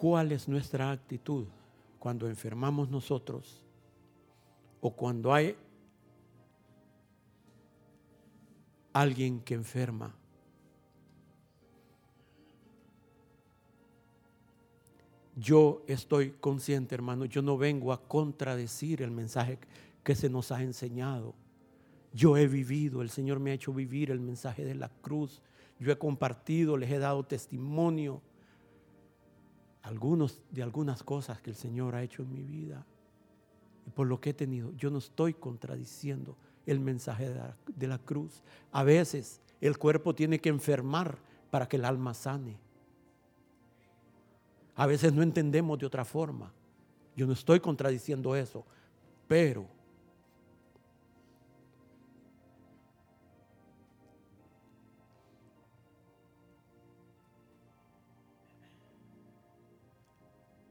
cuál 0.00 0.32
es 0.32 0.48
nuestra 0.48 0.90
actitud 0.90 1.44
cuando 1.98 2.26
enfermamos 2.26 2.88
nosotros 2.88 3.60
o 4.80 4.96
cuando 4.96 5.30
hay 5.30 5.54
alguien 8.94 9.40
que 9.40 9.52
enferma. 9.52 10.16
Yo 15.36 15.84
estoy 15.86 16.30
consciente, 16.30 16.94
hermano, 16.94 17.26
yo 17.26 17.42
no 17.42 17.58
vengo 17.58 17.92
a 17.92 18.02
contradecir 18.02 19.02
el 19.02 19.10
mensaje 19.10 19.58
que 20.02 20.14
se 20.14 20.30
nos 20.30 20.50
ha 20.50 20.62
enseñado. 20.62 21.34
Yo 22.14 22.38
he 22.38 22.48
vivido, 22.48 23.02
el 23.02 23.10
Señor 23.10 23.38
me 23.38 23.50
ha 23.50 23.54
hecho 23.54 23.74
vivir 23.74 24.10
el 24.10 24.20
mensaje 24.20 24.64
de 24.64 24.76
la 24.76 24.88
cruz. 24.88 25.42
Yo 25.78 25.92
he 25.92 25.98
compartido, 25.98 26.78
les 26.78 26.90
he 26.90 26.98
dado 26.98 27.22
testimonio 27.22 28.22
algunos 29.82 30.40
de 30.50 30.62
algunas 30.62 31.02
cosas 31.02 31.40
que 31.40 31.50
el 31.50 31.56
Señor 31.56 31.94
ha 31.94 32.02
hecho 32.02 32.22
en 32.22 32.32
mi 32.32 32.42
vida 32.42 32.84
y 33.86 33.90
por 33.90 34.06
lo 34.06 34.20
que 34.20 34.30
he 34.30 34.34
tenido. 34.34 34.72
Yo 34.76 34.90
no 34.90 34.98
estoy 34.98 35.34
contradiciendo 35.34 36.36
el 36.66 36.80
mensaje 36.80 37.28
de 37.28 37.34
la, 37.34 37.56
de 37.66 37.86
la 37.88 37.98
cruz. 37.98 38.42
A 38.72 38.84
veces 38.84 39.40
el 39.60 39.78
cuerpo 39.78 40.14
tiene 40.14 40.40
que 40.40 40.48
enfermar 40.48 41.18
para 41.50 41.68
que 41.68 41.76
el 41.76 41.84
alma 41.84 42.14
sane. 42.14 42.58
A 44.76 44.86
veces 44.86 45.12
no 45.12 45.22
entendemos 45.22 45.78
de 45.78 45.86
otra 45.86 46.04
forma. 46.04 46.52
Yo 47.16 47.26
no 47.26 47.32
estoy 47.32 47.60
contradiciendo 47.60 48.34
eso, 48.36 48.64
pero 49.26 49.66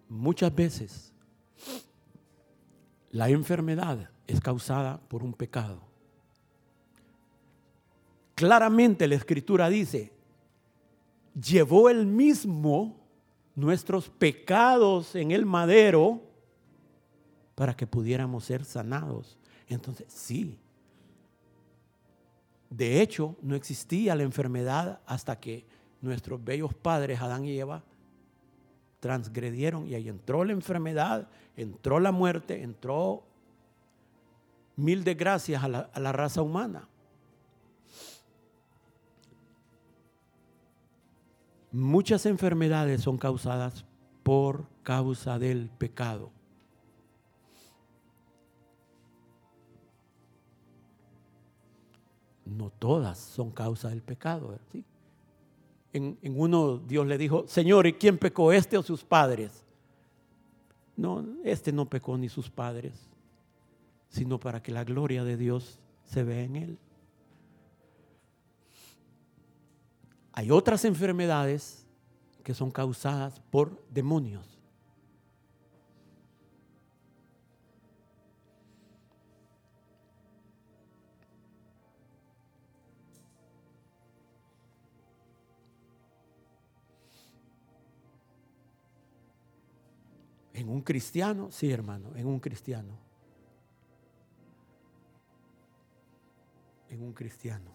muchas 0.10 0.54
veces 0.54 1.14
la 3.12 3.30
enfermedad 3.30 4.10
es 4.28 4.42
causada 4.42 5.00
por 5.08 5.24
un 5.24 5.34
pecado. 5.34 5.80
Claramente 8.36 9.08
la 9.08 9.16
escritura 9.16 9.70
dice, 9.70 10.12
llevó 11.34 11.90
él 11.90 12.06
mismo 12.06 12.98
nuestros 13.56 14.10
pecados 14.10 15.16
en 15.16 15.32
el 15.32 15.46
madero 15.46 16.22
para 17.56 17.76
que 17.76 17.86
pudiéramos 17.86 18.46
ser 18.46 18.64
sanados. 18.64 19.38
Entonces, 19.68 20.08
sí. 20.10 20.58
De 22.70 23.02
hecho, 23.02 23.36
no 23.42 23.56
existía 23.56 24.16
la 24.16 24.24
enfermedad 24.24 25.02
hasta 25.06 25.40
que 25.40 25.66
nuestros 26.02 26.42
bellos 26.42 26.74
padres, 26.74 27.20
Adán 27.20 27.44
y 27.46 27.60
Eva, 27.60 27.84
transgredieron 29.00 29.88
y 29.88 29.96
ahí 29.96 30.10
entró 30.10 30.44
la 30.44 30.54
enfermedad, 30.54 31.30
entró 31.56 32.00
la 32.00 32.12
muerte, 32.12 32.62
entró 32.62 33.24
mil 34.76 35.04
desgracias 35.04 35.64
a 35.64 35.68
la, 35.68 35.80
a 35.94 36.00
la 36.00 36.12
raza 36.12 36.42
humana. 36.42 36.88
Muchas 41.72 42.26
enfermedades 42.26 43.02
son 43.02 43.18
causadas 43.18 43.86
por 44.24 44.66
causa 44.84 45.38
del 45.38 45.70
pecado. 45.70 46.32
No 52.46 52.72
todas 52.72 53.20
son 53.20 53.52
causa 53.52 53.90
del 53.90 54.02
pecado. 54.02 54.58
¿sí? 54.72 54.84
En, 55.94 56.18
uno 56.36 56.78
Dios 56.78 57.08
le 57.08 57.18
dijo, 57.18 57.46
Señor, 57.48 57.88
¿y 57.88 57.94
quién 57.94 58.18
pecó, 58.18 58.52
este 58.52 58.78
o 58.78 58.84
sus 58.84 59.04
padres? 59.04 59.64
No, 60.96 61.26
este 61.44 61.72
no 61.72 61.86
pecó 61.90 62.18
ni 62.18 62.30
sus 62.30 62.50
padres, 62.50 62.94
sino 64.10 64.40
para 64.40 64.62
que 64.62 64.72
la 64.72 64.84
gloria 64.84 65.24
de 65.24 65.38
Dios 65.38 65.80
se 66.06 66.24
vea 66.24 66.44
en 66.44 66.56
él. 66.56 66.78
Hay 70.34 70.52
otras 70.52 70.86
enfermedades 70.86 71.86
que 72.44 72.54
son 72.54 72.72
causadas 72.72 73.42
por 73.50 73.82
demonios. 73.90 74.59
¿En 90.60 90.68
un 90.68 90.82
cristiano? 90.82 91.50
Sí, 91.52 91.72
hermano, 91.72 92.14
en 92.18 92.28
un 92.28 92.42
cristiano. 92.42 92.98
En 96.90 97.02
un 97.02 97.14
cristiano. 97.14 97.72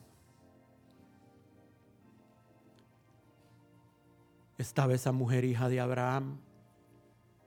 Estaba 4.58 4.92
esa 4.92 5.12
mujer 5.12 5.46
hija 5.46 5.70
de 5.70 5.80
Abraham, 5.80 6.36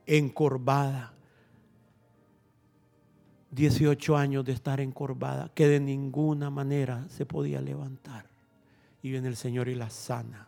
encorvada. 0.06 1.14
18 3.52 4.16
años 4.16 4.44
de 4.44 4.52
estar 4.52 4.80
encorvada, 4.80 5.52
que 5.54 5.68
de 5.68 5.78
ninguna 5.78 6.50
manera 6.50 7.08
se 7.10 7.26
podía 7.26 7.60
levantar. 7.60 8.28
Y 9.02 9.12
viene 9.12 9.28
el 9.28 9.36
Señor 9.36 9.68
y 9.68 9.76
la 9.76 9.88
sana. 9.88 10.47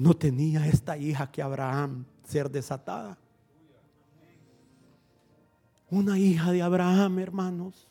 No 0.00 0.14
tenía 0.14 0.66
esta 0.66 0.96
hija 0.96 1.30
que 1.30 1.42
Abraham 1.42 2.06
ser 2.24 2.50
desatada. 2.50 3.18
Una 5.90 6.18
hija 6.18 6.52
de 6.52 6.62
Abraham, 6.62 7.18
hermanos, 7.18 7.86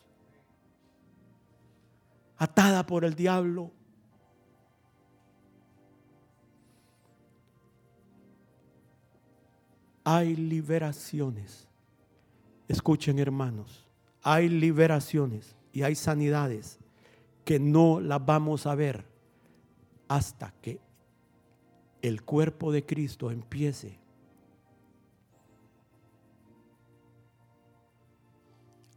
atada 2.35 2.83
por 2.83 3.05
el 3.05 3.13
diablo. 3.13 3.71
Hay 10.03 10.35
liberaciones. 10.35 11.67
Escuchen, 12.67 13.19
hermanos, 13.19 13.87
hay 14.23 14.49
liberaciones 14.49 15.55
y 15.71 15.83
hay 15.83 15.93
sanidades 15.93 16.79
que 17.45 17.59
no 17.59 17.99
las 17.99 18.25
vamos 18.25 18.65
a 18.65 18.73
ver 18.73 19.05
hasta 20.07 20.51
que 20.59 20.88
el 22.01 22.23
cuerpo 22.23 22.71
de 22.71 22.85
Cristo 22.85 23.31
empiece 23.31 23.99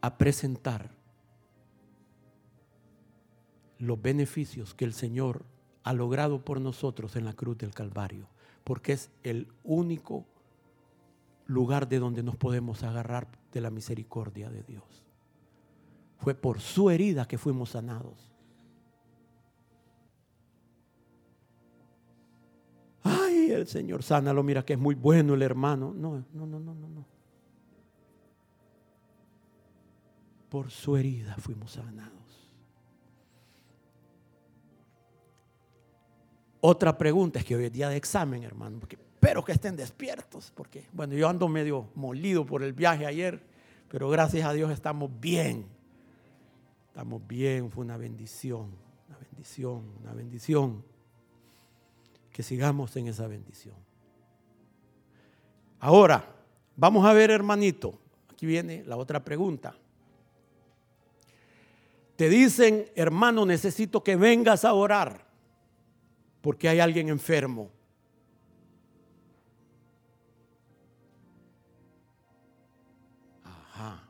a 0.01 0.19
presentar 0.19 0.91
los 3.79 4.01
beneficios 4.01 4.75
que 4.75 4.85
el 4.85 4.93
Señor 4.93 5.45
ha 5.85 5.93
logrado 5.93 6.45
por 6.45 6.61
nosotros 6.61 7.17
en 7.17 7.25
la 7.25 7.33
cruz 7.33 7.59
del 7.59 7.75
Calvario, 7.75 8.29
porque 8.65 8.93
es 8.93 9.11
el 9.23 9.49
único 9.65 10.27
lugar 11.47 11.89
de 11.89 11.99
donde 11.99 12.23
nos 12.23 12.37
podemos 12.37 12.83
agarrar 12.83 13.29
de 13.53 13.61
la 13.61 13.71
misericordia 13.71 14.51
de 14.51 14.63
Dios. 14.63 15.05
Fue 16.19 16.35
por 16.35 16.61
su 16.61 16.91
herida 16.91 17.27
que 17.27 17.39
fuimos 17.39 17.71
sanados. 17.71 18.32
El 23.57 23.67
Señor 23.67 24.03
sánalo, 24.03 24.43
mira 24.43 24.65
que 24.65 24.75
es 24.75 24.79
muy 24.79 24.95
bueno 24.95 25.35
el 25.35 25.43
hermano. 25.43 25.93
No, 25.95 26.25
no, 26.33 26.47
no, 26.47 26.59
no, 26.59 26.75
no. 26.75 27.07
Por 30.49 30.71
su 30.71 30.97
herida 30.97 31.37
fuimos 31.39 31.73
sanados. 31.73 32.13
Otra 36.61 36.97
pregunta 36.97 37.41
es 37.41 37.45
que 37.45 37.57
hoy 37.57 37.65
es 37.65 37.73
día 37.73 37.89
de 37.89 37.97
examen, 37.97 38.45
hermano, 38.45 38.79
porque 38.79 38.97
espero 38.97 39.45
que 39.45 39.53
estén 39.53 39.75
despiertos, 39.75 40.53
porque, 40.55 40.87
bueno, 40.93 41.15
yo 41.15 41.29
ando 41.29 41.49
medio 41.49 41.89
molido 41.95 42.47
por 42.47 42.63
el 42.63 42.73
viaje 42.73 43.05
ayer, 43.05 43.43
pero 43.89 44.09
gracias 44.09 44.47
a 44.47 44.53
Dios 44.53 44.71
estamos 44.71 45.11
bien. 45.21 45.67
Estamos 46.89 47.27
bien, 47.27 47.71
fue 47.71 47.85
una 47.85 47.97
bendición, 47.97 48.71
una 49.09 49.19
bendición, 49.19 49.83
una 50.03 50.13
bendición. 50.13 50.85
Que 52.33 52.43
sigamos 52.43 52.97
en 52.97 53.09
esa 53.09 53.27
bendición. 53.27 53.77
Ahora, 55.79 56.25
vamos 56.77 57.05
a 57.05 57.13
ver, 57.13 57.31
hermanito, 57.31 57.99
aquí 58.31 58.47
viene 58.47 58.85
la 58.85 58.97
otra 58.97 59.23
pregunta. 59.23 59.75
Te 62.17 62.29
dicen, 62.29 62.91
hermano, 62.95 63.45
necesito 63.45 64.03
que 64.05 64.17
vengas 64.17 64.65
a 64.65 64.73
orar 64.75 65.27
porque 66.41 66.69
hay 66.69 66.81
alguien 66.81 67.09
enfermo. 67.09 67.71
Ajá. 73.43 74.09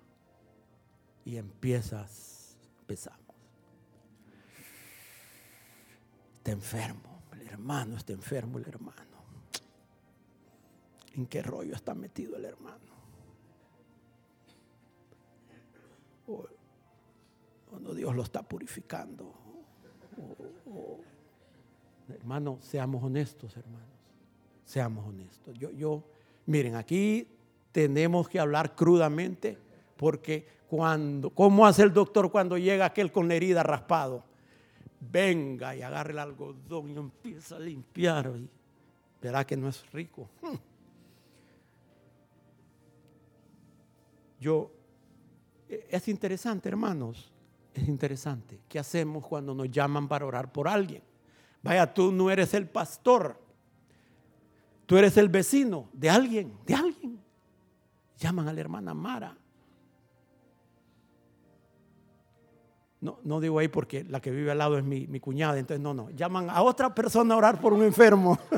Y 1.24 1.36
empiezas, 1.36 2.56
empezamos. 2.80 3.20
Está 6.38 6.50
enfermo, 6.50 7.11
hermano 7.52 7.96
está 7.96 8.12
enfermo, 8.12 8.58
el 8.58 8.66
hermano. 8.66 9.22
¿En 11.14 11.26
qué 11.26 11.42
rollo 11.42 11.74
está 11.74 11.94
metido 11.94 12.36
el 12.36 12.44
hermano? 12.44 12.92
Cuando 17.68 17.94
Dios 17.94 18.14
lo 18.14 18.22
está 18.22 18.42
purificando. 18.42 19.32
Hermanos, 22.08 22.64
seamos 22.64 23.02
honestos, 23.02 23.56
hermanos. 23.56 23.88
Seamos 24.64 25.06
honestos. 25.06 25.58
Yo, 25.58 25.70
yo, 25.70 26.02
miren, 26.46 26.76
aquí 26.76 27.28
tenemos 27.72 28.28
que 28.28 28.38
hablar 28.38 28.74
crudamente 28.74 29.58
porque 29.96 30.46
cuando, 30.68 31.30
¿cómo 31.30 31.66
hace 31.66 31.82
el 31.82 31.92
doctor 31.92 32.30
cuando 32.30 32.56
llega 32.56 32.86
aquel 32.86 33.12
con 33.12 33.28
la 33.28 33.34
herida 33.34 33.62
raspado? 33.62 34.24
Venga 35.10 35.74
y 35.74 35.82
agarre 35.82 36.12
el 36.12 36.18
algodón 36.20 36.90
y 36.90 36.96
empieza 36.96 37.56
a 37.56 37.58
limpiar. 37.58 38.32
Verá 39.20 39.44
que 39.44 39.56
no 39.56 39.68
es 39.68 39.90
rico. 39.92 40.28
Yo, 44.38 44.70
es 45.68 46.08
interesante, 46.08 46.68
hermanos, 46.68 47.32
es 47.74 47.88
interesante. 47.88 48.60
¿Qué 48.68 48.78
hacemos 48.78 49.26
cuando 49.26 49.54
nos 49.54 49.70
llaman 49.70 50.06
para 50.06 50.26
orar 50.26 50.52
por 50.52 50.68
alguien? 50.68 51.02
Vaya, 51.62 51.92
tú 51.92 52.12
no 52.12 52.30
eres 52.30 52.54
el 52.54 52.68
pastor. 52.68 53.40
Tú 54.86 54.96
eres 54.96 55.16
el 55.16 55.28
vecino 55.28 55.88
de 55.92 56.10
alguien, 56.10 56.58
de 56.66 56.74
alguien. 56.74 57.20
Llaman 58.18 58.48
a 58.48 58.52
la 58.52 58.60
hermana 58.60 58.94
Mara. 58.94 59.36
No, 63.02 63.18
no 63.24 63.40
digo 63.40 63.58
ahí 63.58 63.68
porque 63.68 64.04
la 64.04 64.20
que 64.20 64.30
vive 64.30 64.52
al 64.52 64.58
lado 64.58 64.78
es 64.78 64.84
mi, 64.84 65.08
mi 65.08 65.18
cuñada, 65.18 65.58
entonces 65.58 65.82
no, 65.82 65.92
no. 65.92 66.08
Llaman 66.10 66.48
a 66.48 66.62
otra 66.62 66.94
persona 66.94 67.34
a 67.34 67.36
orar 67.36 67.60
por 67.60 67.72
un 67.72 67.82
enfermo. 67.82 68.38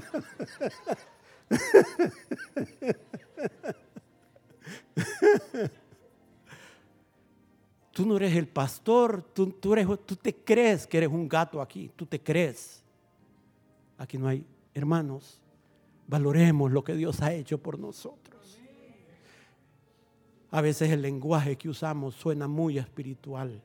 Tú 7.92 8.04
no 8.04 8.16
eres 8.16 8.34
el 8.34 8.48
pastor, 8.48 9.22
tú, 9.22 9.52
tú, 9.52 9.96
tú 9.98 10.16
te 10.16 10.34
crees 10.34 10.84
que 10.84 10.96
eres 10.98 11.08
un 11.08 11.28
gato 11.28 11.62
aquí, 11.62 11.90
tú 11.94 12.04
te 12.04 12.20
crees. 12.20 12.82
Aquí 13.96 14.18
no 14.18 14.26
hay 14.26 14.44
hermanos. 14.74 15.40
Valoremos 16.08 16.72
lo 16.72 16.82
que 16.82 16.94
Dios 16.94 17.22
ha 17.22 17.32
hecho 17.32 17.56
por 17.58 17.78
nosotros. 17.78 18.58
A 20.50 20.60
veces 20.60 20.90
el 20.90 21.02
lenguaje 21.02 21.56
que 21.56 21.68
usamos 21.68 22.16
suena 22.16 22.48
muy 22.48 22.78
espiritual, 22.78 23.62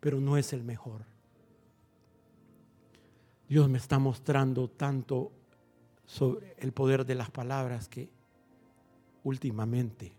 pero 0.00 0.20
no 0.20 0.36
es 0.36 0.52
el 0.52 0.62
mejor. 0.62 1.04
Dios 3.48 3.68
me 3.68 3.78
está 3.78 3.98
mostrando 3.98 4.68
tanto 4.68 5.32
sobre 6.04 6.54
el 6.58 6.72
poder 6.72 7.04
de 7.06 7.14
las 7.14 7.30
palabras 7.30 7.88
que 7.88 8.10
últimamente 9.24 10.18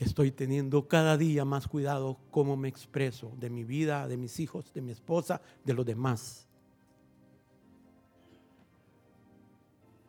que 0.00 0.06
estoy 0.06 0.30
teniendo 0.30 0.88
cada 0.88 1.18
día 1.18 1.44
más 1.44 1.68
cuidado 1.68 2.16
cómo 2.30 2.56
me 2.56 2.68
expreso 2.68 3.34
de 3.36 3.50
mi 3.50 3.64
vida, 3.64 4.08
de 4.08 4.16
mis 4.16 4.40
hijos, 4.40 4.72
de 4.72 4.80
mi 4.80 4.92
esposa, 4.92 5.42
de 5.62 5.74
los 5.74 5.84
demás. 5.84 6.46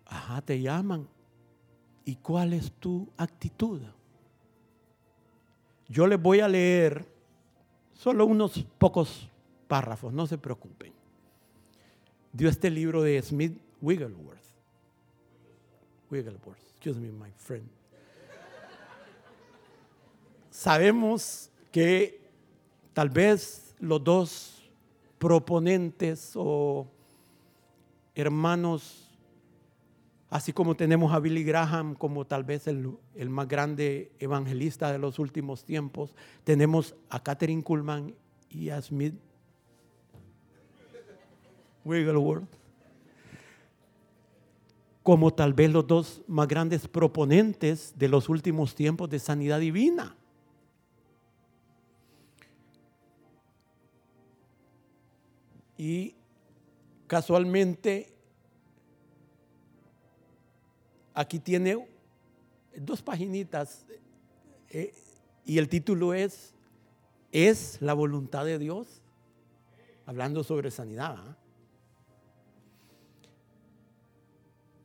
Ajá, 0.06 0.42
te 0.42 0.62
llaman. 0.62 1.10
¿Y 2.06 2.16
cuál 2.16 2.54
es 2.54 2.72
tu 2.72 3.10
actitud? 3.18 3.82
Yo 5.89 6.08
les 6.08 6.22
voy 6.22 6.39
a 6.39 6.48
leer 6.48 7.06
solo 8.02 8.26
unos 8.26 8.66
pocos 8.80 9.30
párrafos, 9.68 10.12
no 10.12 10.26
se 10.26 10.39
preocupen. 10.39 10.91
Dio 12.34 12.49
este 12.49 12.72
libro 12.72 13.04
de 13.04 13.22
Smith 13.22 13.56
Wigglesworth. 13.80 14.41
Wigglesworth, 16.10 16.60
excuse 16.72 16.99
me, 16.99 17.12
my 17.12 17.32
friend. 17.38 17.70
Sabemos 20.49 21.52
que 21.72 22.20
tal 22.93 23.10
vez 23.10 23.76
los 23.80 24.04
dos 24.04 24.72
proponentes 25.20 26.32
o 26.36 26.88
hermanos 28.16 29.11
Así 30.32 30.54
como 30.54 30.76
tenemos 30.76 31.14
a 31.14 31.20
Billy 31.20 31.44
Graham 31.44 31.94
como 31.94 32.26
tal 32.26 32.46
vez 32.46 32.66
el, 32.66 32.98
más 33.30 33.50
grande 33.50 34.14
evangelista 34.18 34.90
de 34.90 34.98
los 34.98 35.20
últimos 35.20 35.66
tiempos, 35.66 36.16
tenemos 36.46 36.96
a 37.10 37.22
Catherine 37.22 37.62
Kuhlman 37.62 38.16
y 38.50 38.70
a 38.70 38.82
Smith 38.82 39.14
Wigglesworth 41.84 42.48
como 45.04 45.34
tal 45.34 45.54
vez 45.54 45.70
los 45.70 45.86
dos 45.86 46.22
más 46.28 46.48
grandes 46.48 46.88
proponentes 46.88 47.94
de 47.98 48.08
los 48.08 48.30
últimos 48.30 48.74
tiempos 48.74 49.10
de 49.10 49.20
sanidad 49.20 49.60
divina. 49.60 50.16
Y 55.78 56.16
casualmente 57.08 58.14
Aquí 61.14 61.39
tiene 61.39 61.88
dos 62.76 63.01
paginitas 63.01 63.86
eh, 64.70 64.93
y 65.45 65.57
el 65.57 65.68
título 65.68 66.14
es 66.14 66.53
¿Es 67.32 67.82
la 67.82 67.93
voluntad 67.93 68.45
de 68.45 68.59
Dios? 68.59 69.01
hablando 70.05 70.43
sobre 70.43 70.72
sanidad. 70.72 71.16
¿ah? 71.18 71.38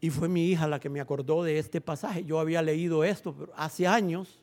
Y 0.01 0.11
fue 0.11 0.29
mi 0.29 0.47
hija 0.47 0.69
la 0.69 0.79
que 0.79 0.89
me 0.89 1.01
acordó 1.01 1.43
de 1.43 1.59
este 1.59 1.81
pasaje. 1.81 2.25
Yo 2.25 2.39
había 2.39 2.63
leído 2.63 3.03
esto 3.03 3.49
hace 3.57 3.89
años, 3.89 4.41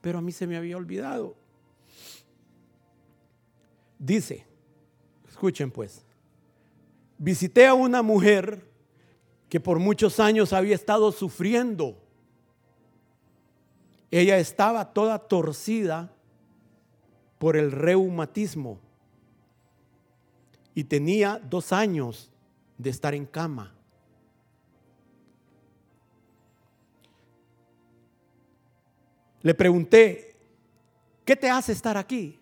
pero 0.00 0.18
a 0.18 0.22
mí 0.22 0.32
se 0.32 0.46
me 0.46 0.56
había 0.56 0.78
olvidado. 0.78 1.36
Dice, 3.98 4.46
escuchen 5.28 5.70
pues, 5.70 6.02
visité 7.18 7.66
a 7.66 7.74
una 7.74 8.00
mujer 8.02 8.71
que 9.52 9.60
por 9.60 9.78
muchos 9.78 10.18
años 10.18 10.54
había 10.54 10.74
estado 10.74 11.12
sufriendo. 11.12 12.02
Ella 14.10 14.38
estaba 14.38 14.94
toda 14.94 15.18
torcida 15.18 16.10
por 17.38 17.58
el 17.58 17.70
reumatismo 17.70 18.80
y 20.74 20.84
tenía 20.84 21.38
dos 21.50 21.70
años 21.70 22.32
de 22.78 22.88
estar 22.88 23.14
en 23.14 23.26
cama. 23.26 23.74
Le 29.42 29.52
pregunté, 29.52 30.34
¿qué 31.26 31.36
te 31.36 31.50
hace 31.50 31.72
estar 31.72 31.98
aquí? 31.98 32.40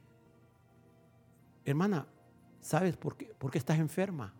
Hermana, 1.64 2.06
¿sabes 2.60 2.96
por 2.96 3.16
qué? 3.16 3.34
¿Por 3.36 3.50
qué 3.50 3.58
estás 3.58 3.80
enferma? 3.80 4.32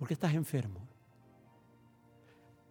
¿Por 0.00 0.08
qué 0.08 0.14
estás 0.14 0.32
enfermo? 0.32 0.80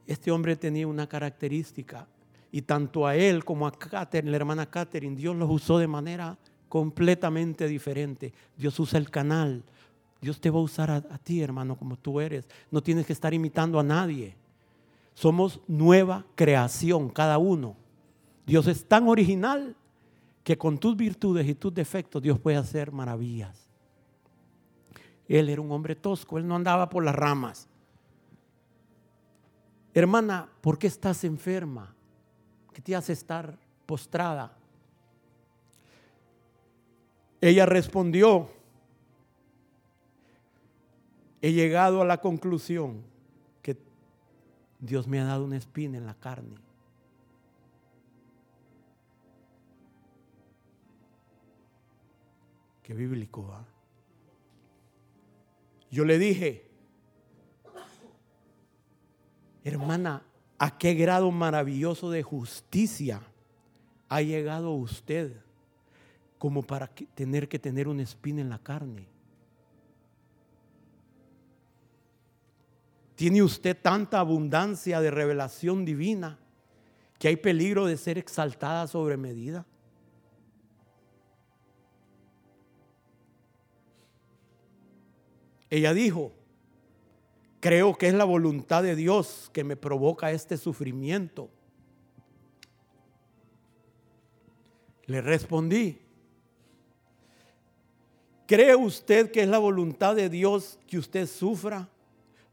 Este 0.08 0.32
hombre 0.32 0.56
tenía 0.56 0.88
una 0.88 1.06
característica 1.06 2.08
y 2.52 2.64
tanto 2.64 3.06
a 3.06 3.16
él 3.16 3.46
como 3.46 3.68
a 3.68 3.72
Catherine, 3.72 4.32
la 4.32 4.38
hermana 4.38 4.66
Catherine, 4.66 5.16
Dios 5.16 5.36
los 5.36 5.48
usó 5.48 5.78
de 5.78 5.86
manera 5.86 6.40
completamente 6.68 7.68
diferente. 7.68 8.34
Dios 8.58 8.80
usa 8.80 8.98
el 8.98 9.12
canal. 9.12 9.62
Dios 10.20 10.42
te 10.42 10.50
va 10.50 10.58
a 10.58 10.64
usar 10.64 10.90
a, 10.90 10.96
a 10.96 11.20
ti, 11.20 11.40
hermano, 11.44 11.78
como 11.78 11.98
tú 11.98 12.20
eres. 12.20 12.48
No 12.72 12.82
tienes 12.82 13.06
que 13.06 13.14
estar 13.14 13.32
imitando 13.32 13.80
a 13.80 13.84
nadie. 13.84 14.36
Somos 15.14 15.60
nueva 15.68 16.26
creación, 16.34 17.10
cada 17.10 17.38
uno. 17.38 17.76
Dios 18.48 18.66
es 18.66 18.88
tan 18.88 19.08
original 19.08 19.76
que 20.44 20.58
con 20.58 20.80
tus 20.80 20.98
virtudes 20.98 21.48
y 21.48 21.54
tus 21.54 21.76
defectos 21.76 22.24
Dios 22.24 22.40
puede 22.40 22.58
hacer 22.58 22.92
maravillas. 22.92 23.69
Él 25.30 25.48
era 25.48 25.62
un 25.62 25.72
hombre 25.72 25.96
tosco, 25.96 26.38
él 26.38 26.46
no 26.46 26.58
andaba 26.58 26.90
por 26.90 27.06
las 27.06 27.16
ramas. 27.16 27.70
Hermana, 29.94 30.50
¿por 30.60 30.78
qué 30.78 30.88
estás 30.88 31.24
enferma? 31.24 31.96
¿Qué 32.74 32.82
te 32.82 32.94
hace 32.94 33.14
estar 33.14 33.58
postrada? 33.86 34.58
Ella 37.40 37.66
respondió, 37.66 38.50
he 41.42 41.54
llegado 41.54 42.02
a 42.02 42.06
la 42.06 42.18
conclusión 42.18 43.08
Dios 44.80 45.08
me 45.08 45.20
ha 45.20 45.26
dado 45.26 45.44
una 45.44 45.58
espina 45.58 45.98
en 45.98 46.06
la 46.06 46.14
carne. 46.14 46.56
Qué 52.84 52.94
bíblico, 52.94 53.52
¿ah? 53.54 53.66
Yo 55.92 56.06
le 56.06 56.20
dije, 56.20 56.66
hermana, 59.64 60.24
¿a 60.58 60.78
qué 60.78 60.94
grado 60.94 61.32
maravilloso 61.32 62.12
de 62.12 62.22
justicia 62.22 63.22
ha 64.08 64.22
llegado 64.22 64.72
usted 64.72 65.36
como 66.38 66.62
para 66.64 66.88
tener 66.88 67.50
que 67.50 67.60
tener 67.60 67.88
una 67.88 68.04
espina 68.04 68.42
en 68.42 68.50
la 68.50 68.60
carne? 68.60 69.08
¿Tiene 73.16 73.44
usted 73.44 73.76
tanta 73.82 74.20
abundancia 74.20 75.02
de 75.02 75.12
revelación 75.12 75.84
divina 75.84 76.40
que 77.18 77.28
hay 77.28 77.36
peligro 77.36 77.86
de 77.86 77.98
ser 77.98 78.18
exaltada 78.18 78.88
sobre 78.88 79.18
medida? 79.18 79.66
Ella 85.70 85.94
dijo, 85.94 86.32
creo 87.60 87.98
que 87.98 88.08
es 88.08 88.14
la 88.14 88.24
voluntad 88.24 88.84
de 88.84 88.96
Dios 88.96 89.50
que 89.54 89.64
me 89.64 89.76
provoca 89.76 90.32
este 90.32 90.58
sufrimiento. 90.58 91.50
Le 95.06 95.22
respondí, 95.22 96.00
¿cree 98.48 98.76
usted 98.76 99.32
que 99.32 99.42
es 99.42 99.48
la 99.48 99.58
voluntad 99.58 100.16
de 100.16 100.30
Dios 100.30 100.80
que 100.88 100.98
usted 100.98 101.28
sufra? 101.28 101.90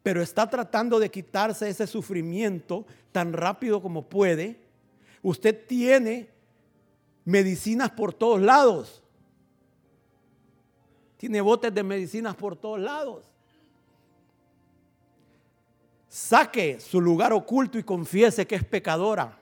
pero 0.07 0.23
está 0.23 0.49
tratando 0.49 1.01
de 1.01 1.11
quitarse 1.11 1.69
ese 1.69 1.85
sufrimiento 1.85 2.87
tan 3.11 3.33
rápido 3.33 3.83
como 3.83 4.03
puede, 4.03 4.57
usted 5.21 5.67
tiene 5.67 6.29
medicinas 7.25 7.91
por 7.91 8.14
todos 8.14 8.41
lados. 8.41 9.03
Tiene 11.17 11.41
botes 11.41 11.75
de 11.75 11.83
medicinas 11.83 12.37
por 12.37 12.55
todos 12.57 12.79
lados. 12.81 13.25
Saque 16.09 16.79
su 16.81 17.01
lugar 17.01 17.33
oculto 17.33 17.79
y 17.79 17.83
confiese 17.83 18.47
que 18.47 18.57
es 18.57 18.64
pecadora. 18.64 19.39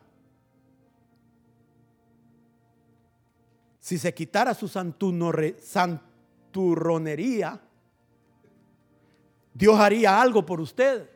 Si 3.78 3.98
se 3.98 4.12
quitara 4.14 4.54
su 4.54 4.66
santurronería, 4.66 7.60
Dios 9.52 9.78
haría 9.78 10.20
algo 10.20 10.44
por 10.44 10.60
usted. 10.60 11.08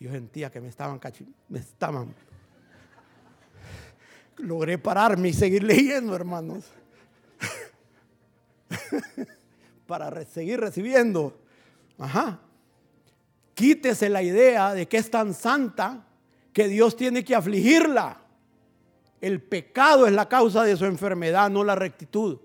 Yo 0.00 0.10
sentía 0.10 0.50
que 0.50 0.60
me 0.60 0.68
estaban 0.68 0.98
cachando, 0.98 1.32
me 1.48 1.60
estaban. 1.60 2.14
Logré 4.38 4.78
pararme 4.78 5.28
y 5.28 5.32
seguir 5.32 5.62
leyendo, 5.72 6.16
hermanos. 6.16 6.64
Para 9.86 10.24
seguir 10.24 10.60
recibiendo. 10.60 11.38
Ajá. 11.98 12.40
Quítese 13.54 14.08
la 14.08 14.22
idea 14.22 14.72
de 14.74 14.88
que 14.88 14.96
es 14.96 15.10
tan 15.10 15.34
santa 15.34 16.06
que 16.52 16.68
Dios 16.68 16.96
tiene 16.96 17.24
que 17.24 17.34
afligirla. 17.34 18.20
El 19.20 19.42
pecado 19.42 20.06
es 20.06 20.12
la 20.12 20.28
causa 20.28 20.64
de 20.64 20.76
su 20.76 20.86
enfermedad, 20.86 21.50
no 21.50 21.62
la 21.62 21.74
rectitud. 21.74 22.38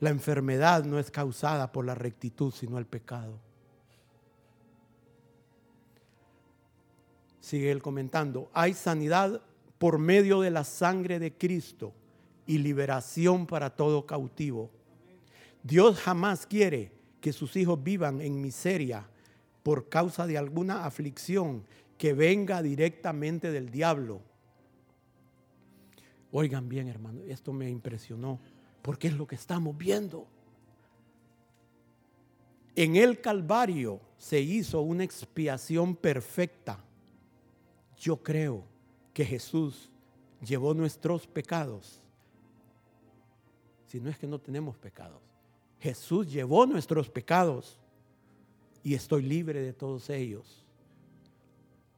La 0.00 0.10
enfermedad 0.10 0.84
no 0.84 0.98
es 0.98 1.10
causada 1.10 1.72
por 1.72 1.84
la 1.84 1.94
rectitud, 1.94 2.52
sino 2.52 2.78
el 2.78 2.86
pecado. 2.86 3.40
Sigue 7.40 7.72
él 7.72 7.82
comentando, 7.82 8.50
hay 8.52 8.74
sanidad 8.74 9.40
por 9.78 9.98
medio 9.98 10.40
de 10.40 10.50
la 10.50 10.64
sangre 10.64 11.18
de 11.18 11.32
Cristo 11.32 11.92
y 12.46 12.58
liberación 12.58 13.46
para 13.46 13.70
todo 13.70 14.06
cautivo. 14.06 14.70
Dios 15.62 15.98
jamás 15.98 16.46
quiere 16.46 16.92
que 17.20 17.32
sus 17.32 17.56
hijos 17.56 17.82
vivan 17.82 18.20
en 18.20 18.40
miseria 18.40 19.08
por 19.62 19.88
causa 19.88 20.26
de 20.26 20.38
alguna 20.38 20.84
aflicción 20.84 21.64
que 21.96 22.12
venga 22.12 22.62
directamente 22.62 23.50
del 23.52 23.70
diablo. 23.70 24.20
Oigan 26.32 26.68
bien, 26.68 26.88
hermano, 26.88 27.22
esto 27.26 27.52
me 27.52 27.68
impresionó 27.68 28.38
porque 28.82 29.08
es 29.08 29.14
lo 29.14 29.26
que 29.26 29.34
estamos 29.34 29.76
viendo. 29.76 30.26
En 32.74 32.96
el 32.96 33.20
Calvario 33.20 34.00
se 34.16 34.40
hizo 34.40 34.80
una 34.82 35.04
expiación 35.04 35.96
perfecta. 35.96 36.78
Yo 37.98 38.22
creo 38.22 38.64
que 39.18 39.24
Jesús 39.24 39.90
llevó 40.46 40.74
nuestros 40.74 41.26
pecados. 41.26 42.00
Si 43.88 43.98
no 43.98 44.10
es 44.10 44.16
que 44.16 44.28
no 44.28 44.38
tenemos 44.38 44.76
pecados. 44.76 45.20
Jesús 45.80 46.30
llevó 46.30 46.66
nuestros 46.66 47.10
pecados 47.10 47.80
y 48.84 48.94
estoy 48.94 49.22
libre 49.22 49.60
de 49.60 49.72
todos 49.72 50.08
ellos. 50.08 50.64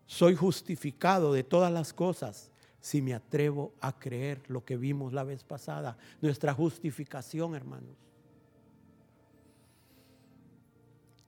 Soy 0.07 0.35
justificado 0.35 1.35
de 1.35 1.45
todas 1.45 1.71
las 1.71 1.93
cosas 1.93 2.51
si 2.81 3.03
me 3.03 3.13
atrevo 3.13 3.75
a 3.83 3.93
creer 3.99 4.41
lo 4.49 4.65
que 4.65 4.79
vimos 4.79 5.13
la 5.13 5.23
vez 5.23 5.45
pasada, 5.45 5.99
nuestra 6.23 6.55
justificación, 6.55 7.55
hermanos. 7.55 7.99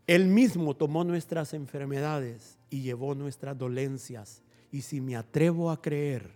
Él 0.07 0.25
mismo 0.25 0.75
tomó 0.75 1.05
nuestras 1.05 1.53
enfermedades 1.53 2.57
y 2.71 2.81
llevó 2.81 3.15
nuestras 3.15 3.59
dolencias. 3.59 4.43
Y 4.73 4.81
si 4.81 5.01
me 5.01 5.15
atrevo 5.15 5.71
a 5.71 5.81
creer, 5.81 6.33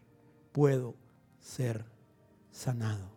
puedo 0.52 0.94
ser 1.40 1.84
sanado. 2.52 3.16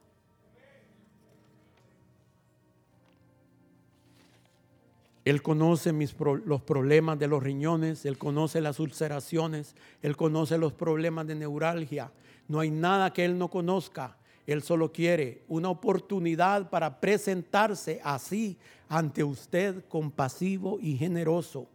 Él 5.26 5.44
conoce 5.44 5.94
mis 5.94 6.16
los 6.46 6.62
problemas 6.62 7.20
de 7.20 7.28
los 7.28 7.44
riñones, 7.44 8.06
Él 8.06 8.18
conoce 8.18 8.62
las 8.62 8.80
ulceraciones, 8.80 9.76
Él 10.02 10.18
conoce 10.18 10.58
los 10.58 10.74
problemas 10.74 11.28
de 11.28 11.36
neuralgia. 11.36 12.12
No 12.48 12.62
hay 12.62 12.72
nada 12.72 13.14
que 13.14 13.26
Él 13.26 13.38
no 13.38 13.50
conozca. 13.50 14.18
Él 14.48 14.64
solo 14.64 14.92
quiere 14.92 15.44
una 15.48 15.70
oportunidad 15.70 16.72
para 16.72 17.00
presentarse 17.00 18.02
así 18.04 18.58
ante 18.88 19.24
usted 19.24 19.86
compasivo 19.88 20.80
y 20.82 20.98
generoso. 20.98 21.68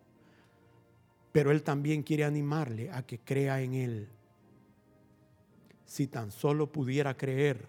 Pero 1.35 1.51
Él 1.51 1.65
también 1.65 2.05
quiere 2.05 2.23
animarle 2.23 2.93
a 2.93 3.03
que 3.03 3.19
crea 3.19 3.61
en 3.61 3.75
Él. 3.75 4.09
Si 5.85 6.07
tan 6.07 6.31
solo 6.31 6.71
pudiera 6.71 7.17
creer, 7.17 7.67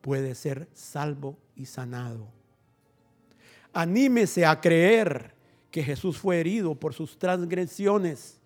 puede 0.00 0.36
ser 0.36 0.68
salvo 0.72 1.36
y 1.56 1.66
sanado. 1.66 2.28
Anímese 3.72 4.46
a 4.46 4.60
creer 4.60 5.34
que 5.72 5.82
Jesús 5.82 6.18
fue 6.18 6.38
herido 6.38 6.76
por 6.76 6.94
sus 6.94 7.18
transgresiones, 7.18 8.38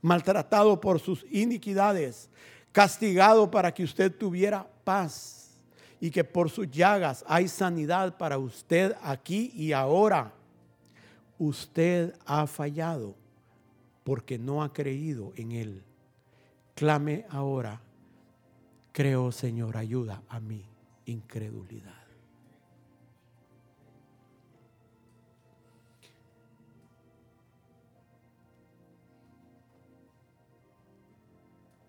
maltratado 0.00 0.80
por 0.80 1.00
sus 1.00 1.26
iniquidades, 1.30 2.30
castigado 2.72 3.50
para 3.50 3.74
que 3.74 3.84
usted 3.84 4.10
tuviera 4.10 4.66
paz 4.84 5.50
y 6.00 6.10
que 6.10 6.24
por 6.24 6.48
sus 6.48 6.70
llagas 6.70 7.26
hay 7.28 7.46
sanidad 7.46 8.16
para 8.16 8.38
usted 8.38 8.96
aquí 9.02 9.52
y 9.54 9.72
ahora. 9.72 10.32
Usted 11.38 12.14
ha 12.24 12.46
fallado 12.46 13.14
porque 14.08 14.38
no 14.38 14.62
ha 14.62 14.72
creído 14.72 15.34
en 15.36 15.52
Él. 15.52 15.82
Clame 16.74 17.26
ahora, 17.28 17.82
creo 18.90 19.32
Señor, 19.32 19.76
ayuda 19.76 20.22
a 20.30 20.40
mi 20.40 20.64
incredulidad. 21.04 22.06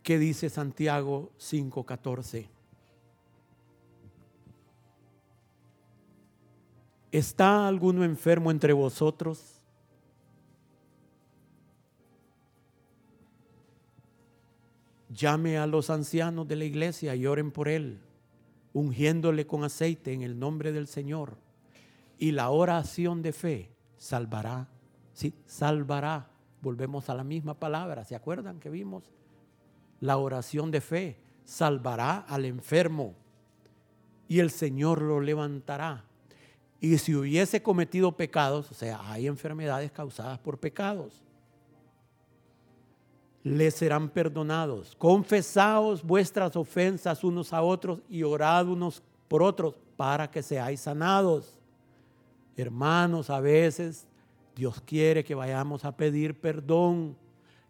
¿Qué 0.03 0.19
dice 0.19 0.49
Santiago 0.49 1.31
5:14? 1.37 2.49
¿Está 7.13 7.65
alguno 7.65 8.03
enfermo 8.03 8.51
entre 8.51 8.73
vosotros? 8.73 9.58
Llame 15.09 15.57
a 15.57 15.67
los 15.67 15.89
ancianos 15.89 16.47
de 16.47 16.55
la 16.55 16.65
iglesia 16.65 17.15
y 17.15 17.25
oren 17.25 17.51
por 17.51 17.67
él, 17.67 17.99
ungiéndole 18.73 19.47
con 19.47 19.63
aceite 19.63 20.13
en 20.13 20.21
el 20.21 20.39
nombre 20.39 20.71
del 20.71 20.87
Señor. 20.87 21.37
Y 22.17 22.31
la 22.31 22.49
oración 22.49 23.21
de 23.21 23.33
fe 23.33 23.71
salvará. 23.97 24.67
Sí, 25.13 25.33
salvará. 25.45 26.29
Volvemos 26.61 27.09
a 27.09 27.15
la 27.15 27.23
misma 27.23 27.59
palabra. 27.59 28.03
¿Se 28.03 28.15
acuerdan 28.15 28.59
que 28.59 28.69
vimos? 28.69 29.03
La 29.99 30.17
oración 30.17 30.71
de 30.71 30.81
fe 30.81 31.17
salvará 31.43 32.17
al 32.19 32.45
enfermo 32.45 33.15
y 34.27 34.39
el 34.39 34.51
Señor 34.51 35.01
lo 35.01 35.19
levantará. 35.19 36.05
Y 36.79 36.97
si 36.99 37.15
hubiese 37.15 37.61
cometido 37.61 38.15
pecados, 38.15 38.71
o 38.71 38.73
sea, 38.73 39.11
hay 39.11 39.27
enfermedades 39.27 39.91
causadas 39.91 40.39
por 40.39 40.59
pecados, 40.59 41.23
les 43.49 43.73
serán 43.73 44.09
perdonados. 44.09 44.95
Confesaos 44.95 46.03
vuestras 46.03 46.55
ofensas 46.55 47.23
unos 47.23 47.51
a 47.51 47.63
otros 47.63 47.99
y 48.07 48.21
orad 48.21 48.67
unos 48.67 49.01
por 49.27 49.41
otros 49.41 49.73
para 49.97 50.29
que 50.29 50.43
seáis 50.43 50.81
sanados. 50.81 51.57
Hermanos, 52.55 53.31
a 53.31 53.39
veces 53.39 54.07
Dios 54.55 54.79
quiere 54.81 55.23
que 55.23 55.33
vayamos 55.33 55.83
a 55.83 55.97
pedir 55.97 56.39
perdón. 56.39 57.17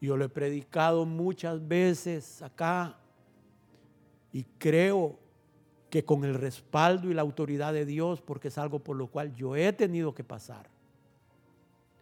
Yo 0.01 0.17
lo 0.17 0.25
he 0.25 0.29
predicado 0.29 1.05
muchas 1.05 1.65
veces 1.65 2.41
acá 2.41 2.97
y 4.33 4.43
creo 4.57 5.17
que 5.89 6.03
con 6.03 6.25
el 6.25 6.33
respaldo 6.33 7.09
y 7.09 7.13
la 7.13 7.21
autoridad 7.21 7.71
de 7.71 7.85
Dios, 7.85 8.21
porque 8.21 8.49
es 8.49 8.57
algo 8.57 8.79
por 8.79 8.97
lo 8.97 9.07
cual 9.07 9.33
yo 9.33 9.55
he 9.55 9.71
tenido 9.71 10.13
que 10.13 10.25
pasar. 10.25 10.69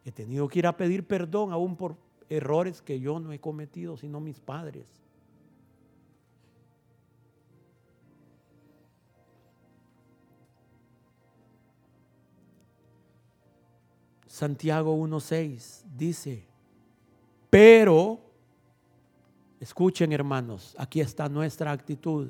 He 0.04 0.12
tenido 0.12 0.48
que 0.48 0.60
ir 0.60 0.66
a 0.66 0.76
pedir 0.76 1.06
perdón 1.06 1.52
aún 1.52 1.76
por 1.76 2.07
errores 2.30 2.82
que 2.82 3.00
yo 3.00 3.20
no 3.20 3.32
he 3.32 3.40
cometido, 3.40 3.98
sino 3.98 4.20
mis 4.20 4.40
padres. 4.40 4.86
Santiago 14.28 14.96
1.6 14.96 15.84
dice, 15.96 16.46
pero, 17.50 18.20
escuchen 19.60 20.12
hermanos, 20.12 20.76
aquí 20.78 21.02
está 21.02 21.28
nuestra 21.28 21.72
actitud 21.72 22.30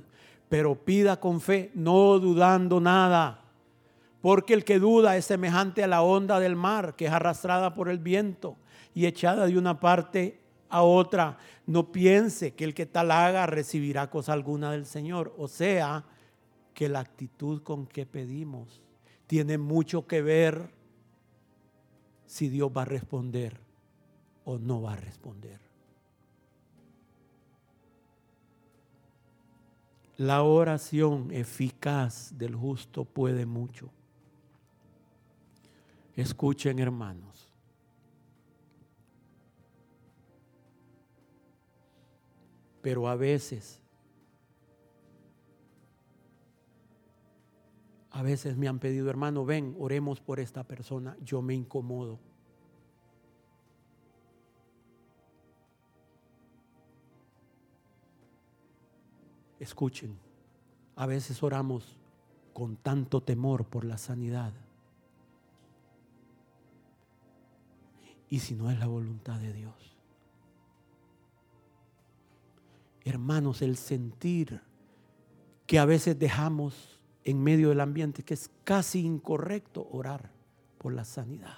pero 0.50 0.76
pida 0.76 1.20
con 1.20 1.42
fe, 1.42 1.72
no 1.74 2.20
dudando 2.20 2.80
nada. 2.80 3.42
Porque 4.22 4.54
el 4.54 4.64
que 4.64 4.80
duda 4.80 5.16
es 5.18 5.26
semejante 5.26 5.84
a 5.84 5.88
la 5.88 6.02
onda 6.02 6.40
del 6.40 6.56
mar 6.56 6.96
que 6.96 7.06
es 7.06 7.12
arrastrada 7.12 7.74
por 7.74 7.90
el 7.90 8.00
viento 8.00 8.58
y 8.98 9.06
echada 9.06 9.46
de 9.46 9.56
una 9.60 9.80
parte 9.80 10.40
a 10.70 10.82
otra. 10.82 11.38
No 11.68 11.92
piense 11.92 12.56
que 12.56 12.64
el 12.64 12.74
que 12.74 12.88
tal 12.88 13.12
haga 13.12 13.46
recibirá 13.46 14.10
cosa 14.10 14.34
alguna 14.34 14.72
del 14.72 14.88
Señor. 14.88 15.36
O 15.38 15.48
sea, 15.48 16.04
que 16.74 16.90
la 16.90 17.02
actitud 17.02 17.62
con 17.62 17.86
que 17.86 18.08
pedimos 18.08 18.82
tiene 19.28 19.60
mucho 19.60 20.08
que 20.08 20.24
ver 20.24 20.72
si 22.26 22.50
Dios 22.50 22.72
va 22.76 22.82
a 22.82 22.86
responder 22.86 23.60
o 24.46 24.58
no 24.58 24.82
va 24.82 24.94
a 24.94 24.96
responder. 24.96 25.60
La 30.18 30.42
oración 30.42 31.30
eficaz 31.32 32.36
del 32.36 32.56
justo 32.56 33.06
puede 33.06 33.46
mucho. 33.46 33.92
Escuchen 36.16 36.80
hermanos. 36.80 37.47
Pero 42.88 43.10
a 43.10 43.18
veces, 43.18 43.82
a 48.12 48.22
veces 48.22 48.56
me 48.56 48.70
han 48.70 48.80
pedido, 48.80 49.10
hermano, 49.10 49.44
ven, 49.44 49.76
oremos 49.78 50.22
por 50.22 50.40
esta 50.40 50.64
persona, 50.64 51.18
yo 51.22 51.42
me 51.42 51.54
incomodo. 51.54 52.18
Escuchen, 59.60 60.18
a 60.96 61.06
veces 61.08 61.44
oramos 61.44 61.98
con 62.54 62.78
tanto 62.78 63.22
temor 63.22 63.66
por 63.66 63.84
la 63.84 63.98
sanidad. 63.98 64.54
Y 68.30 68.40
si 68.40 68.56
no 68.56 68.72
es 68.72 68.80
la 68.80 68.88
voluntad 68.88 69.42
de 69.42 69.52
Dios. 69.52 69.97
Hermanos, 73.08 73.62
el 73.62 73.78
sentir 73.78 74.60
que 75.66 75.80
a 75.80 75.86
veces 75.86 76.20
dejamos 76.20 77.00
en 77.24 77.42
medio 77.42 77.70
del 77.70 77.80
ambiente, 77.80 78.24
que 78.24 78.34
es 78.34 78.52
casi 78.66 79.00
incorrecto 79.00 79.88
orar 79.92 80.30
por 80.78 80.94
la 80.94 81.06
sanidad. 81.06 81.56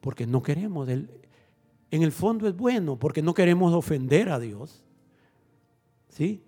Porque 0.00 0.26
no 0.26 0.42
queremos, 0.42 0.88
en 0.88 1.08
el 1.90 2.10
fondo 2.10 2.48
es 2.48 2.56
bueno, 2.56 2.98
porque 2.98 3.22
no 3.22 3.34
queremos 3.34 3.72
ofender 3.72 4.30
a 4.30 4.40
Dios. 4.40 4.82
¿Sí? 6.08 6.42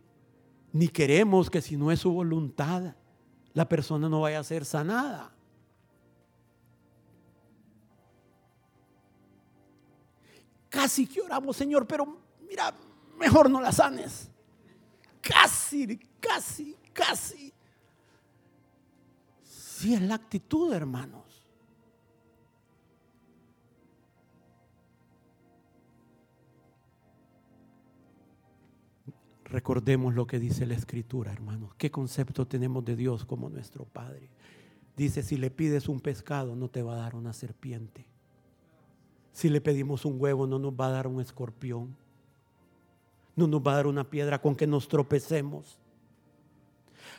Ni 0.73 0.89
queremos 0.89 1.51
que 1.51 1.61
si 1.61 1.77
no 1.77 1.93
es 1.93 2.01
su 2.01 2.11
voluntad, 2.11 2.97
la 3.53 3.69
persona 3.69 4.09
no 4.09 4.23
vaya 4.23 4.41
a 4.41 4.45
ser 4.45 4.64
sanada. 4.64 5.38
Casi 10.69 11.07
que 11.07 11.21
oramos, 11.21 11.57
Señor, 11.57 11.87
pero 11.87 12.19
mira, 12.49 12.75
mejor 13.19 13.51
no 13.51 13.61
la 13.61 13.73
sanes. 13.73 14.31
Casi, 15.21 15.99
casi, 16.21 16.77
casi. 16.93 17.53
Si 19.43 19.95
es 19.95 20.03
la 20.03 20.14
actitud, 20.14 20.73
hermano. 20.73 21.29
Recordemos 29.51 30.14
lo 30.14 30.27
que 30.27 30.39
dice 30.39 30.66
la 30.66 30.75
Escritura, 30.75 31.33
hermanos. 31.33 31.75
¿Qué 31.79 31.91
concepto 31.91 32.47
tenemos 32.47 32.85
de 32.85 32.97
Dios 32.97 33.25
como 33.25 33.49
nuestro 33.49 33.87
Padre? 33.87 34.29
Dice, 34.95 35.23
si 35.23 35.39
le 35.39 35.51
pides 35.51 35.89
un 35.89 36.01
pescado, 36.01 36.55
no 36.55 36.69
te 36.69 36.83
va 36.83 36.95
a 36.95 36.99
dar 36.99 37.14
una 37.14 37.33
serpiente. 37.33 38.08
Si 39.39 39.49
le 39.49 39.61
pedimos 39.61 40.05
un 40.05 40.20
huevo, 40.20 40.49
no 40.49 40.59
nos 40.59 40.72
va 40.72 40.89
a 40.89 40.91
dar 40.91 41.07
un 41.07 41.20
escorpión. 41.20 41.97
No 43.36 43.47
nos 43.47 43.61
va 43.61 43.70
a 43.70 43.76
dar 43.76 43.86
una 43.86 44.03
piedra 44.03 44.41
con 44.41 44.57
que 44.57 44.66
nos 44.66 44.89
tropecemos. 44.89 45.78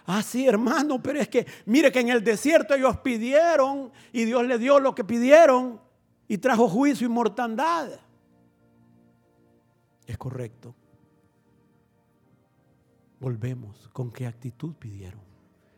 Ah, 0.05 0.21
sí, 0.21 0.45
hermano, 0.45 1.01
pero 1.01 1.21
es 1.21 1.29
que 1.29 1.47
mire 1.65 1.93
que 1.93 2.01
en 2.01 2.09
el 2.09 2.21
desierto 2.21 2.75
ellos 2.75 2.97
pidieron 2.97 3.93
y 4.11 4.25
Dios 4.25 4.45
le 4.45 4.57
dio 4.57 4.81
lo 4.81 4.93
que 4.93 5.05
pidieron 5.05 5.79
y 6.27 6.37
trajo 6.39 6.67
juicio 6.67 7.07
y 7.07 7.09
mortandad. 7.09 7.89
Es 10.05 10.17
correcto. 10.17 10.75
Volvemos. 13.21 13.87
¿Con 13.93 14.11
qué 14.11 14.27
actitud 14.27 14.73
pidieron? 14.73 15.21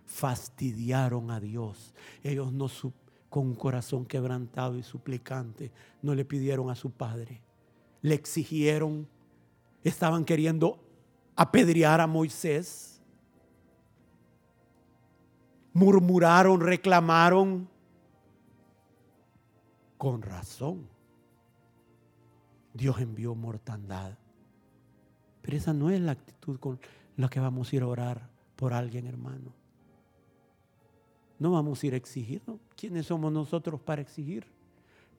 Fastidiaron 0.08 1.30
a 1.30 1.40
Dios. 1.40 1.94
Ellos 2.24 2.52
no 2.52 2.68
con 3.32 3.48
un 3.48 3.56
corazón 3.56 4.06
quebrantado 4.06 4.78
y 4.78 4.84
suplicante 4.84 5.72
no 6.02 6.14
le 6.14 6.26
pidieron 6.26 6.70
a 6.70 6.76
su 6.76 6.92
padre. 6.92 7.42
Le 8.02 8.14
exigieron. 8.14 9.08
Estaban 9.86 10.26
queriendo 10.26 10.84
apedrear 11.38 12.02
a 12.02 12.08
Moisés. 12.08 13.02
Murmuraron, 15.72 16.60
reclamaron. 16.60 17.70
Con 19.98 20.22
razón. 20.22 20.90
Dios 22.74 23.00
envió 23.00 23.34
mortandad. 23.34 24.18
Pero 25.42 25.56
esa 25.56 25.72
no 25.72 25.90
es 25.90 26.02
la 26.02 26.12
actitud 26.12 26.60
con 26.60 26.82
la 27.16 27.30
que 27.30 27.40
vamos 27.40 27.72
a 27.72 27.76
ir 27.78 27.84
a 27.84 27.88
orar 27.88 28.30
por 28.58 28.74
alguien, 28.74 29.08
hermano. 29.08 29.61
No 31.42 31.50
vamos 31.50 31.82
a 31.82 31.88
ir 31.88 31.96
a 31.96 31.98
exigir, 31.98 32.44
¿no? 32.46 32.60
¿Quiénes 32.76 33.08
somos 33.08 33.34
nosotros 33.34 33.82
para 33.82 34.00
exigir? 34.00 34.46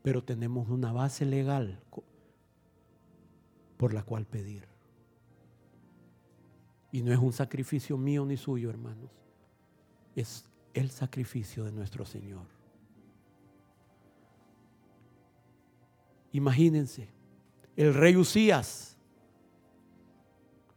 Pero 0.03 0.23
tenemos 0.23 0.69
una 0.69 0.93
base 0.93 1.27
legal 1.27 1.83
por 3.77 3.93
la 3.93 4.05
cual 4.05 4.25
pedir. 4.25 4.63
Y 6.93 7.03
no 7.03 7.13
es 7.13 7.19
un 7.19 7.33
sacrificio 7.33 7.99
mío 7.99 8.25
ni 8.25 8.37
suyo, 8.37 8.71
hermanos. 8.71 9.11
Es 10.15 10.45
el 10.75 10.93
sacrificio 10.93 11.65
de 11.65 11.73
nuestro 11.73 12.05
Señor. 12.05 12.47
Imagínense, 16.31 17.09
el 17.75 17.93
rey 17.95 18.15
Usías 18.15 18.97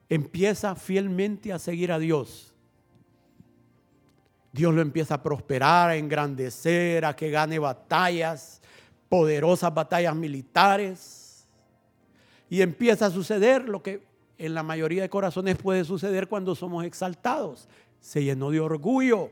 empieza 0.09 0.73
fielmente 0.73 1.53
a 1.53 1.59
seguir 1.59 1.91
a 1.91 1.99
Dios. 1.99 2.54
Dios 4.55 4.73
lo 4.73 4.81
empieza 4.81 5.15
a 5.15 5.21
prosperar, 5.21 5.89
a 5.89 5.97
engrandecer, 5.97 7.03
a 7.03 7.13
que 7.13 7.29
gane 7.29 7.59
batallas, 7.59 8.61
poderosas 9.09 9.73
batallas 9.73 10.15
militares. 10.15 11.45
Y 12.49 12.61
empieza 12.61 13.07
a 13.07 13.11
suceder 13.11 13.67
lo 13.67 13.83
que 13.83 14.07
en 14.37 14.53
la 14.53 14.63
mayoría 14.63 15.01
de 15.01 15.09
corazones 15.09 15.57
puede 15.57 15.83
suceder 15.83 16.29
cuando 16.29 16.55
somos 16.55 16.85
exaltados. 16.85 17.67
Se 17.99 18.23
llenó 18.23 18.49
de 18.49 18.61
orgullo. 18.61 19.29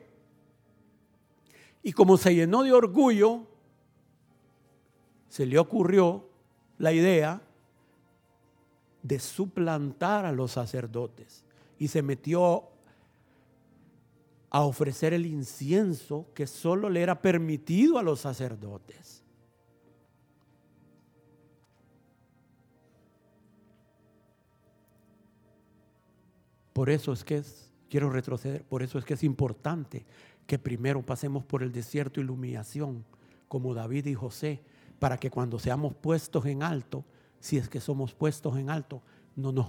Y 1.81 1.93
como 1.93 2.17
se 2.17 2.35
llenó 2.35 2.63
de 2.63 2.73
orgullo, 2.73 3.47
se 5.29 5.45
le 5.45 5.57
ocurrió 5.57 6.27
la 6.77 6.91
idea 6.91 7.41
de 9.03 9.19
suplantar 9.19 10.25
a 10.25 10.33
los 10.33 10.51
sacerdotes 10.51 11.45
y 11.79 11.87
se 11.87 12.01
metió 12.01 12.72
a 14.53 14.61
ofrecer 14.61 15.15
el 15.15 15.25
incienso 15.25 16.27
que 16.35 16.45
solo 16.45 16.87
le 16.87 17.01
era 17.01 17.19
permitido 17.19 17.97
a 17.97 18.03
los 18.03 18.19
sacerdotes. 18.19 19.23
Por 26.71 26.91
eso 26.91 27.13
es 27.13 27.23
que 27.23 27.37
es, 27.37 27.71
quiero 27.89 28.11
retroceder, 28.11 28.63
por 28.63 28.83
eso 28.83 28.99
es 28.99 29.05
que 29.05 29.15
es 29.15 29.23
importante 29.23 30.05
que 30.45 30.59
primero 30.59 31.01
pasemos 31.01 31.43
por 31.43 31.63
el 31.63 31.71
desierto 31.71 32.21
y 32.21 32.23
la 32.23 32.31
humillación, 32.33 33.03
como 33.47 33.73
David 33.73 34.05
y 34.05 34.13
José, 34.13 34.61
para 34.99 35.17
que 35.17 35.31
cuando 35.31 35.57
seamos 35.57 35.95
puestos 35.95 36.45
en 36.45 36.61
alto, 36.61 37.03
si 37.39 37.57
es 37.57 37.67
que 37.69 37.81
somos 37.81 38.13
puestos 38.13 38.55
en 38.57 38.69
alto, 38.69 39.01
no 39.35 39.51
nos 39.51 39.65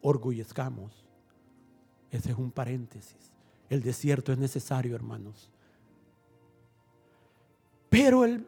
orgullezcamos. 0.00 1.06
Ese 2.10 2.32
es 2.32 2.38
un 2.38 2.50
paréntesis. 2.50 3.35
El 3.68 3.82
desierto 3.82 4.32
es 4.32 4.38
necesario, 4.38 4.94
hermanos. 4.94 5.50
Pero 7.88 8.24
el, 8.24 8.46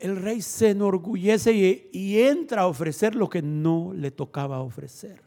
rey 0.00 0.42
se 0.42 0.70
enorgullece 0.70 1.52
y, 1.52 1.90
y 1.92 2.20
entra 2.20 2.62
a 2.62 2.66
ofrecer 2.66 3.14
lo 3.14 3.28
que 3.28 3.42
no 3.42 3.92
le 3.94 4.10
tocaba 4.10 4.60
ofrecer. 4.60 5.22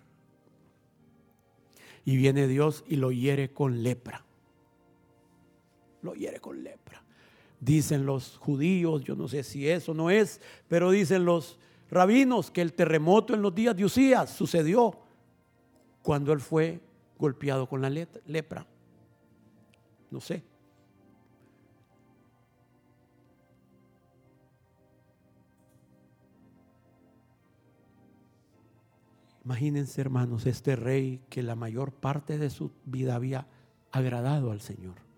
Y 2.05 2.17
viene 2.17 2.47
Dios 2.47 2.83
y 2.87 2.95
lo 2.95 3.11
hiere 3.11 3.51
con 3.51 3.83
lepra. 3.83 4.23
Lo 6.01 6.13
hiere 6.13 6.39
con 6.39 6.63
lepra. 6.63 7.03
Dicen 7.59 8.05
los 8.05 8.37
judíos, 8.37 9.03
yo 9.03 9.15
no 9.15 9.27
sé 9.27 9.43
si 9.43 9.69
eso 9.69 9.93
no 9.93 10.09
es, 10.09 10.41
pero 10.67 10.89
dicen 10.89 11.25
los 11.25 11.59
rabinos 11.91 12.49
que 12.49 12.61
el 12.61 12.73
terremoto 12.73 13.35
en 13.35 13.41
los 13.41 13.53
días 13.53 13.75
de 13.75 13.85
Usías 13.85 14.31
sucedió 14.31 14.97
cuando 16.01 16.33
él 16.33 16.39
fue 16.39 16.79
golpeado 17.19 17.67
con 17.67 17.81
la 17.81 17.89
lepra. 17.89 18.65
No 20.11 20.21
sé. 20.21 20.43
Imagínense, 29.43 29.99
hermanos, 29.99 30.45
este 30.45 30.75
rey 30.75 31.23
que 31.29 31.41
la 31.41 31.55
mayor 31.55 31.91
parte 31.91 32.37
de 32.37 32.51
su 32.51 32.71
vida 32.85 33.15
había 33.15 33.47
agradado 33.91 34.51
al 34.51 34.61
Señor. 34.61 35.11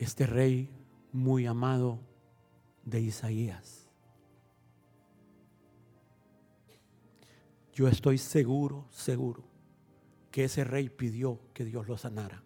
este 0.00 0.26
rey 0.26 0.70
muy 1.12 1.46
amado 1.46 2.00
de 2.86 3.02
Isaías. 3.02 3.79
Yo 7.80 7.88
estoy 7.88 8.18
seguro, 8.18 8.84
seguro, 8.90 9.42
que 10.30 10.44
ese 10.44 10.64
rey 10.64 10.90
pidió 10.90 11.40
que 11.54 11.64
Dios 11.64 11.88
lo 11.88 11.96
sanara. 11.96 12.42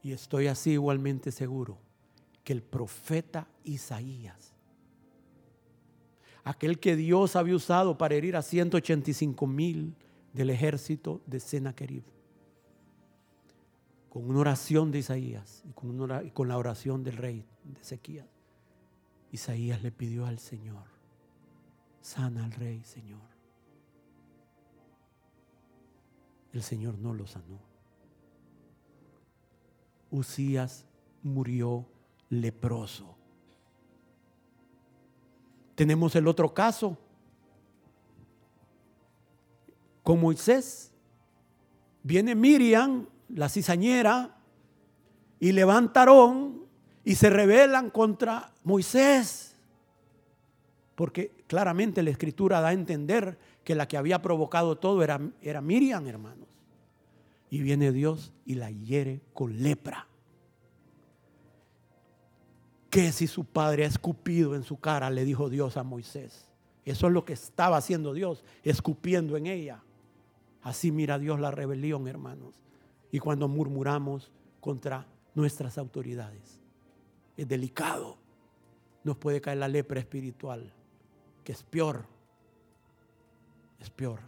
Y 0.00 0.12
estoy 0.12 0.46
así 0.46 0.70
igualmente 0.70 1.32
seguro 1.32 1.76
que 2.44 2.52
el 2.52 2.62
profeta 2.62 3.48
Isaías, 3.64 4.54
aquel 6.44 6.78
que 6.78 6.94
Dios 6.94 7.34
había 7.34 7.56
usado 7.56 7.98
para 7.98 8.14
herir 8.14 8.36
a 8.36 8.42
185 8.42 9.44
mil 9.48 9.96
del 10.32 10.50
ejército 10.50 11.20
de 11.26 11.40
Sennacherib, 11.40 12.04
con 14.08 14.30
una 14.30 14.38
oración 14.38 14.92
de 14.92 15.00
Isaías 15.00 15.64
y 15.68 15.72
con, 15.72 16.48
la 16.48 16.58
oración 16.58 17.02
del 17.02 17.16
rey 17.16 17.44
de 17.64 17.80
Ezequías. 17.80 18.28
Isaías 19.32 19.82
le 19.82 19.90
pidió 19.90 20.26
al 20.26 20.38
Señor, 20.38 20.95
sana 22.06 22.44
al 22.44 22.52
rey, 22.52 22.84
Señor. 22.84 23.20
El 26.52 26.62
Señor 26.62 26.96
no 26.98 27.12
lo 27.12 27.26
sanó. 27.26 27.58
Usías 30.12 30.86
murió 31.24 31.84
leproso. 32.30 33.16
Tenemos 35.74 36.14
el 36.14 36.28
otro 36.28 36.54
caso 36.54 36.96
con 40.04 40.20
Moisés. 40.20 40.92
Viene 42.04 42.36
Miriam 42.36 43.08
la 43.28 43.48
cizañera, 43.48 44.36
y 45.40 45.50
levantaron 45.50 46.64
y 47.04 47.16
se 47.16 47.28
rebelan 47.28 47.90
contra 47.90 48.52
Moisés. 48.62 49.56
Porque 50.94 51.35
claramente 51.46 52.02
la 52.02 52.10
escritura 52.10 52.60
da 52.60 52.68
a 52.68 52.72
entender 52.72 53.38
que 53.64 53.74
la 53.74 53.88
que 53.88 53.96
había 53.96 54.22
provocado 54.22 54.76
todo 54.76 55.02
era, 55.02 55.20
era 55.40 55.60
Miriam, 55.60 56.06
hermanos. 56.06 56.48
Y 57.50 57.60
viene 57.60 57.92
Dios 57.92 58.32
y 58.44 58.54
la 58.54 58.70
hiere 58.70 59.20
con 59.32 59.62
lepra. 59.62 60.08
Que 62.90 63.12
si 63.12 63.26
su 63.26 63.44
padre 63.44 63.84
ha 63.84 63.88
escupido 63.88 64.54
en 64.54 64.62
su 64.62 64.78
cara, 64.78 65.10
le 65.10 65.24
dijo 65.24 65.48
Dios 65.48 65.76
a 65.76 65.82
Moisés. 65.82 66.50
Eso 66.84 67.06
es 67.06 67.12
lo 67.12 67.24
que 67.24 67.32
estaba 67.32 67.76
haciendo 67.76 68.14
Dios, 68.14 68.44
escupiendo 68.62 69.36
en 69.36 69.46
ella. 69.46 69.82
Así 70.62 70.90
mira 70.90 71.18
Dios 71.18 71.40
la 71.40 71.50
rebelión, 71.50 72.08
hermanos 72.08 72.54
y 73.10 73.18
cuando 73.18 73.48
murmuramos 73.48 74.30
contra 74.60 75.06
nuestras 75.34 75.78
autoridades. 75.78 76.60
Es 77.36 77.46
delicado. 77.48 78.18
Nos 79.04 79.16
puede 79.16 79.40
caer 79.40 79.58
la 79.58 79.68
lepra 79.68 80.00
espiritual, 80.00 80.72
que 81.46 81.52
es 81.52 81.62
peor. 81.62 82.04
Es 83.78 83.88
peor. 83.88 84.18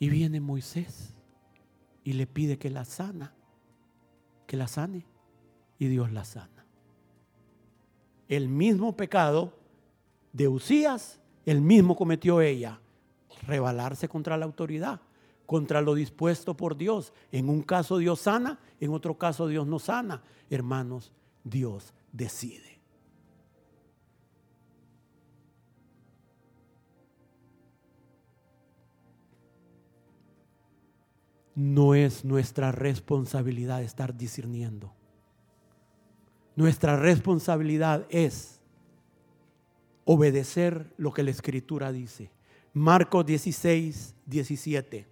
Y 0.00 0.08
viene 0.10 0.40
Moisés 0.40 1.14
y 2.02 2.14
le 2.14 2.26
pide 2.26 2.58
que 2.58 2.68
la 2.68 2.84
sana, 2.84 3.32
que 4.48 4.56
la 4.56 4.66
sane, 4.66 5.06
y 5.78 5.86
Dios 5.86 6.10
la 6.10 6.24
sana. 6.24 6.66
el 8.28 8.48
mismo 8.48 8.96
pecado 8.96 9.52
de 10.32 10.48
Usías, 10.48 11.20
el 11.44 11.60
mismo 11.60 11.94
cometió 11.94 12.40
ella, 12.40 12.80
rebalarse 13.46 14.08
contra 14.08 14.36
la 14.36 14.46
autoridad, 14.46 15.00
contra 15.46 15.80
lo 15.80 15.94
dispuesto 15.94 16.56
por 16.56 16.76
Dios. 16.76 17.12
En 17.30 17.48
un 17.48 17.62
caso 17.62 17.98
Dios 17.98 18.22
sana, 18.22 18.58
en 18.80 18.92
otro 18.92 19.16
caso 19.16 19.46
Dios 19.46 19.64
no 19.64 19.78
sana. 19.78 20.24
Hermanos, 20.50 21.12
Dios 21.44 21.94
decide. 22.10 22.75
No 31.56 31.94
es 31.94 32.24
nuestra 32.24 32.70
responsabilidad 32.70 33.82
estar 33.82 34.16
discerniendo. 34.16 34.92
Nuestra 36.54 36.96
responsabilidad 36.96 38.06
es 38.08 38.60
obedecer 40.04 40.92
lo 40.96 41.12
que 41.12 41.22
la 41.22 41.30
escritura 41.30 41.92
dice. 41.92 42.30
Marcos 42.72 43.26
16, 43.26 44.14
17. 44.26 45.06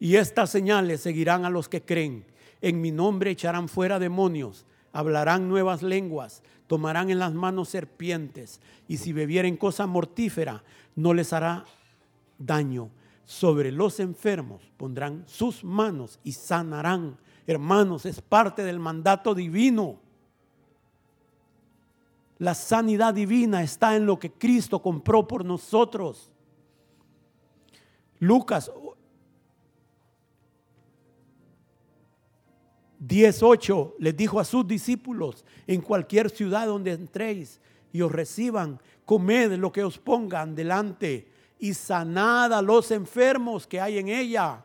Y 0.00 0.16
estas 0.16 0.50
señales 0.50 1.00
seguirán 1.00 1.44
a 1.44 1.50
los 1.50 1.68
que 1.68 1.82
creen. 1.82 2.24
En 2.60 2.80
mi 2.80 2.90
nombre 2.90 3.30
echarán 3.30 3.68
fuera 3.68 3.98
demonios, 3.98 4.66
hablarán 4.92 5.48
nuevas 5.48 5.82
lenguas, 5.82 6.42
tomarán 6.66 7.10
en 7.10 7.18
las 7.18 7.34
manos 7.34 7.68
serpientes, 7.68 8.60
y 8.88 8.96
si 8.96 9.12
bebieren 9.12 9.56
cosa 9.56 9.86
mortífera, 9.86 10.64
no 10.96 11.12
les 11.12 11.32
hará 11.32 11.64
daño. 12.38 12.90
Sobre 13.32 13.72
los 13.72 13.98
enfermos 13.98 14.60
pondrán 14.76 15.24
sus 15.26 15.64
manos 15.64 16.20
y 16.22 16.32
sanarán. 16.32 17.16
Hermanos, 17.46 18.04
es 18.04 18.20
parte 18.20 18.62
del 18.62 18.78
mandato 18.78 19.34
divino. 19.34 19.98
La 22.36 22.54
sanidad 22.54 23.14
divina 23.14 23.62
está 23.62 23.96
en 23.96 24.04
lo 24.04 24.18
que 24.18 24.32
Cristo 24.32 24.82
compró 24.82 25.26
por 25.26 25.46
nosotros. 25.46 26.30
Lucas 28.18 28.70
18 32.98 33.94
les 33.98 34.14
dijo 34.14 34.40
a 34.40 34.44
sus 34.44 34.68
discípulos, 34.68 35.46
en 35.66 35.80
cualquier 35.80 36.28
ciudad 36.28 36.66
donde 36.66 36.92
entréis 36.92 37.62
y 37.94 38.02
os 38.02 38.12
reciban, 38.12 38.78
comed 39.06 39.52
lo 39.52 39.72
que 39.72 39.84
os 39.84 39.98
pongan 39.98 40.54
delante 40.54 41.32
y 41.62 41.74
sanad 41.74 42.52
a 42.52 42.60
los 42.60 42.90
enfermos 42.90 43.68
que 43.68 43.80
hay 43.80 43.98
en 43.98 44.08
ella. 44.08 44.64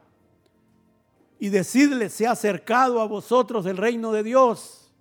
Y 1.38 1.50
decidles, 1.50 2.12
se 2.12 2.26
ha 2.26 2.32
acercado 2.32 3.00
a 3.00 3.06
vosotros 3.06 3.68
el 3.68 3.78
reino 3.78 4.12
de 4.12 4.24
Dios. 4.24 4.92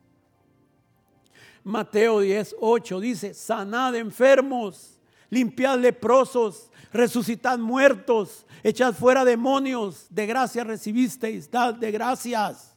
Mateo 1.65 2.21
10, 2.21 2.57
8 2.61 3.01
dice, 3.01 3.33
sanad 3.33 3.95
enfermos, 3.95 5.01
limpiad 5.31 5.79
leprosos, 5.79 6.71
resucitad 6.93 7.59
muertos, 7.59 8.45
echad 8.63 8.93
fuera 8.93 9.25
demonios, 9.25 10.05
de 10.11 10.27
gracia 10.27 10.65
recibisteis, 10.65 11.51
dad 11.51 11.73
de 11.73 11.91
gracias. 11.93 12.77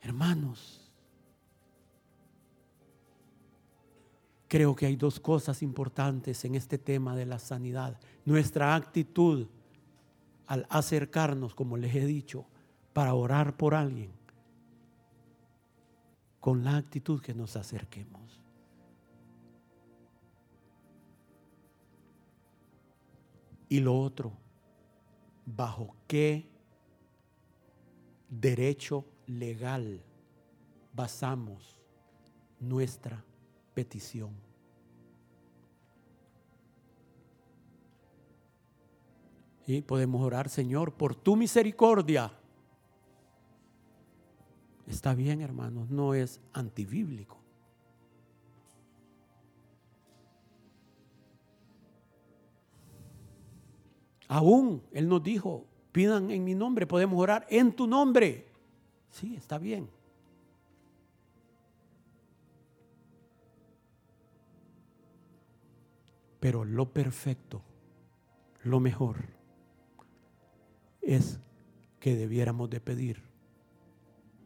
Hermanos, 0.00 0.81
creo 4.52 4.76
que 4.76 4.84
hay 4.84 4.96
dos 4.96 5.18
cosas 5.18 5.62
importantes 5.62 6.44
en 6.44 6.56
este 6.56 6.76
tema 6.76 7.16
de 7.16 7.24
la 7.24 7.38
sanidad. 7.38 7.98
Nuestra 8.26 8.74
actitud 8.74 9.46
al 10.46 10.66
acercarnos, 10.68 11.54
como 11.54 11.78
les 11.78 11.94
he 11.94 12.04
dicho, 12.04 12.44
para 12.92 13.14
orar 13.14 13.56
por 13.56 13.74
alguien, 13.74 14.10
con 16.38 16.64
la 16.64 16.76
actitud 16.76 17.22
que 17.22 17.32
nos 17.32 17.56
acerquemos. 17.56 18.38
Y 23.70 23.80
lo 23.80 23.98
otro, 23.98 24.34
¿bajo 25.46 25.96
qué 26.06 26.46
derecho 28.28 29.06
legal 29.26 30.02
basamos 30.92 31.78
nuestra 32.60 33.24
petición. 33.74 34.30
Y 39.66 39.82
podemos 39.82 40.22
orar, 40.22 40.48
Señor, 40.48 40.92
por 40.92 41.14
tu 41.14 41.36
misericordia. 41.36 42.32
Está 44.86 45.14
bien, 45.14 45.40
hermanos, 45.40 45.88
no 45.90 46.14
es 46.14 46.40
antibíblico. 46.52 47.38
Aún 54.28 54.82
Él 54.92 55.08
nos 55.08 55.22
dijo, 55.22 55.66
pidan 55.92 56.30
en 56.30 56.42
mi 56.42 56.54
nombre, 56.54 56.86
podemos 56.86 57.20
orar 57.20 57.46
en 57.50 57.72
tu 57.72 57.86
nombre. 57.86 58.46
Sí, 59.10 59.36
está 59.36 59.58
bien. 59.58 59.88
Pero 66.42 66.66
lo 66.66 66.92
perfecto, 66.92 67.62
lo 68.64 68.80
mejor, 68.80 69.16
es 71.00 71.38
que 72.00 72.16
debiéramos 72.16 72.68
de 72.68 72.80
pedir 72.80 73.22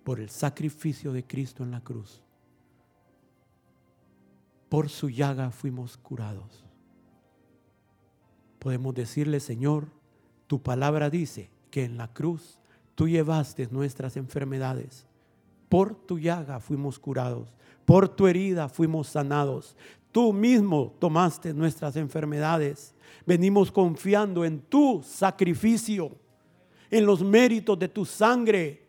por 0.04 0.20
el 0.20 0.30
sacrificio 0.30 1.12
de 1.12 1.26
Cristo 1.26 1.64
en 1.64 1.72
la 1.72 1.80
cruz. 1.80 2.22
Por 4.68 4.90
su 4.90 5.08
llaga 5.08 5.50
fuimos 5.50 5.96
curados. 5.96 6.64
Podemos 8.60 8.94
decirle, 8.94 9.40
Señor, 9.40 9.88
tu 10.46 10.62
palabra 10.62 11.10
dice 11.10 11.50
que 11.70 11.84
en 11.84 11.96
la 11.96 12.12
cruz 12.12 12.60
Tú 12.96 13.06
llevaste 13.06 13.68
nuestras 13.70 14.16
enfermedades. 14.16 15.06
Por 15.68 15.94
tu 15.94 16.18
llaga 16.18 16.58
fuimos 16.58 16.98
curados. 16.98 17.54
Por 17.84 18.08
tu 18.08 18.26
herida 18.26 18.68
fuimos 18.68 19.08
sanados. 19.08 19.76
Tú 20.16 20.32
mismo 20.32 20.94
tomaste 20.98 21.52
nuestras 21.52 21.94
enfermedades. 21.94 22.94
Venimos 23.26 23.70
confiando 23.70 24.46
en 24.46 24.62
tu 24.62 25.02
sacrificio, 25.04 26.10
en 26.90 27.04
los 27.04 27.22
méritos 27.22 27.78
de 27.78 27.86
tu 27.86 28.06
sangre. 28.06 28.88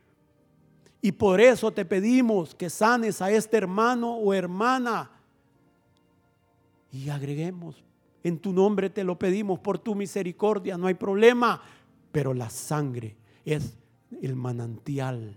Y 1.01 1.11
por 1.11 1.41
eso 1.41 1.69
te 1.73 1.83
pedimos 1.83 2.55
que 2.55 2.69
sanes 2.69 3.21
a 3.21 3.29
este 3.29 3.57
hermano 3.57 4.15
o 4.15 4.33
hermana. 4.33 5.11
Y 6.93 7.09
agreguemos, 7.09 7.83
en 8.23 8.39
tu 8.39 8.53
nombre 8.53 8.89
te 8.89 9.03
lo 9.03 9.19
pedimos, 9.19 9.59
por 9.59 9.79
tu 9.79 9.95
misericordia, 9.95 10.77
no 10.77 10.87
hay 10.87 10.93
problema. 10.93 11.61
Pero 12.13 12.33
la 12.33 12.49
sangre 12.49 13.17
es 13.43 13.75
el 14.21 14.37
manantial 14.37 15.35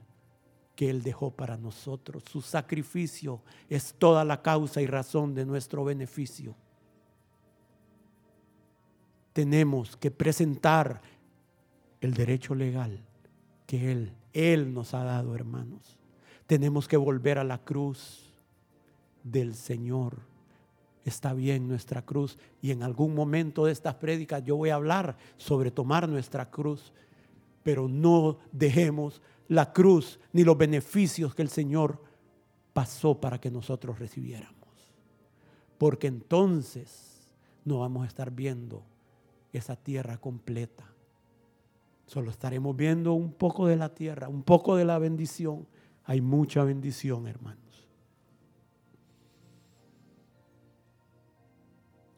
que 0.80 0.88
Él 0.88 1.02
dejó 1.02 1.30
para 1.30 1.58
nosotros. 1.58 2.24
Su 2.24 2.40
sacrificio 2.40 3.42
es 3.68 3.92
toda 3.98 4.24
la 4.24 4.40
causa 4.40 4.80
y 4.80 4.86
razón 4.86 5.34
de 5.34 5.44
nuestro 5.44 5.84
beneficio. 5.84 6.54
Tenemos 9.34 9.98
que 9.98 10.10
presentar 10.10 11.02
el 12.00 12.14
derecho 12.14 12.54
legal 12.54 12.98
que 13.66 13.92
Él, 13.92 14.14
Él 14.32 14.72
nos 14.72 14.94
ha 14.94 15.04
dado, 15.04 15.34
hermanos. 15.34 15.98
Tenemos 16.46 16.88
que 16.88 16.96
volver 16.96 17.38
a 17.38 17.44
la 17.44 17.58
cruz 17.58 18.32
del 19.22 19.56
Señor. 19.56 20.20
Está 21.04 21.34
bien 21.34 21.68
nuestra 21.68 22.06
cruz 22.06 22.38
y 22.62 22.70
en 22.70 22.82
algún 22.82 23.14
momento 23.14 23.66
de 23.66 23.72
estas 23.72 23.96
prédicas 23.96 24.42
yo 24.44 24.56
voy 24.56 24.70
a 24.70 24.76
hablar 24.76 25.18
sobre 25.36 25.70
tomar 25.70 26.08
nuestra 26.08 26.50
cruz 26.50 26.90
pero 27.62 27.88
no 27.88 28.38
dejemos 28.52 29.20
la 29.50 29.72
cruz 29.72 30.20
ni 30.32 30.44
los 30.44 30.56
beneficios 30.56 31.34
que 31.34 31.42
el 31.42 31.48
Señor 31.48 32.00
pasó 32.72 33.20
para 33.20 33.40
que 33.40 33.50
nosotros 33.50 33.98
recibiéramos. 33.98 34.54
Porque 35.76 36.06
entonces 36.06 37.32
no 37.64 37.80
vamos 37.80 38.04
a 38.04 38.06
estar 38.06 38.30
viendo 38.30 38.84
esa 39.52 39.74
tierra 39.74 40.18
completa. 40.18 40.84
Solo 42.06 42.30
estaremos 42.30 42.76
viendo 42.76 43.12
un 43.12 43.32
poco 43.32 43.66
de 43.66 43.74
la 43.74 43.92
tierra, 43.92 44.28
un 44.28 44.44
poco 44.44 44.76
de 44.76 44.84
la 44.84 45.00
bendición. 45.00 45.66
Hay 46.04 46.20
mucha 46.20 46.62
bendición, 46.62 47.26
hermanos. 47.26 47.88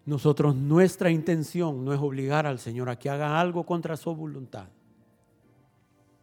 Nosotros, 0.05 0.55
nuestra 0.55 1.11
intención 1.11 1.83
no 1.83 1.95
es 1.95 2.01
obligar 2.01 2.47
al 2.47 2.59
Señor 2.59 2.91
a 2.91 2.99
que 2.99 3.09
haga 3.09 3.41
algo 3.41 3.64
contra 3.64 3.97
su 3.97 4.14
voluntad. 4.14 4.68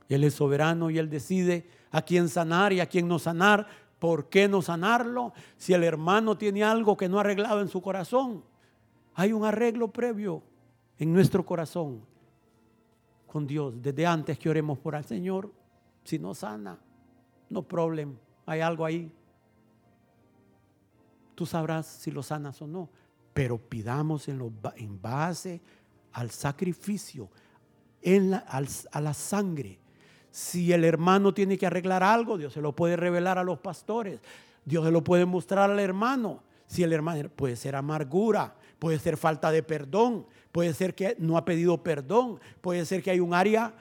Él 0.09 0.23
es 0.23 0.33
soberano 0.33 0.89
y 0.89 0.97
Él 0.97 1.09
decide 1.09 1.69
a 1.91 2.01
quién 2.01 2.27
sanar 2.27 2.73
y 2.73 2.79
a 2.79 2.87
quién 2.87 3.07
no 3.07 3.19
sanar. 3.19 3.67
¿Por 3.99 4.29
qué 4.29 4.47
no 4.47 4.61
sanarlo? 4.61 5.33
Si 5.57 5.73
el 5.73 5.83
hermano 5.83 6.37
tiene 6.37 6.63
algo 6.63 6.97
que 6.97 7.07
no 7.07 7.17
ha 7.17 7.21
arreglado 7.21 7.61
en 7.61 7.67
su 7.67 7.81
corazón, 7.81 8.43
hay 9.13 9.33
un 9.33 9.45
arreglo 9.45 9.89
previo 9.89 10.41
en 10.97 11.13
nuestro 11.13 11.45
corazón 11.45 12.01
con 13.27 13.45
Dios. 13.45 13.81
Desde 13.81 14.05
antes 14.05 14.39
que 14.39 14.49
oremos 14.49 14.79
por 14.79 14.95
el 14.95 15.05
Señor, 15.05 15.53
Si 16.03 16.17
no 16.17 16.33
sana, 16.33 16.79
no 17.49 17.61
problem, 17.61 18.17
hay 18.47 18.61
algo 18.61 18.85
ahí. 18.85 19.11
Tú 21.35 21.45
sabrás 21.45 21.85
si 21.85 22.09
lo 22.09 22.23
sanas 22.23 22.59
o 22.61 22.67
no, 22.67 22.89
pero 23.33 23.57
pidamos 23.59 24.27
en, 24.27 25.01
base 25.01 25.61
al 26.13 26.31
sacrificio, 26.31 27.29
en 28.01 28.33
a 28.33 29.01
la 29.01 29.13
sangre. 29.13 29.79
Si 30.31 30.71
el 30.73 30.83
hermano 30.83 31.33
tiene 31.33 31.57
que 31.57 31.65
arreglar 31.65 32.03
algo, 32.03 32.37
Dios 32.37 32.53
se 32.53 32.61
lo 32.61 32.75
puede 32.75 32.95
revelar 32.95 33.37
a 33.37 33.43
los 33.43 33.59
pastores. 33.59 34.19
Dios 34.65 34.85
se 34.85 34.91
lo 34.91 35.03
puede 35.03 35.25
mostrar 35.25 35.71
al 35.71 35.79
hermano. 35.79 36.43
Si 36.67 36.83
el 36.83 36.93
hermano 36.93 37.29
puede 37.29 37.55
ser 37.55 37.75
amargura, 37.75 38.55
puede 38.77 38.99
ser 38.99 39.17
falta 39.17 39.51
de 39.51 39.63
perdón, 39.63 40.27
puede 40.51 40.73
ser 40.73 40.93
que 40.93 41.15
no 41.17 41.37
ha 41.37 41.45
pedido 41.45 41.81
perdón, 41.81 42.39
puede 42.61 42.85
ser 42.85 43.01
que 43.01 43.11
hay 43.11 43.19
un 43.19 43.33
área 43.33 43.73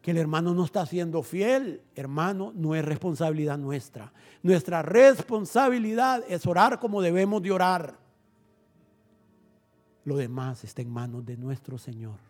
que 0.00 0.12
el 0.12 0.18
hermano 0.18 0.54
no 0.54 0.64
está 0.64 0.86
siendo 0.86 1.22
fiel. 1.22 1.82
Hermano, 1.94 2.52
no 2.54 2.74
es 2.74 2.84
responsabilidad 2.84 3.58
nuestra. 3.58 4.12
Nuestra 4.42 4.82
responsabilidad 4.82 6.22
es 6.28 6.46
orar 6.46 6.78
como 6.78 7.02
debemos 7.02 7.42
de 7.42 7.50
orar. 7.50 7.98
Lo 10.04 10.16
demás 10.16 10.64
está 10.64 10.80
en 10.80 10.90
manos 10.90 11.26
de 11.26 11.36
nuestro 11.36 11.76
Señor. 11.76 12.20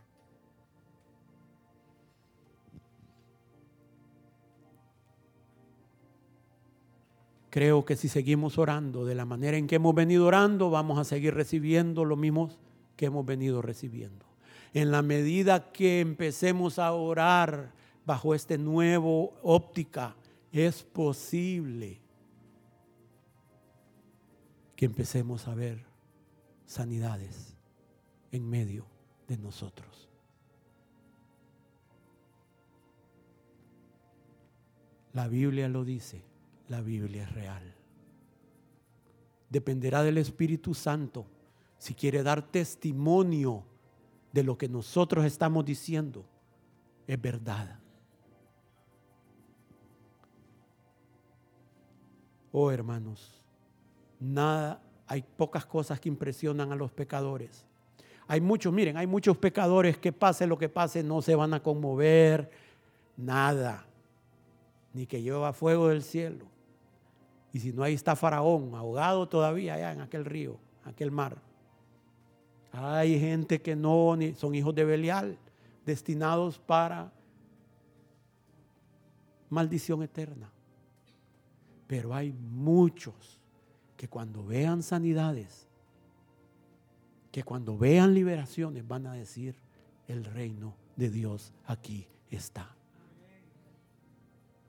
Creo 7.50 7.84
que 7.84 7.96
si 7.96 8.08
seguimos 8.08 8.58
orando 8.58 9.06
de 9.06 9.14
la 9.14 9.24
manera 9.24 9.56
en 9.56 9.66
que 9.66 9.76
hemos 9.76 9.94
venido 9.94 10.26
orando, 10.26 10.70
vamos 10.70 10.98
a 10.98 11.04
seguir 11.04 11.34
recibiendo 11.34 12.04
lo 12.04 12.16
mismo 12.16 12.50
que 12.96 13.06
hemos 13.06 13.24
venido 13.24 13.62
recibiendo. 13.62 14.26
En 14.74 14.90
la 14.90 15.00
medida 15.00 15.72
que 15.72 16.00
empecemos 16.00 16.78
a 16.78 16.92
orar 16.92 17.72
bajo 18.04 18.34
este 18.34 18.58
nuevo 18.58 19.32
óptica, 19.42 20.14
es 20.52 20.82
posible 20.82 22.00
que 24.76 24.86
empecemos 24.86 25.48
a 25.48 25.54
ver 25.54 25.84
sanidades 26.66 27.56
en 28.30 28.48
medio 28.48 28.86
de 29.26 29.38
nosotros. 29.38 30.08
La 35.14 35.28
Biblia 35.28 35.68
lo 35.68 35.84
dice 35.84 36.27
la 36.68 36.80
Biblia 36.80 37.24
es 37.24 37.32
real. 37.32 37.74
Dependerá 39.50 40.02
del 40.02 40.18
Espíritu 40.18 40.74
Santo 40.74 41.26
si 41.78 41.94
quiere 41.94 42.22
dar 42.22 42.42
testimonio 42.42 43.64
de 44.32 44.42
lo 44.42 44.58
que 44.58 44.68
nosotros 44.68 45.24
estamos 45.24 45.64
diciendo. 45.64 46.24
Es 47.06 47.20
verdad. 47.20 47.78
Oh 52.52 52.70
hermanos, 52.70 53.42
nada, 54.18 54.82
hay 55.06 55.22
pocas 55.22 55.64
cosas 55.64 56.00
que 56.00 56.08
impresionan 56.08 56.72
a 56.72 56.76
los 56.76 56.90
pecadores. 56.90 57.64
Hay 58.26 58.40
muchos, 58.40 58.72
miren, 58.72 58.96
hay 58.96 59.06
muchos 59.06 59.38
pecadores 59.38 59.96
que 59.96 60.12
pase 60.12 60.46
lo 60.46 60.58
que 60.58 60.68
pase, 60.68 61.02
no 61.02 61.22
se 61.22 61.34
van 61.34 61.54
a 61.54 61.62
conmover, 61.62 62.50
nada, 63.16 63.86
ni 64.92 65.06
que 65.06 65.22
lleva 65.22 65.52
fuego 65.54 65.88
del 65.88 66.02
cielo. 66.02 66.57
Y 67.52 67.60
si 67.60 67.72
no, 67.72 67.82
ahí 67.82 67.94
está 67.94 68.14
Faraón, 68.14 68.74
ahogado 68.74 69.28
todavía 69.28 69.74
allá 69.74 69.92
en 69.92 70.00
aquel 70.00 70.24
río, 70.24 70.58
aquel 70.84 71.10
mar. 71.10 71.40
Hay 72.72 73.18
gente 73.18 73.60
que 73.62 73.74
no 73.74 74.16
son 74.36 74.54
hijos 74.54 74.74
de 74.74 74.84
Belial, 74.84 75.38
destinados 75.84 76.58
para 76.58 77.10
maldición 79.48 80.02
eterna. 80.02 80.50
Pero 81.86 82.14
hay 82.14 82.32
muchos 82.32 83.40
que 83.96 84.08
cuando 84.08 84.44
vean 84.44 84.82
sanidades, 84.82 85.66
que 87.32 87.42
cuando 87.42 87.76
vean 87.76 88.14
liberaciones 88.14 88.86
van 88.86 89.06
a 89.06 89.14
decir, 89.14 89.56
el 90.06 90.24
reino 90.24 90.74
de 90.96 91.10
Dios 91.10 91.52
aquí 91.66 92.06
está. 92.30 92.77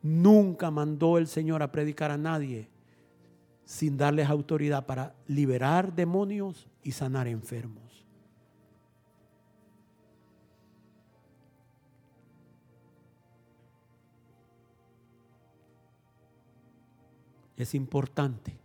Nunca 0.02 0.72
mandó 0.72 1.18
el 1.18 1.28
Señor 1.28 1.62
a 1.62 1.72
predicar 1.72 2.12
a 2.12 2.18
nadie 2.18 2.70
sin 3.66 3.97
darles 3.97 4.30
autoridad 4.30 4.86
para 4.86 5.14
liberar 5.28 5.93
demonios 5.93 6.68
y 6.82 6.91
sanar 6.91 7.28
enfermos. 7.28 7.89
Es 17.58 17.76
importante 17.76 18.58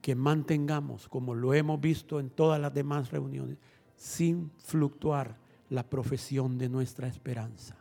que 0.00 0.14
mantengamos, 0.14 1.08
como 1.08 1.34
lo 1.34 1.52
hemos 1.54 1.80
visto 1.80 2.18
en 2.18 2.30
todas 2.30 2.60
las 2.60 2.72
demás 2.72 3.10
reuniones, 3.10 3.58
sin 3.96 4.50
fluctuar 4.58 5.36
la 5.68 5.88
profesión 5.88 6.58
de 6.58 6.68
nuestra 6.68 7.06
esperanza. 7.06 7.76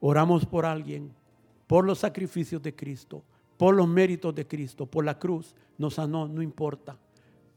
Oramos 0.00 0.46
por 0.46 0.66
alguien 0.66 1.12
por 1.72 1.86
los 1.86 2.00
sacrificios 2.00 2.60
de 2.60 2.76
Cristo, 2.76 3.24
por 3.56 3.74
los 3.74 3.88
méritos 3.88 4.34
de 4.34 4.46
Cristo, 4.46 4.84
por 4.84 5.06
la 5.06 5.18
cruz, 5.18 5.54
nos 5.78 5.94
sanó, 5.94 6.28
no 6.28 6.42
importa. 6.42 6.98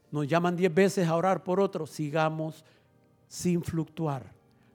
Nos 0.09 0.25
llaman 0.25 0.55
diez 0.55 0.73
veces 0.73 1.05
a 1.05 1.17
orar 1.17 1.43
por 1.43 1.59
otros, 1.59 1.89
sigamos 1.89 2.63
sin 3.27 3.61
fluctuar 3.61 4.31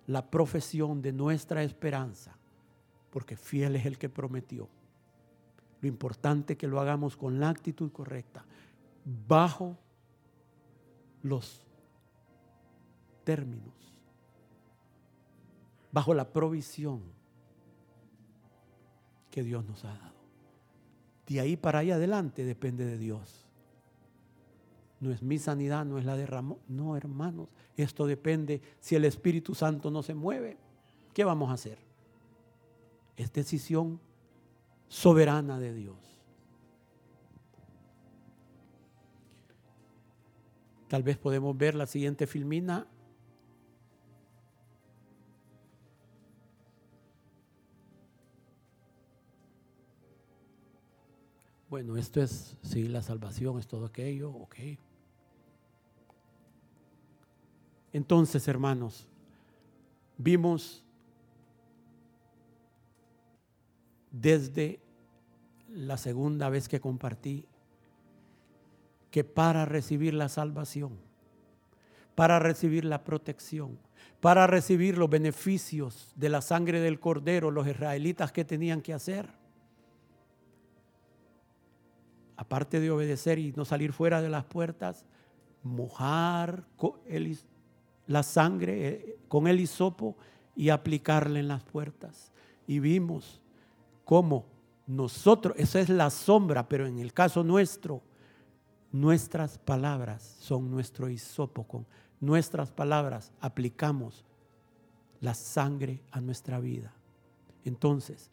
la 0.07 0.31
profesión 0.31 1.01
de 1.01 1.13
nuestra 1.15 1.63
esperanza, 1.63 2.37
porque 3.09 3.35
fiel 3.35 3.77
es 3.77 3.87
el 3.87 3.97
que 3.97 4.11
prometió. 4.11 4.69
Lo 5.81 5.89
importante 5.89 6.53
es 6.53 6.59
que 6.59 6.69
lo 6.69 6.79
hagamos 6.79 7.17
con 7.17 7.41
la 7.41 7.49
actitud 7.49 7.91
correcta, 7.93 8.45
bajo 9.27 9.75
los 11.23 11.65
términos, 13.25 13.73
bajo 15.91 16.13
la 16.13 16.31
provisión 16.31 17.01
que 19.31 19.43
Dios 19.43 19.65
nos 19.65 19.85
ha 19.85 19.95
dado. 19.95 20.21
De 21.27 21.41
ahí 21.41 21.57
para 21.57 21.81
ahí 21.81 21.91
adelante 21.91 22.45
depende 22.45 22.85
de 22.85 22.99
Dios. 22.99 23.47
No 25.01 25.11
es 25.11 25.23
mi 25.23 25.39
sanidad, 25.39 25.87
no 25.87 25.99
es 25.99 26.05
la 26.05 26.17
de 26.17 26.27
Ramón. 26.27 26.59
No, 26.69 26.97
hermanos, 26.97 27.49
esto 27.77 28.07
depende. 28.07 28.61
Si 28.81 28.97
el 28.97 29.05
Espíritu 29.05 29.55
Santo 29.55 29.91
no 29.91 30.03
se 30.03 30.15
mueve, 30.15 30.59
¿qué 31.15 31.25
vamos 31.25 31.51
a 31.51 31.55
hacer? 31.55 31.79
Es 33.17 33.33
decisión 33.33 34.01
soberana 34.89 35.59
de 35.59 35.73
Dios. 35.73 35.97
Tal 40.89 41.05
vez 41.05 41.17
podemos 41.17 41.57
ver 41.57 41.77
la 41.77 41.87
siguiente 41.87 42.27
filmina 42.27 42.87
Bueno, 51.71 51.97
esto 51.97 52.21
es, 52.21 52.57
sí, 52.63 52.89
la 52.89 53.01
salvación 53.01 53.61
es 53.61 53.69
todo 53.69 53.87
aquello, 53.87 54.33
ok. 54.33 54.57
Entonces, 57.93 58.49
hermanos, 58.49 59.07
vimos 60.19 60.83
desde 64.11 64.81
la 65.69 65.97
segunda 65.97 66.49
vez 66.49 66.69
que 66.69 66.81
compartí 66.81 67.47
que 69.13 69.23
para 69.23 69.65
recibir 69.65 70.13
la 70.13 70.29
salvación, 70.29 70.99
para 72.17 72.41
recibir 72.41 72.85
la 72.85 73.05
protección, 73.05 73.79
para 74.21 74.49
recibir 74.49 74.99
los 74.99 75.09
beneficios 75.09 76.13
de 76.17 76.31
la 76.31 76.43
sangre 76.43 76.81
del 76.81 76.99
cordero, 76.99 77.53
los 77.53 77.69
israelitas 77.69 78.33
que 78.33 78.45
tenían 78.45 78.83
que 78.83 78.93
hacer, 78.93 79.40
aparte 82.41 82.81
de 82.81 82.91
obedecer 82.91 83.39
y 83.39 83.53
no 83.53 83.67
salir 83.67 83.93
fuera 83.93 84.23
de 84.23 84.31
las 84.31 84.47
puertas, 84.47 85.05
mojar 85.63 86.65
la 88.07 88.23
sangre 88.23 88.89
eh, 88.89 89.19
con 89.29 89.47
el 89.47 89.61
hisopo 89.61 90.17
y 90.57 90.71
aplicarle 90.71 91.41
en 91.41 91.49
las 91.49 91.63
puertas. 91.63 92.33
Y 92.67 92.79
vimos 92.79 93.43
cómo 94.07 94.47
nosotros, 94.87 95.55
esa 95.59 95.81
es 95.81 95.91
la 95.91 96.09
sombra, 96.09 96.67
pero 96.67 96.87
en 96.87 96.99
el 96.99 97.13
caso 97.13 97.45
nuestro, 97.45 98.01
nuestras 98.91 99.59
palabras 99.59 100.23
son 100.41 100.71
nuestro 100.71 101.11
hisopo. 101.11 101.65
Con 101.65 101.87
nuestras 102.21 102.73
palabras 102.73 103.33
aplicamos 103.39 104.25
la 105.21 105.35
sangre 105.35 106.01
a 106.11 106.23
nuestra 106.23 106.59
vida. 106.59 106.95
Entonces, 107.67 108.31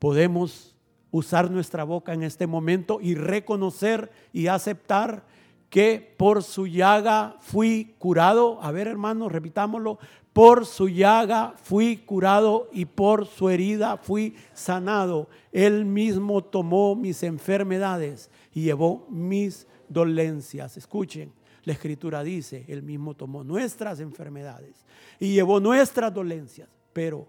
podemos 0.00 0.74
usar 1.10 1.50
nuestra 1.50 1.84
boca 1.84 2.12
en 2.12 2.22
este 2.22 2.46
momento 2.46 2.98
y 3.00 3.14
reconocer 3.14 4.10
y 4.32 4.46
aceptar 4.46 5.24
que 5.70 6.14
por 6.16 6.42
su 6.42 6.66
llaga 6.66 7.36
fui 7.40 7.94
curado. 7.98 8.58
A 8.62 8.72
ver, 8.72 8.88
hermanos, 8.88 9.30
repitámoslo. 9.30 9.98
Por 10.32 10.66
su 10.66 10.88
llaga 10.88 11.54
fui 11.62 11.96
curado 11.98 12.68
y 12.72 12.84
por 12.84 13.26
su 13.26 13.48
herida 13.48 13.96
fui 13.96 14.36
sanado. 14.52 15.28
Él 15.52 15.84
mismo 15.84 16.42
tomó 16.42 16.94
mis 16.94 17.22
enfermedades 17.22 18.30
y 18.52 18.62
llevó 18.62 19.06
mis 19.08 19.66
dolencias. 19.88 20.76
Escuchen, 20.76 21.32
la 21.64 21.72
escritura 21.72 22.22
dice, 22.22 22.64
Él 22.68 22.82
mismo 22.82 23.14
tomó 23.14 23.44
nuestras 23.44 24.00
enfermedades 24.00 24.84
y 25.18 25.34
llevó 25.34 25.60
nuestras 25.60 26.12
dolencias. 26.12 26.68
Pero 26.92 27.28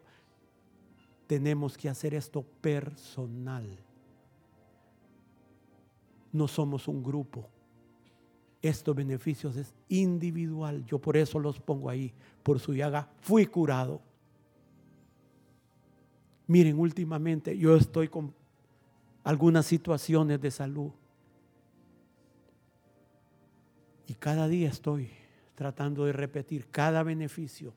tenemos 1.31 1.77
que 1.77 1.87
hacer 1.87 2.13
esto 2.13 2.43
personal. 2.59 3.65
No 6.33 6.45
somos 6.45 6.89
un 6.89 7.01
grupo 7.01 7.47
estos 8.61 8.93
beneficios 8.93 9.55
es 9.55 9.73
individual. 9.87 10.83
Yo 10.85 10.99
por 10.99 11.15
eso 11.15 11.39
los 11.39 11.57
pongo 11.57 11.89
ahí. 11.89 12.13
Por 12.43 12.59
su 12.59 12.73
llaga 12.73 13.09
fui 13.21 13.45
curado. 13.45 14.01
Miren, 16.47 16.77
últimamente 16.77 17.57
yo 17.57 17.77
estoy 17.77 18.09
con 18.09 18.33
algunas 19.23 19.65
situaciones 19.65 20.41
de 20.41 20.51
salud. 20.51 20.91
Y 24.05 24.15
cada 24.15 24.49
día 24.49 24.67
estoy 24.67 25.09
tratando 25.55 26.03
de 26.03 26.11
repetir 26.11 26.67
cada 26.67 27.03
beneficio 27.03 27.73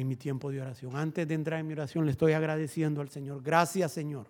en 0.00 0.08
mi 0.08 0.16
tiempo 0.16 0.50
de 0.50 0.60
oración. 0.60 0.96
Antes 0.96 1.26
de 1.26 1.34
entrar 1.34 1.60
en 1.60 1.66
mi 1.66 1.72
oración 1.74 2.04
le 2.04 2.12
estoy 2.12 2.32
agradeciendo 2.32 3.00
al 3.00 3.10
Señor. 3.10 3.42
Gracias 3.42 3.92
Señor. 3.92 4.26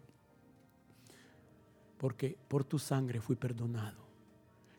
Porque 1.98 2.36
por 2.48 2.64
tu 2.64 2.78
sangre 2.78 3.20
fui 3.20 3.36
perdonado. 3.36 3.98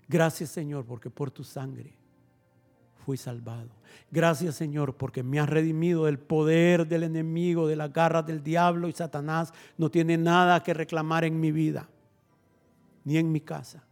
Gracias 0.08 0.50
Señor 0.50 0.86
porque 0.86 1.10
por 1.10 1.32
tu 1.32 1.44
sangre 1.44 1.94
fui 3.06 3.18
salvado. 3.18 3.70
Gracias 4.12 4.56
Señor 4.56 4.96
porque 4.96 5.24
me 5.24 5.40
has 5.40 5.50
redimido 5.50 6.06
del 6.06 6.20
poder 6.20 6.88
del 6.88 7.04
enemigo, 7.04 7.68
de 7.68 7.76
las 7.76 7.92
garras 7.92 8.26
del 8.26 8.44
diablo 8.44 8.88
y 8.88 8.94
Satanás. 8.94 9.54
No 9.78 9.90
tiene 9.90 10.18
nada 10.18 10.62
que 10.64 10.74
reclamar 10.74 11.24
en 11.24 11.40
mi 11.40 11.52
vida, 11.52 11.90
ni 13.04 13.18
en 13.18 13.32
mi 13.32 13.42
casa, 13.42 13.84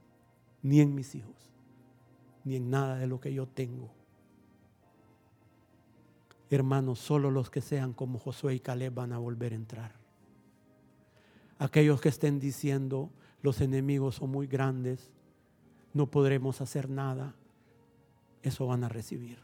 ni 0.62 0.82
en 0.82 0.94
mis 0.94 1.16
hijos, 1.16 1.52
ni 2.44 2.56
en 2.56 2.70
nada 2.70 2.98
de 2.98 3.08
lo 3.08 3.20
que 3.20 3.34
yo 3.34 3.48
tengo. 3.48 3.99
Hermanos, 6.50 7.00
solo 7.00 7.30
los 7.30 7.50
que 7.50 7.62
sean 7.62 7.94
como 7.94 8.18
Josué 8.18 8.56
y 8.56 8.60
Caleb 8.60 8.94
van 8.94 9.14
a 9.14 9.20
volver 9.20 9.54
a 9.54 9.56
entrar. 9.56 9.94
Aquellos 11.60 12.02
que 12.02 12.10
estén 12.10 12.40
diciendo 12.40 13.12
los 13.42 13.62
enemigos 13.62 14.16
son 14.16 14.32
muy 14.32 14.48
grandes, 14.48 15.12
no 15.94 16.08
podremos 16.08 16.62
hacer 16.62 16.90
nada, 16.90 17.36
eso 18.42 18.68
van 18.68 18.84
a 18.84 18.90
recibir. 18.90 19.38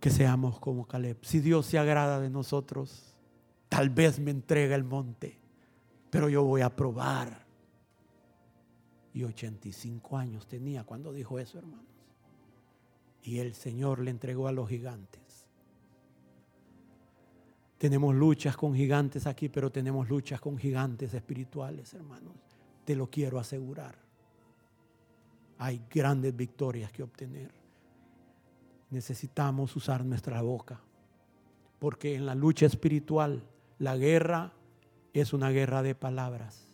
Que 0.00 0.10
seamos 0.10 0.58
como 0.58 0.86
Caleb. 0.86 1.18
Si 1.22 1.40
Dios 1.40 1.66
se 1.66 1.78
agrada 1.78 2.20
de 2.20 2.30
nosotros, 2.30 3.14
tal 3.68 3.90
vez 3.90 4.18
me 4.18 4.30
entrega 4.30 4.74
el 4.74 4.84
monte, 4.84 5.38
pero 6.10 6.28
yo 6.28 6.44
voy 6.44 6.62
a 6.62 6.74
probar. 6.74 7.46
Y 9.12 9.24
85 9.24 10.16
años 10.16 10.46
tenía 10.46 10.84
cuando 10.84 11.12
dijo 11.12 11.38
eso, 11.38 11.58
hermanos. 11.58 11.87
Y 13.28 13.40
el 13.40 13.52
Señor 13.52 13.98
le 13.98 14.10
entregó 14.10 14.48
a 14.48 14.52
los 14.52 14.70
gigantes. 14.70 15.46
Tenemos 17.76 18.14
luchas 18.14 18.56
con 18.56 18.74
gigantes 18.74 19.26
aquí, 19.26 19.50
pero 19.50 19.70
tenemos 19.70 20.08
luchas 20.08 20.40
con 20.40 20.56
gigantes 20.56 21.12
espirituales, 21.12 21.92
hermanos. 21.92 22.32
Te 22.86 22.96
lo 22.96 23.10
quiero 23.10 23.38
asegurar. 23.38 23.98
Hay 25.58 25.82
grandes 25.90 26.34
victorias 26.34 26.90
que 26.90 27.02
obtener. 27.02 27.50
Necesitamos 28.88 29.76
usar 29.76 30.06
nuestra 30.06 30.40
boca, 30.40 30.80
porque 31.78 32.14
en 32.14 32.24
la 32.24 32.34
lucha 32.34 32.64
espiritual 32.64 33.42
la 33.78 33.98
guerra 33.98 34.54
es 35.12 35.34
una 35.34 35.50
guerra 35.50 35.82
de 35.82 35.94
palabras. 35.94 36.67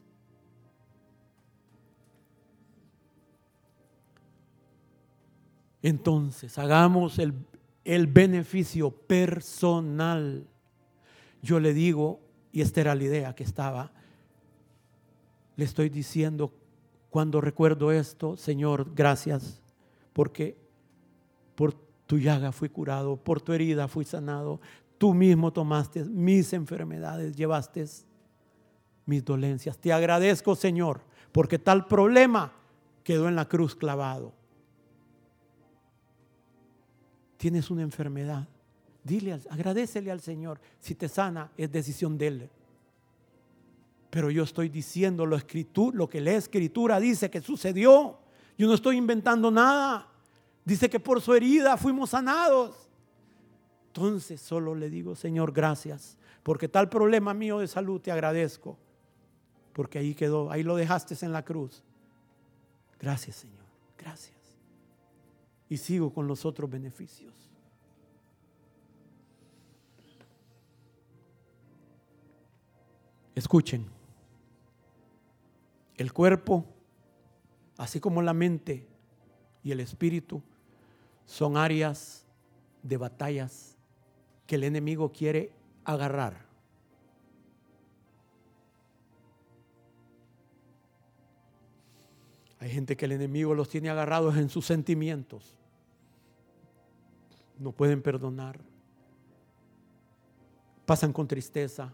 Entonces, 5.84 6.58
hagamos 6.58 7.20
el, 7.20 7.34
el 7.84 8.08
beneficio 8.08 8.90
personal 8.90 10.48
yo 11.44 11.60
le 11.60 11.74
digo, 11.74 12.20
y 12.52 12.62
esta 12.62 12.80
era 12.80 12.94
la 12.94 13.04
idea 13.04 13.34
que 13.34 13.44
estaba, 13.44 13.92
le 15.56 15.64
estoy 15.66 15.90
diciendo 15.90 16.54
cuando 17.10 17.42
recuerdo 17.42 17.92
esto, 17.92 18.34
Señor, 18.38 18.94
gracias, 18.94 19.60
porque 20.14 20.56
por 21.54 21.74
tu 22.06 22.18
llaga 22.18 22.50
fui 22.50 22.70
curado, 22.70 23.16
por 23.16 23.42
tu 23.42 23.52
herida 23.52 23.88
fui 23.88 24.06
sanado, 24.06 24.58
tú 24.96 25.12
mismo 25.12 25.52
tomaste 25.52 26.02
mis 26.04 26.54
enfermedades, 26.54 27.36
llevaste 27.36 27.84
mis 29.04 29.22
dolencias. 29.22 29.76
Te 29.76 29.92
agradezco, 29.92 30.56
Señor, 30.56 31.02
porque 31.30 31.58
tal 31.58 31.86
problema 31.86 32.54
quedó 33.02 33.28
en 33.28 33.36
la 33.36 33.46
cruz 33.48 33.76
clavado. 33.76 34.32
Tienes 37.44 37.70
una 37.70 37.82
enfermedad 37.82 38.48
Dile, 39.02 39.38
agradecele 39.50 40.10
al 40.10 40.22
Señor. 40.22 40.58
Si 40.80 40.94
te 40.94 41.10
sana, 41.10 41.52
es 41.58 41.70
decisión 41.70 42.16
de 42.16 42.26
Él. 42.26 42.50
Pero 44.08 44.30
yo 44.30 44.44
estoy 44.44 44.70
diciendo 44.70 45.26
lo, 45.26 45.36
escritura, 45.36 45.94
lo 45.94 46.08
que 46.08 46.22
la 46.22 46.30
escritura 46.30 46.98
dice 46.98 47.30
que 47.30 47.42
sucedió. 47.42 48.18
Yo 48.56 48.66
no 48.66 48.72
estoy 48.72 48.96
inventando 48.96 49.50
nada. 49.50 50.08
Dice 50.64 50.88
que 50.88 50.98
por 50.98 51.20
su 51.20 51.34
herida 51.34 51.76
fuimos 51.76 52.08
sanados. 52.08 52.88
Entonces 53.88 54.40
solo 54.40 54.74
le 54.74 54.88
digo, 54.88 55.14
Señor, 55.14 55.52
gracias. 55.52 56.16
Porque 56.42 56.66
tal 56.66 56.88
problema 56.88 57.34
mío 57.34 57.58
de 57.58 57.68
salud 57.68 58.00
te 58.00 58.10
agradezco. 58.10 58.78
Porque 59.74 59.98
ahí 59.98 60.14
quedó, 60.14 60.50
ahí 60.50 60.62
lo 60.62 60.76
dejaste 60.76 61.14
en 61.20 61.32
la 61.32 61.44
cruz. 61.44 61.82
Gracias, 62.98 63.36
Señor. 63.36 63.66
Gracias. 63.98 64.43
Y 65.68 65.76
sigo 65.76 66.12
con 66.12 66.26
los 66.26 66.44
otros 66.44 66.70
beneficios. 66.70 67.32
Escuchen, 73.34 73.86
el 75.96 76.12
cuerpo, 76.12 76.64
así 77.76 77.98
como 77.98 78.22
la 78.22 78.32
mente 78.32 78.86
y 79.64 79.72
el 79.72 79.80
espíritu, 79.80 80.42
son 81.26 81.56
áreas 81.56 82.24
de 82.82 82.96
batallas 82.96 83.76
que 84.46 84.56
el 84.56 84.64
enemigo 84.64 85.10
quiere 85.10 85.50
agarrar. 85.84 86.43
Hay 92.64 92.70
gente 92.70 92.96
que 92.96 93.04
el 93.04 93.12
enemigo 93.12 93.54
los 93.54 93.68
tiene 93.68 93.90
agarrados 93.90 94.38
en 94.38 94.48
sus 94.48 94.64
sentimientos. 94.64 95.54
No 97.58 97.72
pueden 97.72 98.00
perdonar. 98.00 98.58
Pasan 100.86 101.12
con 101.12 101.28
tristeza, 101.28 101.92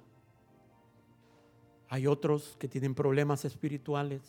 hay 1.88 2.06
otros 2.06 2.54
que 2.56 2.68
tienen 2.68 2.94
problemas 2.94 3.44
espirituales, 3.44 4.22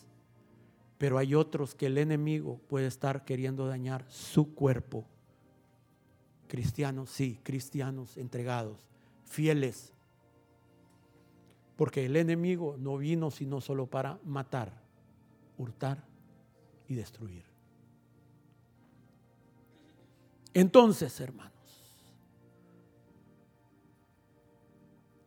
pero 0.97 1.19
hay 1.19 1.35
otros 1.35 1.75
que 1.75 1.85
el 1.85 1.99
enemigo 1.99 2.59
puede 2.67 2.87
estar 2.87 3.23
queriendo 3.23 3.67
dañar 3.67 4.03
su 4.09 4.55
cuerpo. 4.55 5.05
Cristianos, 6.47 7.11
sí, 7.11 7.39
cristianos 7.43 8.17
entregados, 8.17 8.79
fieles. 9.25 9.93
Porque 11.75 12.07
el 12.07 12.15
enemigo 12.15 12.77
no 12.79 12.97
vino 12.97 13.29
sino 13.29 13.61
solo 13.61 13.85
para 13.85 14.17
matar, 14.23 14.73
hurtar 15.59 16.09
y 16.91 16.95
destruir. 16.95 17.43
Entonces, 20.53 21.19
hermano, 21.19 21.51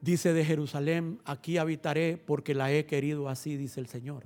Dice 0.04 0.34
de 0.34 0.44
Jerusalén, 0.44 1.18
aquí 1.24 1.56
habitaré 1.56 2.18
porque 2.18 2.54
la 2.54 2.70
he 2.70 2.84
querido 2.84 3.30
así, 3.30 3.56
dice 3.56 3.80
el 3.80 3.86
Señor. 3.86 4.24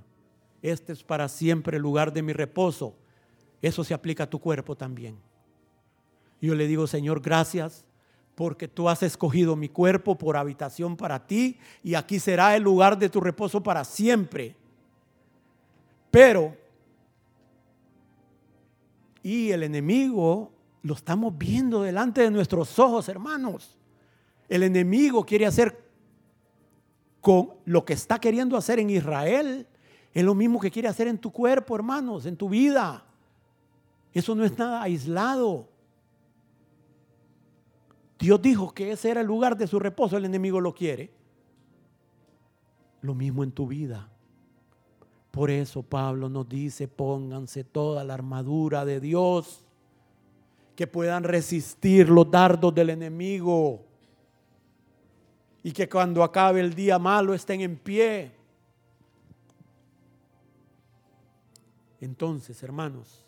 Este 0.60 0.92
es 0.92 1.04
para 1.04 1.28
siempre 1.28 1.76
el 1.76 1.84
lugar 1.84 2.12
de 2.12 2.20
mi 2.20 2.32
reposo. 2.32 2.96
Eso 3.62 3.84
se 3.84 3.94
aplica 3.94 4.24
a 4.24 4.28
tu 4.28 4.40
cuerpo 4.40 4.76
también. 4.76 5.16
Yo 6.40 6.56
le 6.56 6.66
digo, 6.66 6.88
Señor, 6.88 7.20
gracias 7.20 7.84
porque 8.34 8.66
tú 8.66 8.88
has 8.88 9.04
escogido 9.04 9.54
mi 9.54 9.68
cuerpo 9.68 10.18
por 10.18 10.36
habitación 10.36 10.96
para 10.96 11.24
ti 11.24 11.60
y 11.84 11.94
aquí 11.94 12.18
será 12.18 12.56
el 12.56 12.64
lugar 12.64 12.98
de 12.98 13.08
tu 13.08 13.20
reposo 13.20 13.62
para 13.62 13.84
siempre. 13.84 14.56
Pero, 16.10 16.56
y 19.28 19.52
el 19.52 19.62
enemigo 19.62 20.54
lo 20.80 20.94
estamos 20.94 21.36
viendo 21.36 21.82
delante 21.82 22.22
de 22.22 22.30
nuestros 22.30 22.78
ojos, 22.78 23.10
hermanos. 23.10 23.76
El 24.48 24.62
enemigo 24.62 25.26
quiere 25.26 25.44
hacer 25.44 25.84
con 27.20 27.50
lo 27.66 27.84
que 27.84 27.92
está 27.92 28.18
queriendo 28.18 28.56
hacer 28.56 28.78
en 28.78 28.88
Israel, 28.88 29.66
es 30.14 30.24
lo 30.24 30.34
mismo 30.34 30.58
que 30.58 30.70
quiere 30.70 30.88
hacer 30.88 31.08
en 31.08 31.18
tu 31.18 31.30
cuerpo, 31.30 31.74
hermanos, 31.74 32.24
en 32.24 32.38
tu 32.38 32.48
vida. 32.48 33.04
Eso 34.14 34.34
no 34.34 34.46
es 34.46 34.56
nada 34.56 34.80
aislado. 34.80 35.68
Dios 38.18 38.40
dijo 38.40 38.72
que 38.72 38.92
ese 38.92 39.10
era 39.10 39.20
el 39.20 39.26
lugar 39.26 39.58
de 39.58 39.66
su 39.66 39.78
reposo, 39.78 40.16
el 40.16 40.24
enemigo 40.24 40.58
lo 40.58 40.74
quiere. 40.74 41.12
Lo 43.02 43.14
mismo 43.14 43.44
en 43.44 43.52
tu 43.52 43.66
vida. 43.66 44.08
Por 45.38 45.52
eso 45.52 45.84
Pablo 45.84 46.28
nos 46.28 46.48
dice, 46.48 46.88
pónganse 46.88 47.62
toda 47.62 48.02
la 48.02 48.14
armadura 48.14 48.84
de 48.84 48.98
Dios, 48.98 49.64
que 50.74 50.88
puedan 50.88 51.22
resistir 51.22 52.08
los 52.08 52.28
dardos 52.28 52.74
del 52.74 52.90
enemigo 52.90 53.84
y 55.62 55.70
que 55.70 55.88
cuando 55.88 56.24
acabe 56.24 56.58
el 56.58 56.74
día 56.74 56.98
malo 56.98 57.34
estén 57.34 57.60
en 57.60 57.76
pie. 57.76 58.32
Entonces, 62.00 62.60
hermanos, 62.64 63.24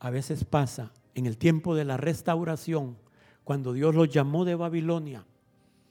a 0.00 0.10
veces 0.10 0.44
pasa 0.44 0.92
en 1.18 1.26
el 1.26 1.36
tiempo 1.36 1.74
de 1.74 1.84
la 1.84 1.96
restauración, 1.96 2.96
cuando 3.42 3.72
Dios 3.72 3.92
los 3.92 4.08
llamó 4.08 4.44
de 4.44 4.54
Babilonia, 4.54 5.26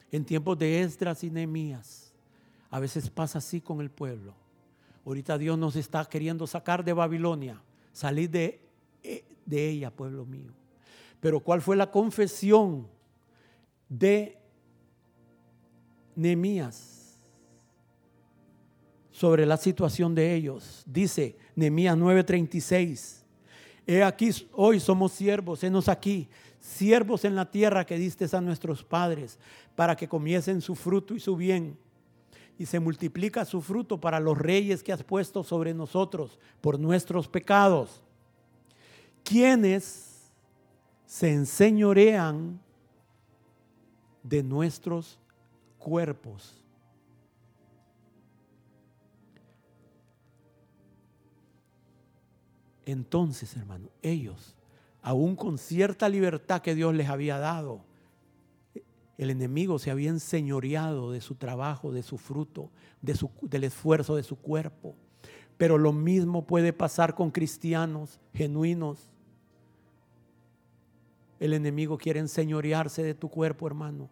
en 0.10 0.24
tiempos 0.24 0.58
de 0.58 0.82
Esdras 0.82 1.22
y 1.22 1.30
Nehemías, 1.30 2.14
a 2.70 2.80
veces 2.80 3.10
pasa 3.10 3.40
así 3.40 3.60
con 3.60 3.82
el 3.82 3.90
pueblo. 3.90 4.34
Ahorita 5.06 5.38
Dios 5.38 5.58
nos 5.58 5.76
está 5.76 6.06
queriendo 6.06 6.48
sacar 6.48 6.82
de 6.82 6.94
Babilonia, 6.94 7.62
salir 7.92 8.30
de, 8.30 8.62
eh, 9.04 9.26
de 9.46 9.70
ella, 9.70 9.92
pueblo 9.92 10.26
mío. 10.26 10.54
Pero 11.20 11.42
¿cuál 11.42 11.62
fue 11.62 11.76
la 11.76 11.92
confesión 11.92 12.88
de 13.90 14.38
Nehemías 16.16 17.20
sobre 19.12 19.46
la 19.46 19.58
situación 19.58 20.16
de 20.16 20.36
ellos? 20.36 20.84
Dice 20.86 21.36
Nehemías 21.54 21.98
9:36. 21.98 23.27
He 23.88 24.04
aquí, 24.04 24.30
hoy 24.52 24.82
somos 24.82 25.14
siervos, 25.14 25.64
henos 25.64 25.88
aquí, 25.88 26.28
siervos 26.60 27.24
en 27.24 27.36
la 27.36 27.50
tierra 27.50 27.86
que 27.86 27.98
diste 27.98 28.28
a 28.36 28.42
nuestros 28.42 28.84
padres, 28.84 29.40
para 29.78 29.96
que 29.96 30.10
comiesen 30.10 30.62
su 30.62 30.76
fruto 30.76 31.16
y 31.16 31.22
su 31.22 31.38
bien. 31.38 31.78
Y 32.60 32.66
se 32.66 32.82
multiplica 32.82 33.46
su 33.46 33.62
fruto 33.62 33.98
para 33.98 34.20
los 34.20 34.38
reyes 34.38 34.84
que 34.84 34.92
has 34.92 35.04
puesto 35.04 35.42
sobre 35.42 35.74
nosotros 35.74 36.38
por 36.60 36.78
nuestros 36.78 37.30
pecados. 37.30 38.04
Quienes 39.24 40.32
se 41.06 41.32
enseñorean 41.32 42.60
de 44.22 44.44
nuestros 44.44 45.18
cuerpos 45.78 46.62
Entonces, 52.88 53.58
hermano, 53.58 53.90
ellos, 54.02 54.56
aún 55.02 55.36
con 55.36 55.58
cierta 55.58 56.08
libertad 56.08 56.62
que 56.62 56.74
Dios 56.74 56.96
les 56.96 57.10
había 57.10 57.38
dado, 57.38 57.82
el 59.18 59.30
enemigo 59.30 59.78
se 59.78 59.92
había 59.92 60.10
enseñoreado 60.10 61.12
de 61.12 61.20
su 61.20 61.36
trabajo, 61.36 61.92
de 61.92 62.02
su 62.02 62.18
fruto, 62.18 62.72
de 63.02 63.14
su, 63.14 63.30
del 63.42 63.66
esfuerzo 63.66 64.16
de 64.16 64.24
su 64.24 64.38
cuerpo. 64.38 64.96
Pero 65.58 65.78
lo 65.78 65.92
mismo 65.92 66.48
puede 66.48 66.72
pasar 66.72 67.14
con 67.14 67.30
cristianos 67.30 68.22
genuinos. 68.34 69.10
El 71.42 71.52
enemigo 71.52 71.98
quiere 71.98 72.22
enseñorearse 72.22 73.04
de 73.04 73.16
tu 73.16 73.28
cuerpo, 73.28 73.68
hermano. 73.68 74.10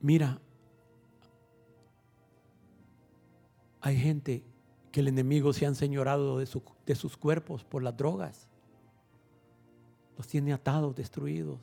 Mira, 0.00 0.40
hay 3.80 3.96
gente 3.96 4.44
que 4.92 5.00
el 5.00 5.08
enemigo 5.08 5.52
se 5.52 5.64
ha 5.64 5.68
enseñorado 5.68 6.38
de, 6.38 6.48
de 6.86 6.94
sus 6.94 7.16
cuerpos 7.16 7.64
por 7.64 7.82
las 7.82 7.96
drogas. 7.96 8.48
Los 10.16 10.26
tiene 10.26 10.52
atados, 10.52 10.96
destruidos. 10.96 11.60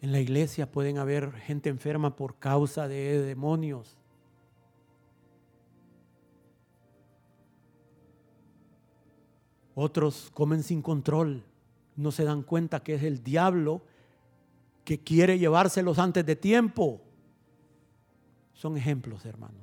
En 0.00 0.12
la 0.12 0.20
iglesia 0.20 0.70
pueden 0.70 0.98
haber 0.98 1.32
gente 1.32 1.70
enferma 1.70 2.14
por 2.14 2.38
causa 2.38 2.88
de 2.88 3.22
demonios. 3.22 3.96
Otros 9.74 10.30
comen 10.34 10.62
sin 10.62 10.82
control 10.82 11.42
no 11.96 12.10
se 12.10 12.24
dan 12.24 12.42
cuenta 12.42 12.82
que 12.82 12.94
es 12.94 13.02
el 13.02 13.22
diablo 13.22 13.82
que 14.84 15.00
quiere 15.00 15.38
llevárselos 15.38 15.98
antes 15.98 16.24
de 16.26 16.36
tiempo. 16.36 17.00
Son 18.52 18.76
ejemplos, 18.76 19.24
hermanos. 19.24 19.62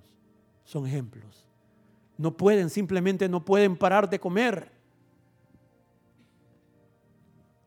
Son 0.63 0.85
ejemplos. 0.87 1.47
No 2.17 2.35
pueden, 2.37 2.69
simplemente 2.69 3.27
no 3.27 3.43
pueden 3.43 3.77
parar 3.77 4.09
de 4.09 4.19
comer. 4.19 4.71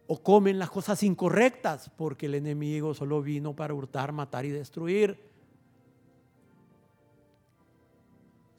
O 0.07 0.23
comen 0.23 0.59
las 0.59 0.70
cosas 0.70 1.03
incorrectas 1.03 1.91
porque 1.97 2.27
el 2.27 2.35
enemigo 2.35 2.95
solo 2.95 3.23
vino 3.23 3.55
para 3.55 3.74
hurtar, 3.74 4.12
matar 4.12 4.45
y 4.45 4.51
destruir. 4.51 5.34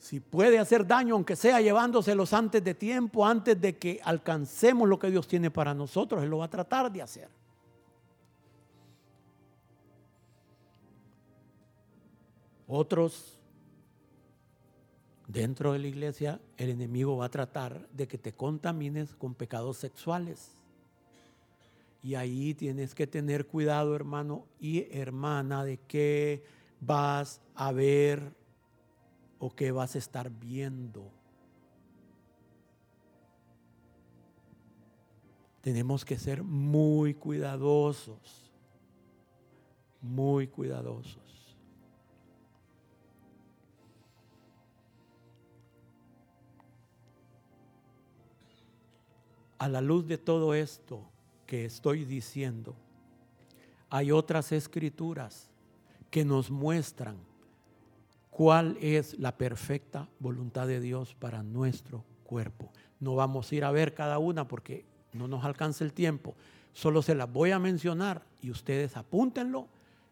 Si 0.06 0.20
puede 0.20 0.60
hacer 0.60 0.86
daño, 0.86 1.16
aunque 1.16 1.36
sea 1.36 1.60
llevándoselos 1.62 2.32
antes 2.32 2.64
de 2.64 2.76
tiempo, 2.76 3.26
antes 3.26 3.60
de 3.60 3.76
que 3.76 4.00
alcancemos 4.04 4.88
lo 4.88 5.00
que 5.00 5.10
Dios 5.10 5.28
tiene 5.28 5.50
para 5.50 5.74
nosotros, 5.74 6.22
Él 6.22 6.30
lo 6.30 6.38
va 6.38 6.46
a 6.46 6.50
tratar 6.50 6.92
de 6.92 7.02
hacer. 7.02 7.28
Otros, 12.68 13.40
dentro 15.28 15.74
de 15.74 15.80
la 15.80 15.88
iglesia, 15.88 16.40
el 16.58 16.70
enemigo 16.70 17.18
va 17.18 17.26
a 17.26 17.30
tratar 17.30 17.90
de 17.90 18.08
que 18.08 18.20
te 18.20 18.32
contamines 18.32 19.16
con 19.16 19.34
pecados 19.34 19.78
sexuales. 19.78 20.52
Y 22.04 22.14
ahí 22.14 22.54
tienes 22.54 22.94
que 22.94 23.08
tener 23.08 23.48
cuidado, 23.48 23.96
hermano 23.96 24.46
y 24.60 24.86
hermana, 24.96 25.66
de 25.66 25.78
que 25.78 26.44
vas 26.80 27.42
a 27.56 27.72
ver 27.72 28.45
o 29.40 29.54
qué 29.54 29.72
vas 29.72 29.96
a 29.96 30.00
estar 30.00 30.30
viendo. 30.30 31.12
Tenemos 35.62 36.06
que 36.06 36.18
ser 36.18 36.44
muy 36.44 37.16
cuidadosos, 37.16 38.52
muy 40.02 40.48
cuidadosos. 40.48 41.24
A 49.58 49.68
la 49.68 49.82
luz 49.82 50.06
de 50.06 50.20
todo 50.20 50.54
esto 50.54 51.02
que 51.48 51.66
estoy 51.66 52.06
diciendo, 52.06 52.76
hay 53.90 54.12
otras 54.12 54.52
escrituras 54.52 55.50
que 56.12 56.24
nos 56.24 56.52
muestran 56.52 57.18
cuál 58.36 58.78
es 58.82 59.18
la 59.18 59.38
perfecta 59.38 60.10
voluntad 60.20 60.68
de 60.68 60.82
Dios 60.82 61.16
para 61.16 61.42
nuestro 61.42 62.04
cuerpo. 62.26 62.70
No 63.00 63.16
vamos 63.16 63.50
a 63.50 63.56
ir 63.56 63.64
a 63.64 63.72
ver 63.72 63.94
cada 63.94 64.20
una 64.20 64.46
porque 64.46 64.84
no 65.14 65.30
nos 65.30 65.46
alcanza 65.46 65.86
el 65.86 65.94
tiempo. 65.94 66.36
Solo 66.74 67.02
se 67.02 67.16
las 67.16 67.32
voy 67.32 67.52
a 67.52 67.60
mencionar 67.60 68.24
y 68.42 68.52
ustedes 68.52 68.98
apúntenlo 68.98 69.70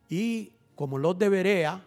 y 0.08 0.54
como 0.74 0.98
los 1.00 1.20
de 1.20 1.28
Berea 1.28 1.86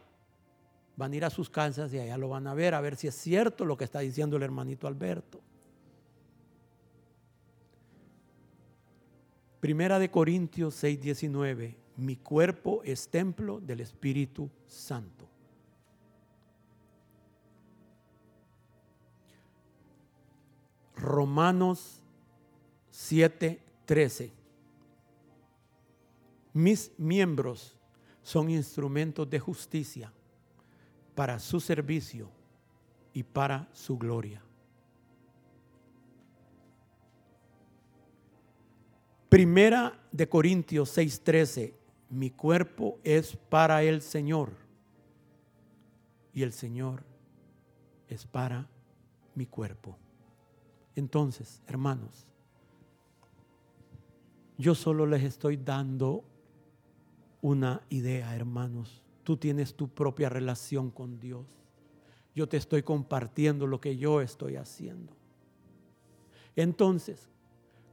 van 0.95 1.13
a 1.15 1.17
ir 1.17 1.25
a 1.25 1.31
sus 1.31 1.49
casas 1.49 1.91
y 1.95 2.01
allá 2.01 2.19
lo 2.19 2.29
van 2.29 2.47
a 2.49 2.53
ver 2.53 2.75
a 2.75 2.83
ver 2.83 2.97
si 2.97 3.07
es 3.07 3.15
cierto 3.15 3.65
lo 3.65 3.79
que 3.79 3.85
está 3.85 4.01
diciendo 4.01 4.37
el 4.37 4.43
hermanito 4.43 4.87
Alberto. 4.87 5.41
Primera 9.59 9.99
de 9.99 10.11
Corintios 10.11 10.75
6:19, 10.85 11.79
mi 11.97 12.17
cuerpo 12.17 12.83
es 12.85 13.09
templo 13.09 13.59
del 13.59 13.81
Espíritu 13.81 14.51
Santo. 14.67 15.26
Romanos 20.97 22.03
7:13. 22.91 24.33
Mis 26.53 26.91
miembros 26.99 27.77
son 28.23 28.51
instrumentos 28.51 29.29
de 29.29 29.39
justicia 29.39 30.13
para 31.15 31.39
su 31.39 31.61
servicio 31.61 32.31
y 33.13 33.23
para 33.23 33.69
su 33.73 33.99
gloria. 33.99 34.43
Primera 39.29 39.99
de 40.13 40.29
Corintios 40.29 40.97
6:13, 40.97 41.75
mi 42.09 42.31
cuerpo 42.31 42.99
es 43.05 43.37
para 43.37 43.83
el 43.83 44.01
Señor 44.01 44.53
y 46.33 46.43
el 46.43 46.53
Señor 46.53 47.03
es 48.09 48.25
para 48.25 48.69
mi 49.35 49.47
cuerpo. 49.47 49.99
Entonces, 50.97 51.63
hermanos, 51.67 52.27
yo 54.59 54.75
solo 54.75 55.07
les 55.07 55.23
estoy 55.23 55.59
dando 55.59 56.25
una 57.43 57.83
idea, 57.91 58.35
hermanos. 58.35 59.03
Tú 59.23 59.37
tienes 59.37 59.75
tu 59.75 59.89
propia 59.89 60.31
relación 60.31 60.91
con 60.91 61.21
Dios. 61.21 61.45
Yo 62.35 62.49
te 62.49 62.57
estoy 62.57 62.83
compartiendo 62.83 63.67
lo 63.67 63.81
que 63.81 63.99
yo 63.99 64.23
estoy 64.23 64.57
haciendo. 64.57 65.13
Entonces, 66.55 67.29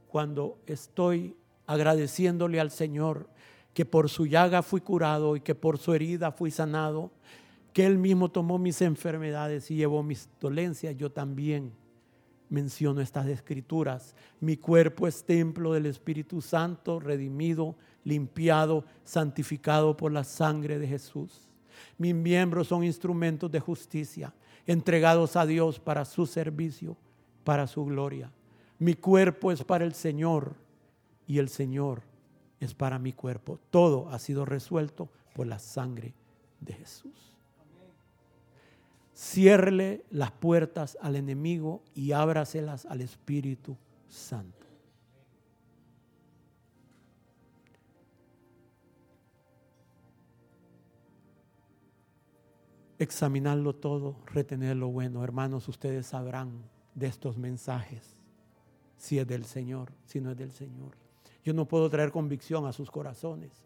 cuando 0.08 0.58
estoy 0.66 1.36
agradeciéndole 1.66 2.58
al 2.58 2.70
Señor 2.70 3.28
que 3.74 3.84
por 3.84 4.08
su 4.08 4.26
llaga 4.26 4.62
fui 4.62 4.80
curado 4.80 5.36
y 5.36 5.40
que 5.40 5.54
por 5.54 5.76
su 5.76 5.92
herida 5.92 6.32
fui 6.32 6.50
sanado, 6.50 7.10
que 7.74 7.84
Él 7.84 7.98
mismo 7.98 8.30
tomó 8.30 8.58
mis 8.58 8.80
enfermedades 8.80 9.70
y 9.70 9.76
llevó 9.76 10.02
mis 10.02 10.30
dolencias, 10.40 10.96
yo 10.96 11.10
también 11.10 11.72
menciono 12.54 13.00
estas 13.00 13.26
escrituras. 13.26 14.14
Mi 14.40 14.56
cuerpo 14.56 15.06
es 15.06 15.24
templo 15.24 15.72
del 15.72 15.86
Espíritu 15.86 16.40
Santo, 16.40 17.00
redimido, 17.00 17.74
limpiado, 18.04 18.84
santificado 19.04 19.96
por 19.96 20.12
la 20.12 20.24
sangre 20.24 20.78
de 20.78 20.86
Jesús. 20.86 21.48
Mis 21.98 22.14
miembros 22.14 22.68
son 22.68 22.84
instrumentos 22.84 23.50
de 23.50 23.60
justicia, 23.60 24.32
entregados 24.66 25.36
a 25.36 25.44
Dios 25.44 25.80
para 25.80 26.04
su 26.04 26.26
servicio, 26.26 26.96
para 27.42 27.66
su 27.66 27.84
gloria. 27.84 28.30
Mi 28.78 28.94
cuerpo 28.94 29.52
es 29.52 29.64
para 29.64 29.84
el 29.84 29.94
Señor 29.94 30.54
y 31.26 31.38
el 31.38 31.48
Señor 31.48 32.02
es 32.60 32.74
para 32.74 32.98
mi 32.98 33.12
cuerpo. 33.12 33.58
Todo 33.70 34.08
ha 34.10 34.18
sido 34.18 34.44
resuelto 34.44 35.08
por 35.34 35.46
la 35.46 35.58
sangre 35.58 36.14
de 36.60 36.72
Jesús. 36.72 37.33
Ciérrele 39.14 40.04
las 40.10 40.32
puertas 40.32 40.98
al 41.00 41.14
enemigo 41.14 41.82
y 41.94 42.12
ábraselas 42.12 42.84
al 42.86 43.00
Espíritu 43.00 43.76
Santo. 44.08 44.66
Examinarlo 52.98 53.74
todo, 53.74 54.16
retener 54.26 54.76
lo 54.76 54.88
bueno. 54.88 55.22
Hermanos, 55.22 55.68
ustedes 55.68 56.06
sabrán 56.06 56.64
de 56.94 57.06
estos 57.06 57.36
mensajes, 57.36 58.16
si 58.96 59.18
es 59.18 59.26
del 59.26 59.44
Señor, 59.44 59.92
si 60.04 60.20
no 60.20 60.30
es 60.30 60.36
del 60.36 60.52
Señor. 60.52 60.96
Yo 61.44 61.52
no 61.52 61.66
puedo 61.66 61.90
traer 61.90 62.10
convicción 62.10 62.66
a 62.66 62.72
sus 62.72 62.90
corazones. 62.90 63.62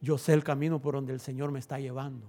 Yo 0.00 0.16
sé 0.16 0.32
el 0.32 0.44
camino 0.44 0.80
por 0.80 0.94
donde 0.94 1.12
el 1.12 1.20
Señor 1.20 1.52
me 1.52 1.58
está 1.58 1.80
llevando. 1.80 2.26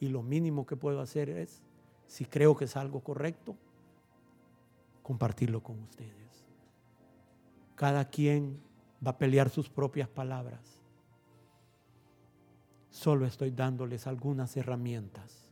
Y 0.00 0.08
lo 0.08 0.22
mínimo 0.22 0.66
que 0.66 0.76
puedo 0.76 1.00
hacer 1.00 1.30
es, 1.30 1.62
si 2.06 2.24
creo 2.24 2.56
que 2.56 2.64
es 2.64 2.76
algo 2.76 3.00
correcto, 3.00 3.56
compartirlo 5.02 5.62
con 5.62 5.80
ustedes. 5.80 6.44
Cada 7.74 8.08
quien 8.08 8.60
va 9.04 9.12
a 9.12 9.18
pelear 9.18 9.50
sus 9.50 9.68
propias 9.68 10.08
palabras. 10.08 10.78
Solo 12.90 13.26
estoy 13.26 13.50
dándoles 13.50 14.06
algunas 14.06 14.56
herramientas. 14.56 15.50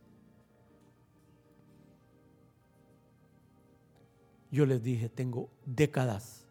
Yo 4.51 4.65
les 4.65 4.83
dije, 4.83 5.09
tengo 5.09 5.49
décadas 5.65 6.45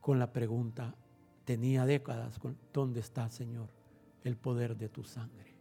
con 0.00 0.20
la 0.20 0.32
pregunta, 0.32 0.94
tenía 1.44 1.84
décadas 1.84 2.38
con, 2.38 2.56
¿dónde 2.72 3.00
está, 3.00 3.28
Señor, 3.30 3.68
el 4.22 4.36
poder 4.36 4.76
de 4.76 4.88
tu 4.88 5.02
sangre? 5.02 5.55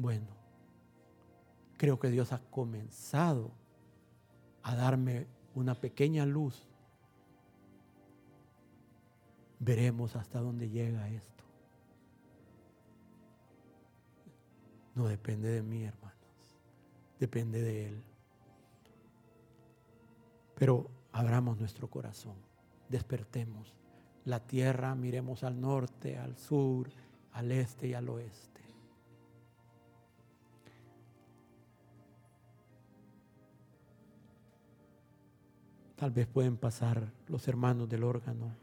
Bueno, 0.00 0.28
creo 1.76 2.00
que 2.00 2.08
Dios 2.08 2.32
ha 2.32 2.38
comenzado 2.38 3.50
a 4.62 4.74
darme 4.74 5.26
una 5.54 5.74
pequeña 5.74 6.24
luz. 6.24 6.66
Veremos 9.58 10.16
hasta 10.16 10.40
dónde 10.40 10.70
llega 10.70 11.10
esto. 11.10 11.44
No 14.94 15.06
depende 15.06 15.50
de 15.50 15.62
mí, 15.62 15.84
hermanos. 15.84 16.16
Depende 17.18 17.60
de 17.60 17.88
Él. 17.88 18.02
Pero 20.54 20.90
abramos 21.12 21.58
nuestro 21.58 21.90
corazón. 21.90 22.36
Despertemos. 22.88 23.74
La 24.24 24.40
tierra, 24.40 24.94
miremos 24.94 25.44
al 25.44 25.60
norte, 25.60 26.16
al 26.16 26.38
sur, 26.38 26.88
al 27.32 27.52
este 27.52 27.88
y 27.88 27.92
al 27.92 28.08
oeste. 28.08 28.49
Tal 36.00 36.12
vez 36.12 36.26
pueden 36.26 36.56
pasar 36.56 37.12
los 37.28 37.46
hermanos 37.46 37.86
del 37.86 38.04
órgano. 38.04 38.56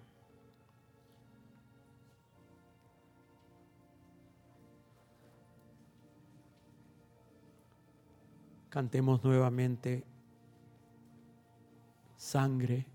Cantemos 8.69 9.23
nuevamente 9.23 10.03
sangre 12.15 12.87